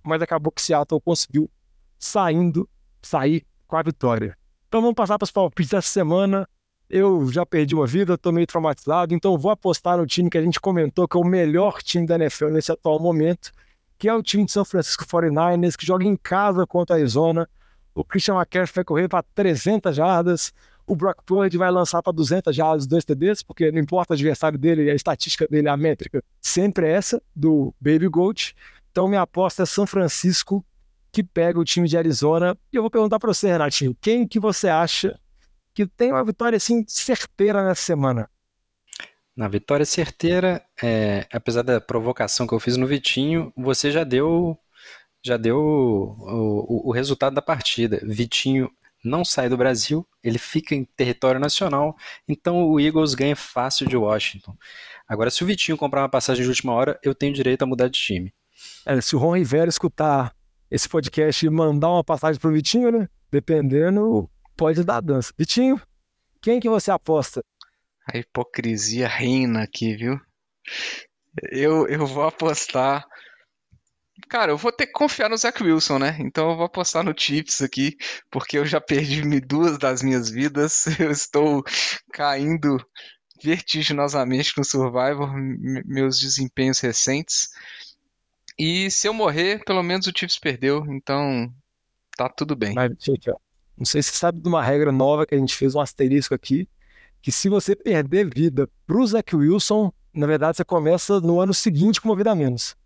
[0.02, 1.50] Mas acabou que Seattle conseguiu
[1.98, 2.68] saindo,
[3.00, 4.36] sair com a vitória.
[4.68, 6.46] Então vamos passar para os palpites dessa semana.
[6.96, 10.40] Eu já perdi uma vida, estou meio traumatizado, então vou apostar no time que a
[10.40, 13.50] gente comentou que é o melhor time da NFL nesse atual momento,
[13.98, 17.50] que é o time de São Francisco 49ers, que joga em casa contra a Arizona.
[17.96, 20.52] O Christian McCaffrey vai correr para 300 jardas,
[20.86, 24.56] o Brock Purdy vai lançar para 200 jardas, dois TDs, porque não importa o adversário
[24.56, 28.54] dele, a estatística dele, a métrica, sempre é essa, do Baby Goat.
[28.92, 30.64] Então, minha aposta é São Francisco,
[31.10, 32.56] que pega o time de Arizona.
[32.72, 35.18] E eu vou perguntar para você, Renatinho, quem que você acha
[35.74, 38.30] que tem uma vitória, assim, certeira nessa semana?
[39.36, 44.56] Na vitória certeira, é, apesar da provocação que eu fiz no Vitinho, você já deu
[45.26, 47.98] já deu o, o, o resultado da partida.
[48.04, 48.70] Vitinho
[49.02, 51.96] não sai do Brasil, ele fica em território nacional,
[52.28, 54.56] então o Eagles ganha fácil de Washington.
[55.08, 57.88] Agora, se o Vitinho comprar uma passagem de última hora, eu tenho direito a mudar
[57.88, 58.32] de time.
[58.86, 60.34] É, se o Ron Rivera escutar
[60.70, 63.08] esse podcast e mandar uma passagem pro Vitinho, né?
[63.30, 65.32] Dependendo, pode dar dança.
[65.38, 65.80] Vitinho,
[66.40, 67.42] quem que você aposta?
[68.12, 70.20] A hipocrisia reina aqui, viu?
[71.50, 73.06] Eu, eu vou apostar
[74.28, 76.16] Cara, eu vou ter que confiar no Zach Wilson, né?
[76.20, 77.96] Então eu vou apostar no Chiefs aqui,
[78.30, 80.86] porque eu já perdi duas das minhas vidas.
[80.98, 81.62] Eu estou
[82.12, 82.78] caindo
[83.42, 85.30] vertiginosamente no Survivor,
[85.84, 87.48] meus desempenhos recentes.
[88.58, 91.52] E se eu morrer, pelo menos o Chiefs perdeu, então
[92.16, 92.74] tá tudo bem.
[92.74, 92.92] Mas,
[93.28, 93.36] ó,
[93.76, 96.34] não sei se você sabe de uma regra nova que a gente fez um asterisco
[96.34, 96.68] aqui,
[97.20, 102.00] que se você perder vida pro Zach Wilson, na verdade você começa no ano seguinte
[102.00, 102.76] com uma vida a menos.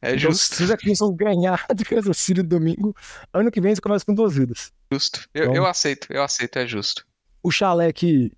[0.00, 0.56] É então, justo.
[0.56, 2.94] Se já pensam ganhar de Kansas City domingo,
[3.32, 4.72] ano que vem você começa com duas vidas.
[4.92, 5.26] Justo.
[5.34, 7.04] Eu, então, eu aceito, eu aceito, é justo.
[7.42, 8.30] O Chalé que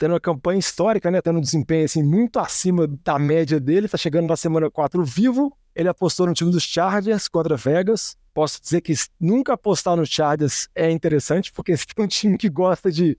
[0.00, 1.20] tendo uma campanha histórica, né?
[1.20, 5.54] Tendo um desempenho assim, muito acima da média dele, tá chegando na semana 4 vivo.
[5.74, 8.16] Ele apostou no time dos Chargers contra Vegas.
[8.32, 12.48] Posso dizer que nunca apostar no Chargers é interessante, porque se tem um time que
[12.48, 13.16] gosta de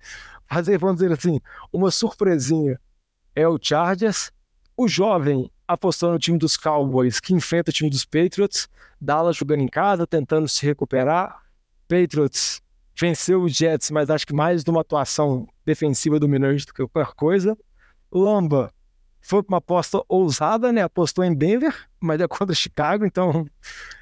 [0.47, 1.39] fazer, vamos dizer assim,
[1.71, 2.79] uma surpresinha,
[3.35, 4.31] é o Chargers.
[4.75, 8.67] O jovem apostou no time dos Cowboys, que enfrenta o time dos Patriots.
[8.99, 11.41] Dallas jogando em casa, tentando se recuperar.
[11.87, 12.61] Patriots
[12.99, 17.13] venceu os Jets, mas acho que mais de uma atuação defensiva dominante do que qualquer
[17.15, 17.57] coisa.
[18.11, 18.71] Lamba
[19.21, 20.81] foi uma aposta ousada, né?
[20.81, 23.45] Apostou em Denver, mas é contra Chicago, então.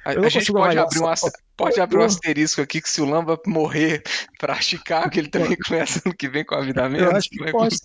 [0.04, 1.12] A, a gente pode abrir, um,
[1.56, 4.02] pode abrir um asterisco aqui que se o Lamba morrer
[4.38, 6.88] para Chicago, ele também começa ano que vem com a vida.
[6.88, 7.76] Eu acho que pode,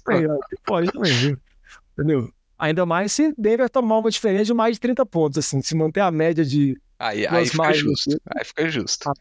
[0.65, 1.37] pode também, viu?
[1.93, 2.29] Entendeu?
[2.57, 5.99] Ainda mais se Denver tomar uma diferença de mais de 30 pontos, assim, se manter
[5.99, 6.79] a média de.
[6.97, 8.21] Aí, aí fica mais, justo.
[8.33, 9.11] Aí fica justo.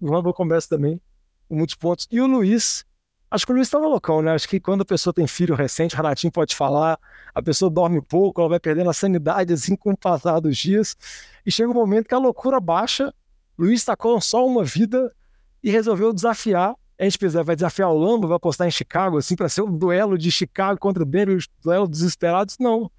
[0.00, 1.00] O Lamba começa também
[1.48, 2.06] com muitos pontos.
[2.10, 2.84] E o Luiz,
[3.30, 4.32] acho que o Luiz tá loucão, né?
[4.32, 6.98] Acho que quando a pessoa tem filho recente, o Renatinho pode falar,
[7.34, 10.96] a pessoa dorme pouco, ela vai perdendo a sanidade assim com o passar dos dias.
[11.44, 13.12] E chega um momento que a loucura baixa.
[13.58, 15.12] Luiz tá com só uma vida
[15.62, 19.36] e resolveu desafiar a gente precisa, vai desafiar o Lambo, vai apostar em Chicago, assim,
[19.36, 22.56] para ser um duelo de Chicago contra o Denver, duelo desesperados.
[22.58, 22.90] Não.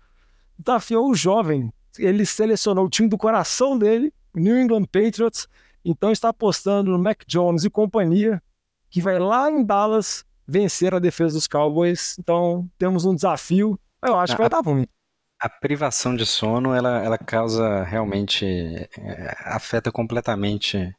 [0.57, 1.71] Desafiou o jovem.
[1.97, 5.49] Ele selecionou o time do coração dele, New England Patriots.
[5.83, 8.41] Então está apostando no Mac Jones e companhia,
[8.89, 12.17] que vai lá em Dallas vencer a defesa dos Cowboys.
[12.19, 13.79] Então temos um desafio.
[14.03, 14.87] Eu acho que vai dar ruim.
[15.39, 18.45] A privação de sono, ela, ela causa realmente.
[18.45, 20.93] É, afeta completamente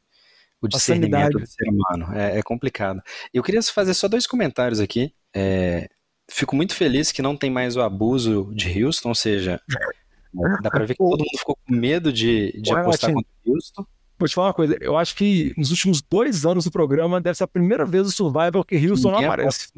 [0.61, 2.15] o discernimento do ser humano.
[2.15, 3.01] É, é, complicado.
[3.33, 5.13] Eu queria fazer só dois comentários aqui.
[5.35, 5.89] É,
[6.29, 9.59] fico muito feliz que não tem mais o abuso de Houston, ou seja,
[10.61, 13.85] dá pra ver que todo mundo ficou com medo de, de apostar contra Houston.
[14.21, 17.35] Vou te falar uma coisa, eu acho que nos últimos dois anos do programa deve
[17.35, 19.69] ser a primeira vez o Survival que Houston Ninguém não aparece.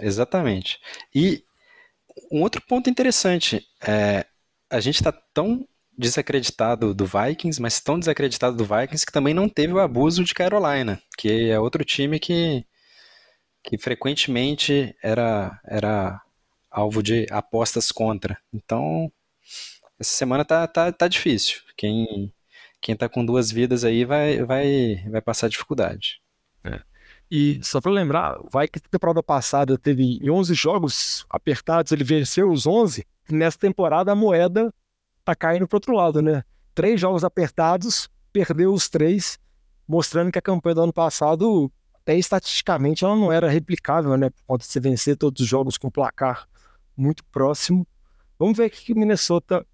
[0.00, 0.78] Exatamente.
[1.14, 1.42] E
[2.30, 4.26] um outro ponto interessante, é,
[4.68, 5.66] a gente está tão
[5.96, 10.34] desacreditado do Vikings, mas tão desacreditado do Vikings que também não teve o abuso de
[10.34, 12.66] Carolina, que é outro time que,
[13.64, 16.20] que frequentemente era, era
[16.70, 18.36] alvo de apostas contra.
[18.52, 19.10] Então,
[19.98, 21.60] essa semana tá, tá, tá difícil.
[21.78, 22.30] Quem,
[22.86, 26.20] quem tá com duas vidas aí vai, vai, vai passar dificuldade.
[26.62, 26.80] É.
[27.28, 32.48] E só para lembrar, o Vikings na temporada passada teve 11 jogos apertados, ele venceu
[32.48, 33.04] os 11.
[33.28, 34.72] Nessa temporada a moeda
[35.24, 36.44] tá caindo pro outro lado, né?
[36.76, 39.36] Três jogos apertados, perdeu os três,
[39.88, 44.30] mostrando que a campanha do ano passado, até estatisticamente, ela não era replicável, né?
[44.46, 46.46] Pode se vencer todos os jogos com placar
[46.96, 47.84] muito próximo.
[48.38, 49.66] Vamos ver o que o Minnesota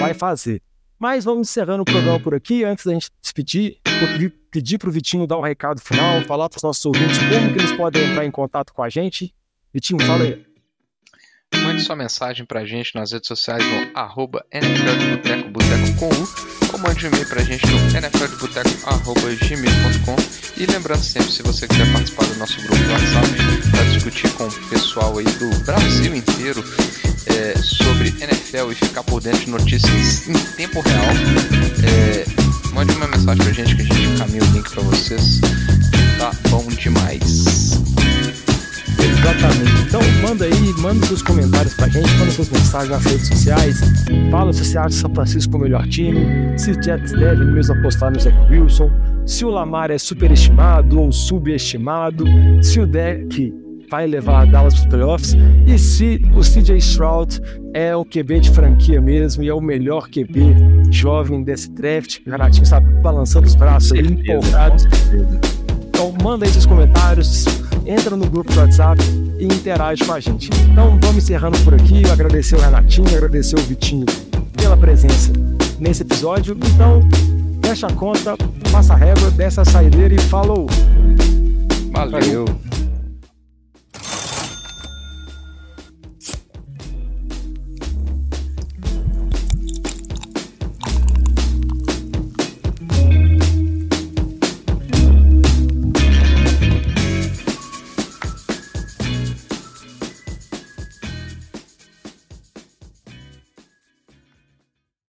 [0.00, 0.62] vai fazer.
[1.04, 2.64] Mas vamos encerrando o programa por aqui.
[2.64, 4.08] Antes da gente despedir, vou
[4.50, 7.58] pedir para o Vitinho dar um recado final, falar para os nossos ouvintes como que
[7.58, 9.34] eles podem entrar em contato com a gente.
[9.70, 10.42] Vitinho, fala aí.
[11.62, 15.52] Mande sua mensagem pra gente nas redes sociais no arroba NFL
[16.72, 20.16] ou mande um e-mail pra gente no nfldeboteco.gmail.com
[20.56, 23.28] e lembrando sempre, se você quiser participar do nosso grupo do WhatsApp
[23.70, 26.64] para discutir com o pessoal aí do Brasil inteiro
[27.26, 31.04] é, sobre NFL e ficar por dentro de notícias em tempo real,
[31.82, 32.24] é,
[32.72, 35.40] mande uma mensagem pra gente que a gente encaminha o link pra vocês.
[36.18, 37.82] Tá bom demais.
[38.98, 39.82] Exatamente.
[39.86, 43.80] Então manda aí, manda seus comentários pra gente, manda suas mensagens nas redes sociais.
[44.30, 48.20] Fala se você acha São Francisco o melhor time, se Jets devem mesmo apostar no
[48.20, 48.90] Zach Wilson,
[49.26, 52.24] se o Lamar é superestimado ou subestimado,
[52.62, 53.63] se o deck
[53.94, 55.36] vai levar a Dallas para os playoffs
[55.68, 57.40] e se o CJ Stroud
[57.72, 62.18] é o QB de franquia mesmo e é o melhor QB jovem desse draft.
[62.26, 64.82] O Renatinho sabe balançando os braços empolgado.
[65.86, 67.44] Então manda aí seus comentários,
[67.86, 69.00] entra no grupo do WhatsApp
[69.38, 70.50] e interage com a gente.
[70.72, 72.02] Então vamos encerrando por aqui.
[72.02, 74.06] Eu agradecer o Renatinho, agradecer o Vitinho
[74.56, 75.32] pela presença
[75.78, 76.58] nesse episódio.
[76.74, 77.00] Então,
[77.64, 78.36] fecha a conta,
[78.72, 80.66] passa a régua, desce a saideira e falou!
[81.92, 82.10] Valeu.
[82.10, 82.73] Valeu.